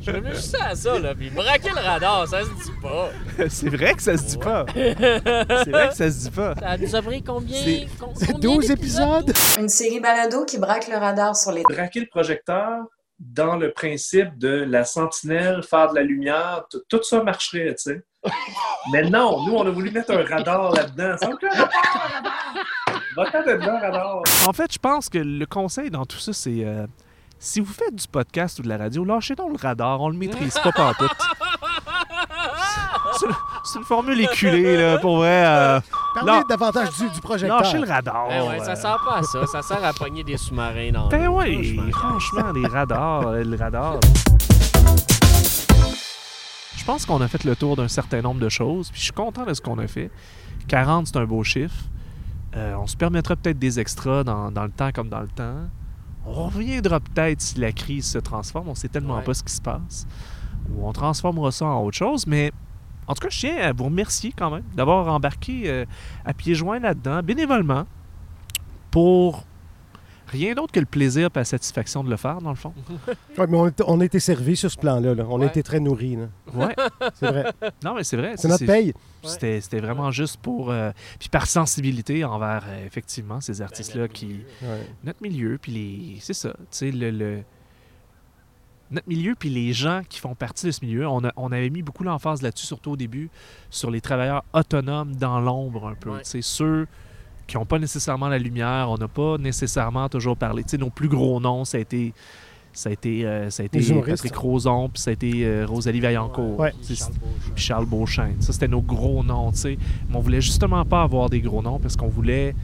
Je 0.00 0.10
réfléchissais 0.10 0.60
à 0.60 0.74
ça, 0.74 0.98
là, 0.98 1.14
puis 1.14 1.30
braquer 1.30 1.70
le 1.70 1.80
radar, 1.80 2.26
ça 2.26 2.40
se 2.42 2.46
dit 2.48 2.72
pas. 2.82 3.10
c'est 3.48 3.68
vrai 3.68 3.94
que 3.94 4.02
ça 4.02 4.16
se 4.16 4.24
dit 4.24 4.38
pas. 4.38 4.66
C'est 4.74 5.70
vrai 5.70 5.88
que 5.90 5.94
ça 5.94 6.10
se 6.10 6.28
dit 6.28 6.30
pas. 6.30 6.54
Ça 6.56 6.76
nous 6.76 6.96
a 6.96 7.02
pris 7.02 7.22
combien? 7.22 7.62
C'est- 7.62 7.86
com- 7.98 8.10
C'est 8.16 8.32
combien 8.32 8.54
12 8.56 8.70
épisodes? 8.70 9.32
Une 9.58 9.68
série 9.68 10.00
balado 10.00 10.44
qui 10.44 10.58
braque 10.58 10.88
le 10.88 10.96
radar 10.96 11.36
sur 11.36 11.52
les... 11.52 11.62
Braquer 11.62 12.00
le 12.00 12.06
projecteur 12.06 12.84
dans 13.20 13.56
le 13.56 13.72
principe 13.72 14.38
de 14.38 14.48
la 14.68 14.84
sentinelle, 14.84 15.62
faire 15.62 15.90
de 15.90 15.96
la 15.96 16.02
lumière, 16.02 16.64
tout- 16.70 16.82
tout 16.88 17.02
ça 17.02 17.22
marcherait, 17.22 17.74
tu 17.76 17.92
sais. 17.92 18.02
Mais 18.92 19.02
non, 19.08 19.44
nous, 19.44 19.54
on 19.54 19.66
a 19.66 19.70
voulu 19.70 19.90
mettre 19.90 20.12
un 20.12 20.24
radar 20.24 20.72
là-dedans. 20.72 21.16
Ça 21.18 21.28
n'a 21.28 21.34
aucun 21.34 21.48
rapport, 21.50 21.70
un 21.94 22.14
radar! 22.16 22.54
Va-t'en 23.16 23.42
dedans, 23.42 23.80
radar! 23.80 24.22
En 24.46 24.52
fait, 24.52 24.72
je 24.72 24.78
pense 24.78 25.08
que 25.08 25.18
le 25.18 25.46
conseil 25.46 25.90
dans 25.90 26.04
tout 26.06 26.18
ça, 26.18 26.32
c'est 26.32 26.64
euh, 26.64 26.86
si 27.38 27.60
vous 27.60 27.72
faites 27.72 27.94
du 27.94 28.06
podcast 28.08 28.58
ou 28.58 28.62
de 28.62 28.68
la 28.68 28.76
radio, 28.78 29.04
lâchez 29.04 29.34
donc 29.34 29.52
le 29.52 29.58
radar, 29.68 30.00
on 30.00 30.08
le 30.08 30.16
maîtrise 30.16 30.54
pas 30.62 30.72
pantoute. 30.72 31.10
C'est- 33.18 33.26
C'est 33.64 33.78
une 33.80 33.84
formule 33.84 34.20
éculée, 34.20 34.76
là, 34.76 34.98
pour 34.98 35.18
vrai. 35.18 35.44
euh, 35.44 35.80
Parlez 36.14 36.32
non, 36.32 36.42
davantage 36.48 36.90
du, 36.96 37.10
du 37.10 37.20
projecteur. 37.20 37.60
lâchez 37.60 37.78
le 37.78 37.86
radar. 37.86 38.28
Ben 38.28 38.48
ouais, 38.48 38.60
ça 38.60 38.74
sert 38.76 38.98
pas 39.04 39.16
à 39.18 39.22
ça. 39.22 39.46
Ça 39.46 39.60
sert 39.62 39.84
à 39.84 39.92
pogner 39.92 40.24
des 40.24 40.36
sous-marins 40.38 40.90
dans 40.92 41.08
Ben 41.08 41.28
oui, 41.28 41.78
franchement, 41.92 42.50
les 42.52 42.66
radars, 42.66 43.26
euh, 43.28 43.44
le 43.44 43.56
radar. 43.56 43.96
Je 46.76 46.84
pense 46.84 47.04
qu'on 47.04 47.20
a 47.20 47.28
fait 47.28 47.44
le 47.44 47.54
tour 47.56 47.76
d'un 47.76 47.88
certain 47.88 48.22
nombre 48.22 48.40
de 48.40 48.48
choses, 48.48 48.90
puis 48.90 49.00
je 49.00 49.04
suis 49.04 49.12
content 49.12 49.44
de 49.44 49.52
ce 49.52 49.60
qu'on 49.60 49.78
a 49.78 49.86
fait. 49.86 50.10
40, 50.68 51.08
c'est 51.08 51.16
un 51.18 51.24
beau 51.26 51.42
chiffre. 51.44 51.74
Euh, 52.56 52.74
on 52.76 52.86
se 52.86 52.96
permettra 52.96 53.36
peut-être 53.36 53.58
des 53.58 53.78
extras 53.78 54.24
dans, 54.24 54.50
dans 54.50 54.64
le 54.64 54.70
temps 54.70 54.90
comme 54.92 55.08
dans 55.10 55.20
le 55.20 55.28
temps. 55.28 55.68
On 56.28 56.44
reviendra 56.46 57.00
peut-être 57.00 57.40
si 57.40 57.58
la 57.58 57.72
crise 57.72 58.06
se 58.06 58.18
transforme. 58.18 58.68
On 58.68 58.74
sait 58.74 58.88
tellement 58.88 59.16
Ouais. 59.16 59.22
pas 59.24 59.34
ce 59.34 59.42
qui 59.42 59.52
se 59.52 59.62
passe. 59.62 60.06
Ou 60.70 60.86
on 60.86 60.92
transformera 60.92 61.50
ça 61.50 61.64
en 61.66 61.82
autre 61.84 61.96
chose. 61.96 62.26
Mais 62.26 62.52
en 63.06 63.14
tout 63.14 63.22
cas, 63.22 63.30
je 63.30 63.38
tiens 63.40 63.56
à 63.56 63.72
vous 63.72 63.84
remercier 63.84 64.32
quand 64.36 64.50
même 64.50 64.64
d'avoir 64.76 65.08
embarqué 65.12 65.62
euh, 65.66 65.84
à 66.26 66.34
pieds 66.34 66.54
joints 66.54 66.78
là-dedans, 66.80 67.22
bénévolement, 67.22 67.84
pour 68.90 69.44
rien 70.28 70.54
d'autre 70.54 70.72
que 70.72 70.80
le 70.80 70.86
plaisir 70.86 71.26
et 71.34 71.38
la 71.38 71.44
satisfaction 71.44 72.04
de 72.04 72.10
le 72.10 72.16
faire, 72.16 72.40
dans 72.40 72.50
le 72.50 72.56
fond. 72.56 72.72
Ouais, 73.38 73.46
mais 73.48 73.56
on, 73.86 74.00
a 74.00 74.04
été 74.04 74.18
servis 74.20 74.56
sur 74.56 74.70
ce 74.70 74.76
plan-là. 74.76 75.14
là. 75.14 75.24
On 75.28 75.36
a 75.36 75.40
Ouais. 75.40 75.46
été 75.46 75.62
très 75.62 75.80
nourris. 75.80 76.16
Ouais. 76.54 76.74
C'est 77.14 77.26
vrai. 77.26 77.52
Non, 77.84 77.94
mais 77.94 78.02
c'est 78.04 78.16
vrai. 78.16 78.34
C'est 78.36 78.48
notre 78.48 78.66
paye. 78.66 78.92
C'était 79.22 79.60
c'était 79.60 79.80
vraiment 79.80 80.10
juste 80.10 80.38
pour. 80.38 80.70
euh, 80.70 80.90
puis 81.18 81.28
par 81.28 81.46
sensibilité 81.46 82.24
envers, 82.24 82.64
euh, 82.66 82.86
effectivement, 82.86 83.40
ces 83.40 83.62
artistes-là 83.62 84.08
qui. 84.08 84.40
Ouais. 84.62 84.86
Notre 85.04 85.22
milieu, 85.22 85.58
puis 85.60 85.72
les. 85.72 86.16
C'est 86.20 86.34
ça. 86.34 86.50
Tu 86.58 86.64
sais, 86.70 86.90
le, 86.90 87.10
le- 87.10 87.42
Notre 88.90 89.08
milieu, 89.08 89.34
puis 89.38 89.50
les 89.50 89.72
gens 89.72 90.00
qui 90.08 90.18
font 90.18 90.34
partie 90.34 90.66
de 90.66 90.70
ce 90.70 90.84
milieu, 90.84 91.06
on, 91.06 91.22
a- 91.24 91.32
on 91.36 91.52
avait 91.52 91.68
mis 91.70 91.82
beaucoup 91.82 92.04
l'emphase 92.04 92.40
là-dessus, 92.42 92.66
surtout 92.66 92.92
au 92.92 92.96
début, 92.96 93.28
sur 93.70 93.90
les 93.90 94.00
travailleurs 94.00 94.44
autonomes 94.54 95.14
dans 95.14 95.40
l'ombre 95.40 95.88
un 95.88 95.94
peu. 95.94 96.10
Ouais. 96.10 96.22
Tu 96.22 96.30
sais, 96.30 96.42
ceux 96.42 96.86
qui 97.48 97.56
n'ont 97.56 97.64
pas 97.64 97.78
nécessairement 97.78 98.28
la 98.28 98.38
lumière, 98.38 98.88
on 98.90 98.98
n'a 98.98 99.08
pas 99.08 99.38
nécessairement 99.38 100.08
toujours 100.08 100.36
parlé. 100.36 100.62
Tu 100.62 100.70
sais, 100.70 100.78
nos 100.78 100.90
plus 100.90 101.08
gros 101.08 101.40
noms, 101.40 101.64
ça 101.64 101.78
a 101.78 101.80
été. 101.80 102.14
Ça 102.70 102.90
a 102.90 102.92
été, 102.92 103.26
euh, 103.26 103.50
ça 103.50 103.64
a 103.64 103.66
été. 103.66 103.80
Patrick 103.80 104.36
Roson, 104.36 104.88
puis 104.90 105.02
ça 105.02 105.10
a 105.10 105.14
été 105.14 105.44
euh, 105.44 105.66
Rosalie 105.66 105.98
Vaillancourt. 105.98 106.60
Ouais. 106.60 106.72
Puis 106.84 107.02
Charles 107.56 107.86
Beauchamp. 107.86 108.34
Ça, 108.38 108.52
c'était 108.52 108.68
nos 108.68 108.82
gros 108.82 109.24
noms, 109.24 109.50
tu 109.50 109.58
sais. 109.58 109.78
Mais 110.08 110.16
on 110.16 110.20
voulait 110.20 110.42
justement 110.42 110.84
pas 110.84 111.02
avoir 111.02 111.28
des 111.28 111.40
gros 111.40 111.60
noms 111.60 111.80
parce 111.80 111.96
qu'on 111.96 112.08
voulait 112.08 112.54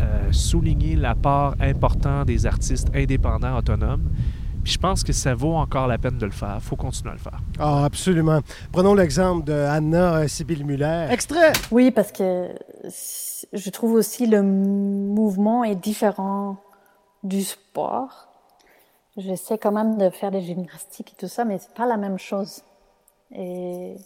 euh, 0.00 0.30
souligner 0.30 0.94
la 0.94 1.16
part 1.16 1.56
importante 1.60 2.26
des 2.26 2.46
artistes 2.46 2.88
indépendants, 2.94 3.56
autonomes. 3.56 4.04
Puis 4.62 4.74
je 4.74 4.78
pense 4.78 5.02
que 5.02 5.12
ça 5.12 5.34
vaut 5.34 5.54
encore 5.54 5.88
la 5.88 5.98
peine 5.98 6.18
de 6.18 6.26
le 6.26 6.30
faire. 6.30 6.58
faut 6.60 6.76
continuer 6.76 7.10
à 7.10 7.14
le 7.14 7.20
faire. 7.20 7.40
Ah, 7.58 7.84
absolument. 7.84 8.40
Prenons 8.70 8.94
l'exemple 8.94 9.44
de 9.44 9.54
Anna 9.54 10.28
Sibylle 10.28 10.64
Muller. 10.64 11.06
Extrait! 11.10 11.52
Oui, 11.70 11.90
parce 11.90 12.12
que 12.12 12.48
je 12.88 13.70
trouve 13.70 13.94
aussi 13.94 14.26
le 14.26 14.42
mouvement 14.42 15.64
est 15.64 15.76
différent 15.76 16.56
du 17.22 17.42
sport. 17.42 18.28
J'essaie 19.16 19.58
quand 19.58 19.72
même 19.72 19.98
de 19.98 20.10
faire 20.10 20.30
des 20.30 20.42
gymnastiques 20.42 21.12
et 21.12 21.16
tout 21.16 21.28
ça, 21.28 21.44
mais 21.44 21.58
c'est 21.58 21.74
pas 21.74 21.86
la 21.86 21.96
même 21.96 22.18
chose. 22.18 22.62
Et, 23.32 23.96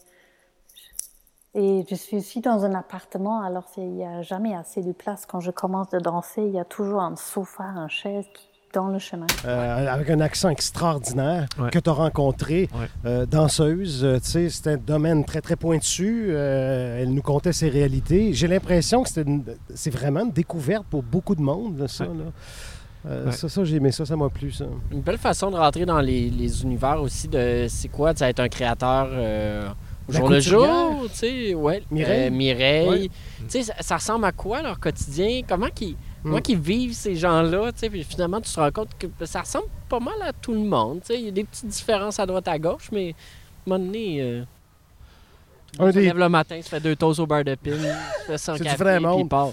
je 1.55 1.95
suis 1.95 2.17
aussi 2.17 2.41
dans 2.41 2.65
un 2.65 2.75
appartement, 2.75 3.43
alors 3.43 3.67
il 3.77 3.91
n'y 3.91 4.07
a 4.07 4.23
jamais 4.23 4.55
assez 4.55 4.83
de 4.83 4.93
place. 4.93 5.27
Quand 5.27 5.41
je 5.41 5.51
commence 5.51 5.91
de 5.91 5.99
danser, 5.99 6.43
il 6.43 6.53
y 6.53 6.59
a 6.59 6.65
toujours 6.65 7.03
un 7.03 7.15
sofa, 7.17 7.65
une 7.65 7.89
chaise 7.89 8.27
dans 8.73 8.89
le 8.89 8.99
chemin. 8.99 9.27
Euh, 9.45 9.87
avec 9.93 10.09
un 10.11 10.21
accent 10.21 10.49
extraordinaire 10.49 11.47
Ouais. 11.59 11.71
que 11.71 11.79
tu 11.79 11.91
as 11.91 11.93
rencontré, 11.93 12.69
Ouais. 12.75 12.87
euh, 13.07 13.27
danseuse. 13.27 14.05
euh, 14.05 14.19
tu 14.19 14.31
sais, 14.31 14.49
c'est 14.51 14.67
un 14.69 14.77
domaine 14.77 15.25
très, 15.25 15.41
très 15.41 15.57
pointu. 15.57 16.27
euh, 16.31 17.03
elle 17.03 17.13
nous 17.13 17.23
contait 17.23 17.53
ses 17.53 17.69
réalités. 17.69 18.33
J'ai 18.33 18.47
l'impression 18.49 19.03
que 19.03 19.09
c'était 19.09 19.29
une- 19.31 19.45
c'est 19.75 19.91
vraiment 19.91 20.21
une 20.25 20.31
découverte 20.33 20.85
pour 20.89 21.03
beaucoup 21.03 21.35
de 21.35 21.43
monde, 21.43 21.79
là, 21.79 21.89
ça. 21.89 22.05
Ouais. 22.05 22.11
là. 22.17 22.25
Euh, 23.05 23.27
Ouais. 23.27 23.33
Ça, 23.33 23.49
ça 23.49 23.65
j'ai 23.65 23.77
aimé 23.77 23.91
ça, 23.91 24.07
ça 24.07 24.17
m'a 24.17 24.29
plu, 24.29 24.53
ça. 24.53 24.65
Une 24.93 25.01
belle 25.01 25.19
façon 25.19 25.51
de 25.51 25.57
rentrer 25.57 25.85
dans 25.85 26.01
les, 26.01 26.31
les 26.31 26.63
univers 26.63 27.03
aussi 27.03 27.27
de 27.29 27.67
c'est 27.69 27.89
quoi, 27.89 28.15
tu 28.15 28.23
être 28.23 28.39
un 28.41 28.49
créateur 28.49 29.09
euh, 29.11 29.69
au 30.09 30.13
La 30.13 30.19
jour 30.21 30.29
le 30.31 30.41
jour, 30.41 31.03
tu 31.13 31.17
sais, 31.19 31.55
ouais. 31.55 31.83
Mireille. 31.91 32.29
Euh, 32.29 32.31
Mireille. 32.31 32.89
Ouais. 32.89 33.11
Tu 33.41 33.45
sais, 33.49 33.63
ça, 33.65 33.75
ça 33.81 33.97
ressemble 33.97 34.25
à 34.25 34.33
quoi 34.33 34.63
leur 34.63 34.79
quotidien? 34.79 35.41
Comment 35.49 35.69
qu'ils 35.75 35.97
Mm. 36.23 36.29
comment 36.29 36.41
qu'ils 36.41 36.59
vivent 36.59 36.95
ces 36.95 37.17
gens-là, 37.17 37.73
tu 37.73 37.79
sais, 37.81 37.91
puis 37.91 38.05
finalement 38.05 38.41
tu 38.41 38.53
te 38.53 38.61
rends 38.61 38.71
compte 38.71 38.91
que 38.99 39.07
ça 39.27 39.41
ressemble 39.41 39.67
pas 39.89 39.99
mal 40.01 40.15
à 40.23 40.33
tout 40.33 40.53
le 40.53 40.61
monde, 40.61 41.01
il 41.11 41.21
y 41.21 41.29
a 41.29 41.31
des 41.33 41.45
petites 41.45 41.67
différences 41.67 42.19
à 42.21 42.27
droite 42.27 42.47
à 42.49 42.59
gauche, 42.59 42.89
mais 42.93 43.11
à 43.11 43.71
un 43.71 43.79
moment 43.79 43.85
donné, 43.85 44.23
euh, 44.23 44.43
tout 45.79 45.83
le 45.85 45.93
se 45.93 45.99
des- 45.99 46.05
lève 46.07 46.19
le 46.19 46.29
matin, 46.29 46.61
se 46.63 46.69
fait 46.69 46.81
deux 46.81 46.95
toasts 46.97 47.21
au 47.21 47.27
beurre 47.27 47.45
de 47.45 47.55
pin, 47.57 47.73
se 47.73 48.27
fait 48.27 48.39
son 48.39 48.53
C'est 48.57 48.63
du 48.63 48.69
café, 48.71 48.77
vrai 48.85 48.97
puis 48.99 49.05
monde. 49.07 49.21
il 49.21 49.29
part. 49.29 49.51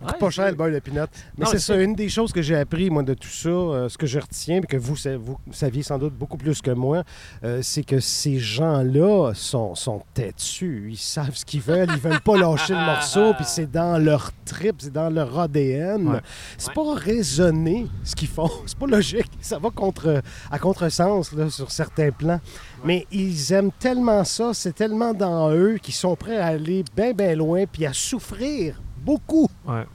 Ouais, 0.00 0.12
pas 0.18 0.30
cher 0.30 0.48
le 0.48 0.54
beurre 0.54 0.70
de 0.70 0.78
pinot. 0.78 1.06
Mais 1.36 1.46
c'est 1.46 1.58
ça, 1.58 1.74
une 1.76 1.94
des 1.94 2.08
choses 2.08 2.32
que 2.32 2.40
j'ai 2.40 2.54
appris, 2.54 2.88
moi, 2.88 3.02
de 3.02 3.14
tout 3.14 3.28
ça, 3.28 3.48
euh, 3.48 3.88
ce 3.88 3.98
que 3.98 4.06
je 4.06 4.20
retiens, 4.20 4.60
puis 4.60 4.68
que 4.68 4.76
vous, 4.76 4.94
vous 4.94 5.38
saviez 5.50 5.82
sans 5.82 5.98
doute 5.98 6.14
beaucoup 6.14 6.36
plus 6.36 6.62
que 6.62 6.70
moi, 6.70 7.02
euh, 7.42 7.60
c'est 7.62 7.82
que 7.82 7.98
ces 7.98 8.38
gens-là 8.38 9.32
sont, 9.34 9.74
sont 9.74 10.02
têtus. 10.14 10.88
Ils 10.90 10.96
savent 10.96 11.34
ce 11.34 11.44
qu'ils 11.44 11.62
veulent. 11.62 11.88
Ils 11.90 12.00
veulent 12.00 12.20
pas 12.20 12.36
lâcher 12.38 12.74
le 12.74 12.84
morceau, 12.84 13.34
puis 13.34 13.44
c'est 13.44 13.70
dans 13.70 13.98
leur 13.98 14.30
trip, 14.44 14.76
c'est 14.78 14.92
dans 14.92 15.10
leur 15.10 15.36
ADN. 15.36 16.08
Ouais. 16.08 16.20
C'est 16.56 16.72
pas 16.72 16.94
raisonné 16.94 17.88
ce 18.04 18.14
qu'ils 18.14 18.28
font. 18.28 18.50
C'est 18.66 18.78
pas 18.78 18.86
logique. 18.86 19.30
Ça 19.40 19.58
va 19.58 19.70
contre, 19.70 20.22
à 20.50 20.58
contresens 20.58 21.32
là, 21.32 21.50
sur 21.50 21.70
certains 21.70 22.10
plans. 22.10 22.40
Mais 22.84 23.06
ils 23.10 23.52
aiment 23.52 23.72
tellement 23.78 24.24
ça, 24.24 24.54
c'est 24.54 24.74
tellement 24.74 25.14
dans 25.14 25.50
eux 25.50 25.78
qu'ils 25.82 25.94
sont 25.94 26.14
prêts 26.16 26.38
à 26.38 26.46
aller 26.46 26.84
bien, 26.96 27.12
bien 27.12 27.34
loin, 27.34 27.64
puis 27.66 27.86
à 27.86 27.92
souffrir 27.92 28.80
beaucoup. 29.08 29.48
Ouais. 29.66 29.86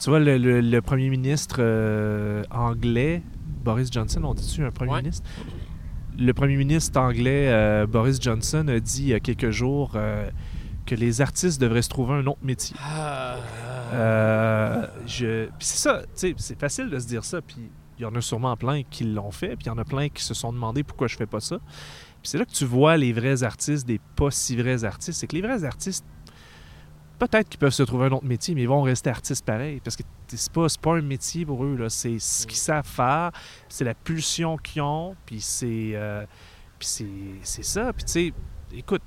Tu 0.00 0.08
vois, 0.10 0.20
le, 0.20 0.38
le- 0.38 0.60
le 0.60 0.80
premier 0.82 1.10
ministre 1.10 1.56
euh, 1.58 2.42
anglais, 2.50 3.22
Boris 3.64 3.90
Johnson, 3.92 4.22
on 4.24 4.34
dit-tu 4.34 4.64
un 4.64 4.70
premier 4.70 4.92
Ouais. 4.92 5.02
ministre? 5.02 5.28
Le 6.18 6.32
premier 6.34 6.56
ministre 6.56 6.98
anglais, 7.00 7.48
euh, 7.48 7.86
Boris 7.86 8.20
Johnson, 8.20 8.66
a 8.68 8.78
dit 8.80 9.02
il 9.02 9.08
y 9.08 9.14
a 9.14 9.20
quelques 9.20 9.50
jours 9.50 9.92
euh, 9.94 10.28
que 10.86 10.94
les 10.94 11.20
artistes 11.20 11.60
devraient 11.60 11.82
se 11.82 11.88
trouver 11.88 12.14
un 12.14 12.26
autre 12.26 12.42
métier. 12.42 12.76
Euh, 13.92 14.86
je... 15.06 15.46
Puis 15.46 15.66
c'est 15.66 15.78
ça, 15.78 16.02
tu 16.02 16.08
sais, 16.14 16.34
c'est 16.36 16.58
facile 16.58 16.90
de 16.90 16.98
se 16.98 17.06
dire 17.06 17.24
ça, 17.24 17.40
puis 17.40 17.70
il 17.98 18.02
y 18.02 18.04
en 18.04 18.14
a 18.14 18.20
sûrement 18.20 18.56
plein 18.56 18.82
qui 18.82 19.04
l'ont 19.04 19.30
fait, 19.30 19.56
puis 19.56 19.64
il 19.66 19.68
y 19.68 19.70
en 19.70 19.78
a 19.78 19.84
plein 19.84 20.08
qui 20.08 20.22
se 20.22 20.34
sont 20.34 20.52
demandé 20.52 20.82
pourquoi 20.82 21.06
je 21.06 21.16
fais 21.16 21.26
pas 21.26 21.40
ça. 21.40 21.58
Puis 22.22 22.28
c'est 22.30 22.38
là 22.38 22.44
que 22.44 22.52
tu 22.52 22.64
vois 22.64 22.96
les 22.96 23.12
vrais 23.12 23.42
artistes 23.42 23.86
des 23.86 24.00
pas 24.16 24.30
si 24.30 24.56
vrais 24.56 24.84
artistes. 24.84 25.18
C'est 25.20 25.26
que 25.26 25.36
les 25.36 25.42
vrais 25.42 25.64
artistes, 25.64 26.04
peut-être 27.20 27.48
qu'ils 27.48 27.60
peuvent 27.60 27.72
se 27.72 27.82
trouver 27.84 28.06
un 28.06 28.12
autre 28.12 28.24
métier, 28.24 28.54
mais 28.54 28.62
ils 28.62 28.68
vont 28.68 28.82
rester 28.82 29.10
artistes 29.10 29.44
pareil. 29.44 29.80
Parce 29.84 29.96
que 29.96 30.02
c'est 30.26 30.52
pas, 30.52 30.66
pas 30.80 30.96
un 30.96 31.02
métier 31.02 31.46
pour 31.46 31.64
eux. 31.64 31.86
C'est 31.88 32.18
ce 32.18 32.46
qu'ils 32.46 32.56
savent 32.56 32.86
faire, 32.86 33.30
c'est 33.68 33.84
la 33.84 33.94
pulsion 33.94 34.56
qu'ils 34.56 34.82
ont, 34.82 35.14
puis 35.26 35.40
c'est, 35.40 35.92
euh, 35.94 36.24
c'est, 36.80 37.62
ça. 37.62 37.92
Puis 37.92 38.04
tu 38.04 38.12
sais, 38.12 38.32
écoute, 38.74 39.02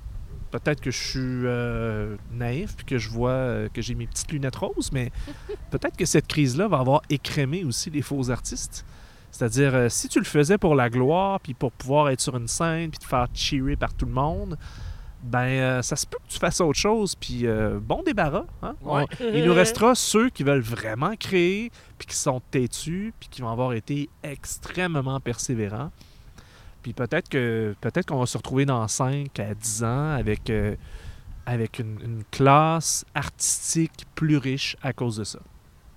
peut-être 0.50 0.80
que 0.80 0.90
je 0.90 0.98
suis 0.98 1.20
euh, 1.20 2.16
naïf, 2.32 2.76
puis 2.76 2.86
que 2.86 2.98
je 2.98 3.10
vois 3.10 3.30
euh, 3.30 3.68
que 3.68 3.82
j'ai 3.82 3.94
mes 3.94 4.06
petites 4.06 4.30
lunettes 4.30 4.56
roses, 4.56 4.92
mais 4.92 5.10
peut-être 5.70 5.96
que 5.96 6.06
cette 6.06 6.28
crise-là 6.28 6.68
va 6.68 6.78
avoir 6.78 7.02
écrémé 7.10 7.64
aussi 7.64 7.90
les 7.90 8.02
faux 8.02 8.30
artistes. 8.30 8.86
C'est-à-dire, 9.32 9.74
euh, 9.74 9.88
si 9.88 10.08
tu 10.08 10.20
le 10.20 10.24
faisais 10.24 10.58
pour 10.58 10.76
la 10.76 10.88
gloire, 10.88 11.40
puis 11.40 11.54
pour 11.54 11.72
pouvoir 11.72 12.08
être 12.10 12.20
sur 12.20 12.36
une 12.36 12.46
scène, 12.46 12.90
puis 12.90 13.00
te 13.00 13.04
faire 13.04 13.26
cheerer 13.34 13.74
par 13.74 13.92
tout 13.92 14.06
le 14.06 14.12
monde, 14.12 14.56
ben, 15.24 15.38
euh, 15.46 15.82
ça 15.82 15.96
se 15.96 16.06
peut 16.06 16.18
que 16.26 16.32
tu 16.32 16.38
fasses 16.38 16.60
autre 16.60 16.78
chose, 16.78 17.14
puis 17.14 17.46
euh, 17.46 17.78
bon 17.80 18.02
débarras. 18.04 18.44
hein? 18.62 18.74
On- 18.84 19.06
il 19.20 19.44
nous 19.44 19.54
restera 19.54 19.94
ceux 19.94 20.28
qui 20.30 20.42
veulent 20.44 20.60
vraiment 20.60 21.16
créer, 21.16 21.72
puis 21.98 22.06
qui 22.06 22.14
sont 22.16 22.40
têtus, 22.50 23.12
puis 23.18 23.28
qui 23.30 23.40
vont 23.42 23.50
avoir 23.50 23.72
été 23.72 24.08
extrêmement 24.22 25.18
persévérants. 25.20 25.90
Puis 26.82 26.92
peut-être 26.92 27.28
que 27.30 27.74
peut-être 27.80 28.06
qu'on 28.06 28.18
va 28.18 28.26
se 28.26 28.36
retrouver 28.36 28.66
dans 28.66 28.86
5 28.86 29.38
à 29.40 29.54
10 29.54 29.84
ans 29.84 30.10
avec, 30.12 30.50
euh, 30.50 30.76
avec 31.46 31.78
une, 31.78 31.98
une 32.04 32.22
classe 32.30 33.04
artistique 33.14 34.04
plus 34.14 34.36
riche 34.36 34.76
à 34.82 34.92
cause 34.92 35.16
de 35.16 35.24
ça. 35.24 35.38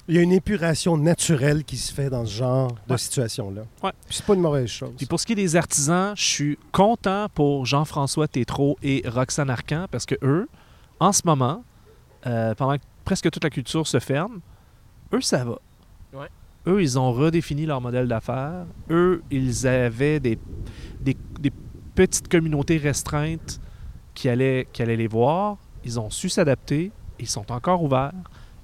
Il 0.10 0.16
y 0.16 0.20
a 0.20 0.22
une 0.22 0.32
épuration 0.32 0.98
naturelle 0.98 1.66
qui 1.66 1.76
se 1.76 1.94
fait 1.94 2.10
dans 2.10 2.26
ce 2.26 2.32
genre 2.34 2.74
de 2.88 2.96
situation-là. 2.96 3.64
Ouais. 3.84 3.92
Puis 4.08 4.16
C'est 4.16 4.26
pas 4.26 4.36
une 4.36 4.42
mauvaise 4.42 4.70
chose. 4.70 4.94
Puis 4.96 5.06
pour 5.06 5.20
ce 5.20 5.26
qui 5.26 5.34
est 5.34 5.36
des 5.36 5.56
artisans, 5.58 6.14
je 6.16 6.24
suis 6.24 6.60
content 6.72 7.28
pour 7.34 7.66
Jean-François 7.66 8.28
Tétrault 8.30 8.78
et 8.82 9.04
Roxane 9.06 9.50
Arcan 9.50 9.88
parce 9.92 10.06
que 10.06 10.16
eux, 10.22 10.48
en 11.02 11.12
ce 11.12 11.24
moment, 11.26 11.64
euh, 12.26 12.56
pendant 12.56 12.78
que 12.78 12.84
presque 13.04 13.30
toute 13.30 13.44
la 13.44 13.50
culture 13.50 13.86
se 13.86 14.00
ferme, 14.00 14.40
eux, 15.14 15.22
ça 15.22 15.44
va. 15.44 15.60
Ouais. 16.14 16.28
Eux, 16.68 16.82
ils 16.82 16.98
ont 16.98 17.12
redéfini 17.12 17.66
leur 17.66 17.82
modèle 17.82 18.08
d'affaires. 18.08 18.66
Eux, 18.90 19.22
ils 19.30 19.68
avaient 19.68 20.22
des, 20.22 20.40
des, 21.02 21.18
des 21.40 21.52
petites 21.96 22.30
communautés 22.30 22.78
restreintes 22.78 23.60
qui 24.14 24.30
allaient, 24.30 24.68
qui 24.72 24.82
allaient 24.82 24.96
les 24.96 25.08
voir. 25.08 25.58
Ils 25.84 26.00
ont 26.00 26.10
su 26.10 26.30
s'adapter. 26.30 26.92
Ils 27.20 27.28
sont 27.28 27.52
encore 27.52 27.84
ouverts 27.84 28.14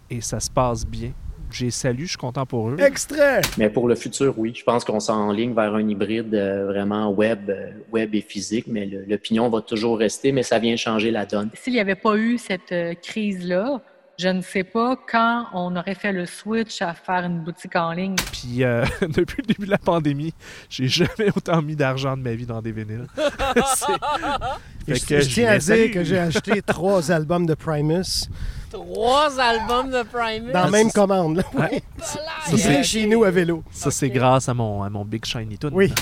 et 0.10 0.22
ça 0.22 0.40
se 0.40 0.50
passe 0.50 0.86
bien. 0.86 1.12
J'ai 1.54 1.70
salué, 1.70 2.04
je 2.06 2.10
suis 2.10 2.18
content 2.18 2.46
pour 2.46 2.70
eux. 2.72 2.78
Extrait! 2.80 3.42
Mais 3.60 3.70
pour 3.70 3.88
le 3.88 3.94
futur, 3.96 4.34
oui. 4.38 4.54
Je 4.58 4.64
pense 4.64 4.84
qu'on 4.84 5.00
s'enligne 5.00 5.54
vers 5.54 5.76
un 5.76 5.88
hybride 5.88 6.34
euh, 6.34 6.66
vraiment 6.66 7.12
web, 7.12 7.50
euh, 7.50 7.70
web 7.92 8.16
et 8.16 8.22
physique, 8.22 8.66
mais 8.68 8.86
le- 8.88 9.06
l'opinion 9.08 9.48
va 9.50 9.62
toujours 9.62 10.00
rester, 10.00 10.32
mais 10.32 10.42
ça 10.44 10.58
vient 10.60 10.76
changer 10.76 11.12
la 11.12 11.26
donne. 11.28 11.50
S'il 11.54 11.74
n'y 11.74 11.80
avait 11.80 11.96
pas 11.96 12.16
eu 12.18 12.38
cette 12.40 12.72
euh, 12.72 12.94
crise-là, 12.96 13.82
Je 14.20 14.28
ne 14.30 14.42
sais 14.42 14.64
pas 14.64 14.96
quand 15.12 15.48
on 15.56 15.76
aurait 15.76 15.96
fait 15.96 16.12
le 16.12 16.28
switch 16.28 16.84
à 16.84 16.94
faire 16.94 17.24
une 17.26 17.40
boutique 17.40 17.76
en 17.76 17.92
ligne. 17.94 18.16
Puis 18.32 18.64
euh, 18.64 18.86
depuis 19.02 19.42
le 19.42 19.48
début 19.54 19.66
de 19.66 19.72
la 19.72 19.80
pandémie, 19.80 20.34
j'ai 20.70 20.88
jamais 20.88 21.30
autant 21.36 21.64
mis 21.64 21.76
d'argent 21.76 22.16
de 22.16 22.22
ma 22.22 22.34
vie 22.36 22.46
dans 22.46 22.62
des 22.62 22.72
vinyles. 22.72 23.08
Je, 24.88 25.06
que 25.06 25.22
je 25.22 25.30
tiens 25.30 25.48
à 25.52 25.58
dire 25.60 25.92
que 25.92 26.04
j'ai 26.04 26.20
acheté 26.20 26.62
trois 26.62 27.10
albums 27.18 27.46
de 27.46 27.54
Primus 27.54 28.28
Trois 28.74 29.40
albums 29.40 29.92
de 29.92 30.02
Primus. 30.04 30.52
dans 30.52 30.64
la 30.66 30.70
même 30.72 30.92
commande. 30.92 31.38
Là. 31.38 31.44
Ouais. 31.54 31.84
Ça, 32.02 32.20
c'est- 32.58 32.84
chez 32.84 33.06
nous 33.06 33.24
à 33.24 33.30
vélo. 33.32 33.64
Ça, 33.72 33.92
c'est 33.92 34.10
grâce 34.10 34.50
à 34.50 34.54
mon, 34.56 34.82
à 34.84 34.90
mon 34.90 35.06
Big 35.06 35.24
Shiny 35.26 35.58
Toon. 35.60 35.70
Oui. 35.74 35.94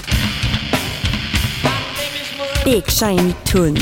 Big 2.66 2.88
Shiny 2.90 3.34
Toon. 3.52 3.74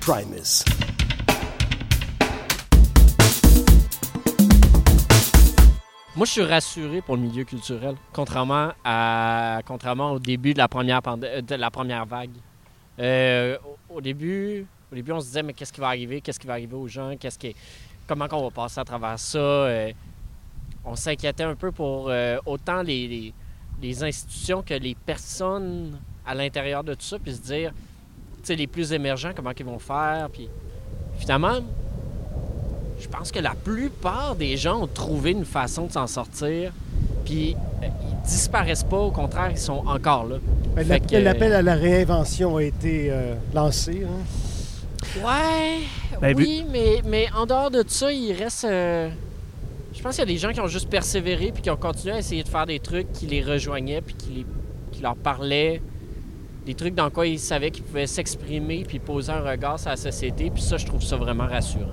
Primus. 0.00 0.64
Moi, 6.16 6.26
je 6.26 6.32
suis 6.32 6.42
rassuré 6.42 7.00
pour 7.00 7.14
le 7.16 7.22
milieu 7.22 7.44
culturel, 7.44 7.94
contrairement, 8.12 8.70
à, 8.84 9.60
contrairement 9.64 10.10
au 10.12 10.18
début 10.18 10.52
de 10.52 10.58
la 10.58 10.66
première, 10.66 11.00
pande- 11.00 11.24
euh, 11.24 11.40
de 11.42 11.54
la 11.54 11.70
première 11.70 12.06
vague. 12.06 12.30
Euh, 12.98 13.56
au, 13.90 14.00
début, 14.00 14.66
au 14.90 14.94
début, 14.94 15.12
on 15.12 15.20
se 15.20 15.26
disait, 15.26 15.42
mais 15.42 15.52
qu'est-ce 15.52 15.72
qui 15.72 15.80
va 15.80 15.88
arriver? 15.88 16.20
Qu'est-ce 16.20 16.40
qui 16.40 16.46
va 16.46 16.54
arriver 16.54 16.74
aux 16.74 16.88
gens? 16.88 17.14
Qu'est-ce 17.18 17.38
comment 18.06 18.26
qu'on 18.28 18.42
va 18.42 18.50
passer 18.50 18.80
à 18.80 18.84
travers 18.84 19.18
ça? 19.18 19.38
Euh, 19.38 19.92
on 20.84 20.96
s'inquiétait 20.96 21.44
un 21.44 21.54
peu 21.54 21.70
pour 21.72 22.08
euh, 22.08 22.38
autant 22.46 22.82
les, 22.82 23.06
les- 23.08 23.34
les 23.80 24.02
institutions 24.02 24.62
que 24.62 24.74
les 24.74 24.94
personnes 24.96 26.00
à 26.26 26.34
l'intérieur 26.34 26.82
de 26.82 26.94
tout 26.94 27.02
ça, 27.04 27.18
puis 27.18 27.32
se 27.34 27.40
dire, 27.42 27.70
tu 28.38 28.46
sais, 28.46 28.56
les 28.56 28.66
plus 28.66 28.92
émergents, 28.92 29.30
comment 29.36 29.52
ils 29.56 29.64
vont 29.64 29.78
faire? 29.78 30.28
Puis 30.32 30.48
finalement, 31.18 31.60
je 33.00 33.06
pense 33.08 33.30
que 33.30 33.38
la 33.38 33.54
plupart 33.54 34.34
des 34.34 34.56
gens 34.56 34.82
ont 34.82 34.86
trouvé 34.88 35.30
une 35.30 35.44
façon 35.44 35.86
de 35.86 35.92
s'en 35.92 36.06
sortir. 36.08 36.72
Puis 37.28 37.54
euh, 37.82 37.86
ils 38.10 38.26
disparaissent 38.26 38.84
pas, 38.84 38.96
au 38.98 39.10
contraire, 39.10 39.48
ils 39.50 39.58
sont 39.58 39.82
encore 39.86 40.24
là. 40.26 40.36
L'appel- 40.76 41.00
que- 41.06 41.16
L'appel 41.16 41.52
à 41.52 41.60
la 41.62 41.74
réinvention 41.74 42.56
a 42.56 42.62
été 42.62 43.08
euh, 43.10 43.34
lancé. 43.54 44.02
hein? 44.06 45.20
Ouais, 45.24 45.78
Ben, 46.20 46.34
oui, 46.36 46.64
mais, 46.70 47.02
mais 47.06 47.26
en 47.36 47.44
dehors 47.46 47.70
de 47.70 47.84
ça, 47.86 48.10
il 48.12 48.32
reste. 48.32 48.64
euh, 48.64 49.08
Je 49.94 50.02
pense 50.02 50.12
qu'il 50.16 50.20
y 50.20 50.30
a 50.30 50.32
des 50.32 50.38
gens 50.38 50.52
qui 50.52 50.60
ont 50.60 50.66
juste 50.68 50.88
persévéré 50.88 51.50
puis 51.52 51.62
qui 51.62 51.70
ont 51.70 51.76
continué 51.76 52.14
à 52.14 52.18
essayer 52.18 52.42
de 52.44 52.48
faire 52.48 52.66
des 52.66 52.78
trucs 52.78 53.12
qui 53.12 53.26
les 53.26 53.42
rejoignaient 53.42 54.00
puis 54.00 54.14
qui, 54.14 54.30
les- 54.30 54.46
qui 54.92 55.02
leur 55.02 55.16
parlaient. 55.16 55.80
Des 56.66 56.74
trucs 56.74 56.94
dans 56.94 57.10
quoi 57.10 57.26
ils 57.26 57.38
savaient 57.38 57.70
qu'ils 57.70 57.84
pouvaient 57.84 58.06
s'exprimer 58.06 58.84
puis 58.86 58.98
poser 58.98 59.32
un 59.32 59.40
regard 59.40 59.78
sur 59.78 59.90
la 59.90 59.96
société. 59.96 60.50
Puis 60.50 60.62
ça, 60.62 60.76
je 60.76 60.86
trouve 60.86 61.02
ça 61.02 61.16
vraiment 61.16 61.46
rassurant. 61.46 61.84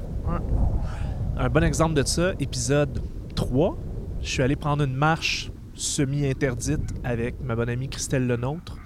Un 1.38 1.50
bon 1.50 1.64
exemple 1.64 1.94
de 1.94 2.06
ça, 2.08 2.32
épisode 2.40 3.02
3. 3.36 3.78
Je 4.26 4.32
suis 4.32 4.42
allé 4.42 4.56
prendre 4.56 4.84
une 4.84 4.96
marche 4.96 5.52
semi-interdite 5.76 6.82
avec 7.04 7.36
ma 7.42 7.56
bonne 7.56 7.70
amie 7.70 7.88
Christelle 7.90 8.26
Lenôtre, 8.26 8.78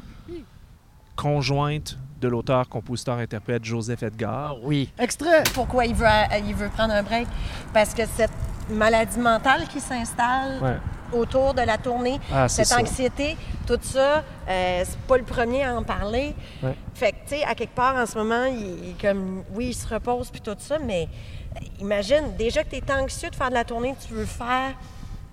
conjointe 1.15 1.97
de 2.19 2.27
l'auteur, 2.27 2.67
compositeur, 2.67 3.17
interprète 3.19 3.63
Joseph 3.63 4.03
Edgar. 4.03 4.57
oui. 4.63 4.89
Extrait! 4.99 5.43
Pourquoi 5.53 5.85
il 5.85 5.95
veut, 5.95 6.05
il 6.45 6.53
veut 6.55 6.67
prendre 6.69 6.93
un 6.93 7.03
break? 7.03 7.25
Parce 7.73 7.93
que 7.93 8.01
cette 8.05 8.31
maladie 8.69 9.17
mentale 9.19 9.65
qui 9.69 9.79
s'installe 9.79 10.61
Ouais. 10.61 10.77
autour 11.17 11.53
de 11.53 11.61
la 11.61 11.77
tournée, 11.77 12.19
Ah, 12.33 12.49
cette 12.49 12.65
ça. 12.67 12.79
anxiété, 12.81 13.37
tout 13.65 13.79
ça, 13.81 14.25
euh, 14.49 14.83
c'est 14.85 14.99
pas 15.07 15.17
le 15.17 15.23
premier 15.23 15.63
à 15.63 15.73
en 15.73 15.83
parler. 15.83 16.35
Ouais. 16.61 16.75
Fait 16.93 17.11
que, 17.13 17.17
tu 17.29 17.35
sais, 17.37 17.43
à 17.45 17.55
quelque 17.55 17.73
part, 17.75 17.95
en 17.95 18.05
ce 18.05 18.17
moment, 18.17 18.43
il, 18.45 18.89
il 18.89 18.95
comme, 19.01 19.43
oui, 19.53 19.67
il 19.69 19.73
se 19.73 19.87
repose 19.87 20.29
puis 20.29 20.41
tout 20.41 20.55
ça, 20.57 20.77
mais 20.79 21.07
euh, 21.55 21.59
imagine, 21.79 22.35
déjà 22.37 22.63
que 22.65 22.69
tu 22.69 22.75
es 22.75 22.91
anxieux 22.91 23.29
de 23.29 23.35
faire 23.35 23.49
de 23.49 23.53
la 23.55 23.63
tournée, 23.63 23.95
tu 24.05 24.13
veux 24.13 24.25
faire 24.25 24.73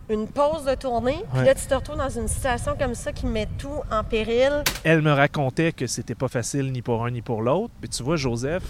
une 0.09 0.29
pause 0.29 0.65
de 0.65 0.75
tournée, 0.75 1.19
puis 1.33 1.41
Ouais. 1.41 1.47
là, 1.47 1.55
tu 1.55 1.67
te 1.67 1.75
retrouves 1.75 1.97
dans 1.97 2.09
une 2.09 2.29
situation 2.29 2.77
comme 2.79 2.95
ça 2.95 3.13
qui 3.13 3.27
met 3.27 3.49
tout 3.59 3.81
en 3.91 4.05
péril. 4.05 4.63
Elle 4.85 5.03
me 5.03 5.13
racontait 5.13 5.73
que 5.73 5.87
c'était 5.87 6.15
pas 6.15 6.29
facile 6.29 6.71
ni 6.73 6.81
pour 6.83 7.05
un 7.05 7.11
ni 7.11 7.23
pour 7.23 7.43
l'autre. 7.43 7.73
Mais 7.83 7.89
tu 7.89 8.03
vois, 8.03 8.17
Joseph 8.17 8.63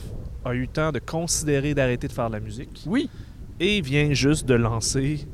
a 0.44 0.55
eu 0.55 0.62
le 0.62 0.66
temps 0.66 0.92
de 0.92 0.99
considérer 0.99 1.75
d'arrêter 1.75 2.09
de 2.09 2.12
faire 2.12 2.29
de 2.29 2.35
la 2.35 2.40
musique. 2.40 2.85
Oui. 2.87 3.11
Et 3.61 3.81
vient 3.83 4.12
juste 4.12 4.46
de 4.46 4.55
lancer 4.55 5.27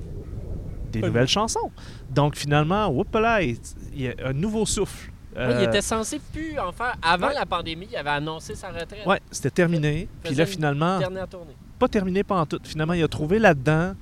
des 0.91 1.01
nouvelles 1.03 1.29
chansons. 1.29 1.71
Donc 2.11 2.37
finalement, 2.37 2.89
whoop 2.89 3.15
là, 3.15 3.41
il 3.43 3.57
y 3.95 4.09
a 4.09 4.13
un 4.25 4.33
nouveau 4.33 4.67
souffle. 4.67 5.11
Il 5.35 5.41
Euh, 5.41 5.67
était 5.67 5.81
censé 5.81 6.21
plus 6.33 6.59
en 6.59 6.73
faire. 6.73 6.95
Avant 7.01 7.29
ouais. 7.29 7.35
la 7.35 7.47
pandémie, 7.47 7.89
il 7.91 7.97
avait 7.97 8.11
annoncé 8.11 8.55
sa 8.55 8.69
retraite. 8.69 9.07
Ouais, 9.07 9.19
c'était 9.31 9.51
terminé. 9.51 10.07
Puis 10.23 10.35
là, 10.35 10.45
finalement, 10.45 10.99
Dernière 10.99 11.27
tournée. 11.27 11.57
pas 11.79 11.89
terminé 11.89 12.23
pas 12.23 12.41
en 12.41 12.45
tout. 12.45 12.59
Finalement, 12.63 12.93
il 12.93 13.03
a 13.03 13.09
trouvé 13.09 13.39
là-dedans 13.39 13.95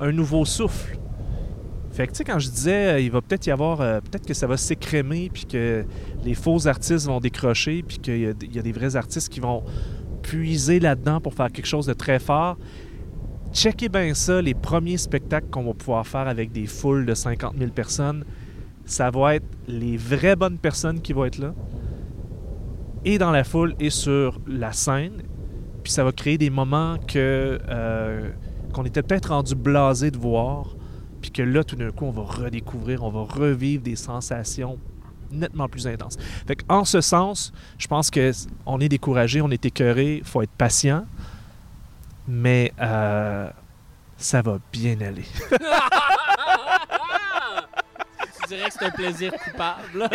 un 0.00 0.12
nouveau 0.12 0.46
souffle. 0.46 0.96
Fait 1.92 2.06
que, 2.06 2.12
tu 2.12 2.18
sais, 2.18 2.24
quand 2.24 2.38
je 2.38 2.48
disais, 2.48 2.86
euh, 2.86 3.00
il 3.00 3.10
va 3.10 3.20
peut-être 3.20 3.46
y 3.46 3.50
avoir, 3.50 3.80
euh, 3.80 4.00
peut-être 4.00 4.26
que 4.26 4.34
ça 4.34 4.46
va 4.46 4.56
s'écrémer, 4.56 5.30
puis 5.32 5.44
que 5.44 5.84
les 6.24 6.34
faux 6.34 6.66
artistes 6.66 7.06
vont 7.06 7.20
décrocher, 7.20 7.82
puis 7.82 7.98
qu'il 7.98 8.16
y, 8.16 8.54
y 8.54 8.58
a 8.58 8.62
des 8.62 8.72
vrais 8.72 8.94
artistes 8.96 9.28
qui 9.28 9.40
vont 9.40 9.64
puiser 10.22 10.78
là-dedans 10.78 11.20
pour 11.20 11.34
faire 11.34 11.50
quelque 11.50 11.66
chose 11.66 11.86
de 11.86 11.92
très 11.92 12.18
fort. 12.18 12.56
Checkez 13.52 13.88
bien 13.88 14.14
ça, 14.14 14.40
les 14.40 14.54
premiers 14.54 14.96
spectacles 14.96 15.48
qu'on 15.50 15.64
va 15.64 15.74
pouvoir 15.74 16.06
faire 16.06 16.28
avec 16.28 16.52
des 16.52 16.66
foules 16.66 17.04
de 17.04 17.14
50 17.14 17.54
000 17.58 17.72
personnes, 17.72 18.24
ça 18.84 19.10
va 19.10 19.36
être 19.36 19.46
les 19.66 19.96
vraies 19.96 20.36
bonnes 20.36 20.58
personnes 20.58 21.00
qui 21.00 21.12
vont 21.12 21.24
être 21.24 21.38
là, 21.38 21.52
et 23.04 23.18
dans 23.18 23.32
la 23.32 23.44
foule, 23.44 23.74
et 23.80 23.90
sur 23.90 24.40
la 24.46 24.72
scène. 24.72 25.22
Puis 25.82 25.92
ça 25.92 26.04
va 26.04 26.12
créer 26.12 26.38
des 26.38 26.50
moments 26.50 26.96
euh, 27.16 28.30
qu'on 28.72 28.84
était 28.84 29.02
peut-être 29.02 29.30
rendu 29.30 29.54
blasé 29.54 30.10
de 30.10 30.18
voir, 30.18 30.76
puis 31.20 31.30
que 31.30 31.42
là, 31.42 31.64
tout 31.64 31.76
d'un 31.76 31.90
coup, 31.90 32.06
on 32.06 32.10
va 32.10 32.22
redécouvrir, 32.22 33.02
on 33.04 33.10
va 33.10 33.22
revivre 33.22 33.82
des 33.82 33.96
sensations 33.96 34.78
nettement 35.30 35.68
plus 35.68 35.86
intenses. 35.86 36.16
Fait 36.46 36.56
que, 36.56 36.64
en 36.68 36.84
ce 36.84 37.00
sens, 37.00 37.52
je 37.78 37.86
pense 37.86 38.10
que 38.10 38.32
on 38.66 38.80
est 38.80 38.88
découragé, 38.88 39.40
on 39.40 39.50
est 39.50 39.64
écœuré, 39.64 40.22
faut 40.24 40.42
être 40.42 40.50
patient, 40.50 41.04
mais 42.26 42.72
euh, 42.80 43.48
ça 44.16 44.42
va 44.42 44.58
bien 44.72 45.00
aller. 45.00 45.24
Tu 48.42 48.56
dirais 48.56 48.68
que 48.68 48.74
c'est 48.78 48.84
un 48.86 48.90
plaisir 48.90 49.32
coupable. 49.32 50.08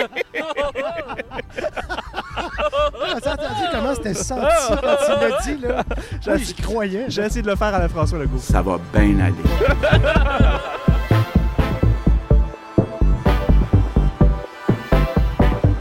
Ah, 2.38 3.20
T'as 3.22 3.34
entendu 3.34 3.62
comment 3.72 3.96
c'était 3.96 4.13
senti 4.13 4.41
quand 4.70 4.98
tu 5.06 5.12
l'as 5.22 5.41
dit, 5.41 5.58
là? 5.62 5.84
J'ai 6.22 6.32
Oui, 6.32 6.41
essayé- 6.41 6.46
j'y 6.46 6.54
croyais. 6.62 7.06
J'ai 7.08 7.22
essayé 7.24 7.41
de 7.41 7.48
le 7.50 7.56
faire 7.56 7.74
à 7.74 7.80
la 7.80 7.88
François 7.88 8.20
Legault. 8.20 8.39
Ça 8.39 8.62
va 8.62 8.78
bien 8.94 9.20
aller. 9.20 9.36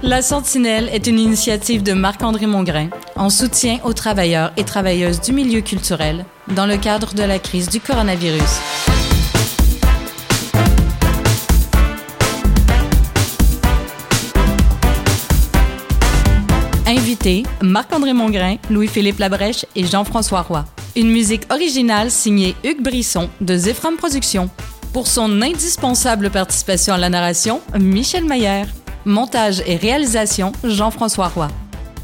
La 0.07 0.21
Sentinelle 0.21 0.91
est 0.93 1.07
une 1.07 1.19
initiative 1.19 1.83
de 1.83 1.95
Marc-André 1.95 2.45
Mongrain 2.45 2.91
en 3.17 3.31
soutien 3.31 3.79
aux 3.85 3.95
travailleurs 3.95 4.53
et 4.59 4.63
travailleuses 4.63 5.19
du 5.23 5.33
milieu 5.33 5.63
culturel 5.63 6.27
dans 6.55 6.67
le 6.67 6.77
cadre 6.77 7.15
de 7.15 7.23
la 7.23 7.39
crise 7.39 7.71
du 7.71 7.81
coronavirus. 7.81 8.43
Invités, 16.87 17.45
Marc-André 17.63 18.13
Mongrain, 18.13 18.57
Louis-Philippe 18.69 19.21
Labrèche 19.21 19.65
et 19.75 19.87
Jean-François 19.87 20.43
Roy. 20.43 20.67
Une 20.97 21.11
musique 21.11 21.51
originale 21.51 22.11
signée 22.11 22.55
Hugues 22.63 22.83
Brisson 22.83 23.31
de 23.41 23.57
Zephram 23.57 23.97
Productions. 23.97 24.51
Pour 24.93 25.07
son 25.07 25.41
indispensable 25.41 26.29
participation 26.29 26.93
à 26.93 26.99
la 26.99 27.09
narration, 27.09 27.63
Michel 27.81 28.27
Maillère. 28.27 28.67
Montage 29.07 29.63
et 29.67 29.77
réalisation, 29.77 30.53
Jean-François 30.65 31.29
Roy. 31.29 31.49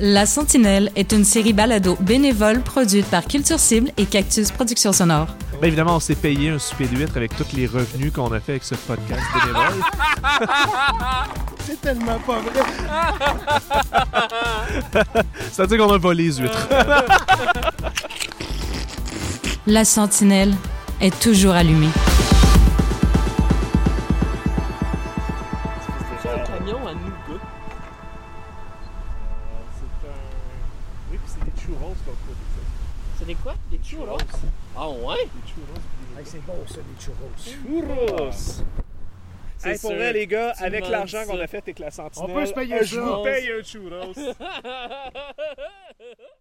La 0.00 0.26
Sentinelle 0.26 0.90
est 0.96 1.12
une 1.12 1.24
série 1.24 1.54
balado 1.54 1.96
bénévole 2.00 2.60
produite 2.60 3.06
par 3.06 3.24
Culture 3.24 3.58
Cible 3.58 3.90
et 3.96 4.04
Cactus 4.04 4.50
Productions 4.50 4.92
Sonores. 4.92 5.28
Bien 5.60 5.68
évidemment, 5.68 5.96
on 5.96 6.00
s'est 6.00 6.14
payé 6.14 6.50
un 6.50 6.58
souper 6.58 6.86
d'huître 6.86 7.16
avec 7.16 7.34
tous 7.36 7.56
les 7.56 7.66
revenus 7.66 8.12
qu'on 8.12 8.30
a 8.32 8.40
fait 8.40 8.52
avec 8.52 8.64
ce 8.64 8.74
podcast 8.74 9.22
bénévole. 9.34 9.82
C'est 11.66 11.80
tellement 11.80 12.18
pas 12.18 12.40
vrai. 12.40 12.62
C'est-à-dire 15.52 15.78
qu'on 15.78 15.92
a 15.92 15.98
volé 15.98 16.24
les 16.24 16.32
huîtres. 16.36 16.68
La 19.66 19.84
Sentinelle 19.86 20.54
est 21.00 21.18
toujours 21.18 21.54
allumée. 21.54 21.90
Des 33.30 33.36
quoi? 33.36 33.54
Des 33.70 33.78
churros? 33.78 34.18
Ah 34.76 34.88
ouais? 34.88 35.24
Des 35.24 35.48
churros. 35.48 35.78
c'est 36.24 36.44
bon, 36.44 36.66
ça, 36.66 36.78
les 36.78 36.96
churros. 37.00 37.30
Churros! 37.38 38.64
Hey, 39.62 39.78
pour 39.78 39.94
vrai, 39.94 40.12
les 40.12 40.26
gars, 40.26 40.52
Tu 40.56 40.64
avec 40.64 40.88
l'argent 40.88 41.24
qu'on 41.26 41.38
a 41.38 41.46
fait 41.46 41.58
avec 41.58 41.78
la 41.78 41.92
sentinelle, 41.92 42.30
On 42.30 42.34
peut 42.34 42.46
se 42.46 42.52
payer 42.52 42.78
je 42.82 42.96
ça. 42.96 43.00
vous 43.00 43.22
paye 43.22 43.52
un 43.52 43.62
churros. 43.62 44.14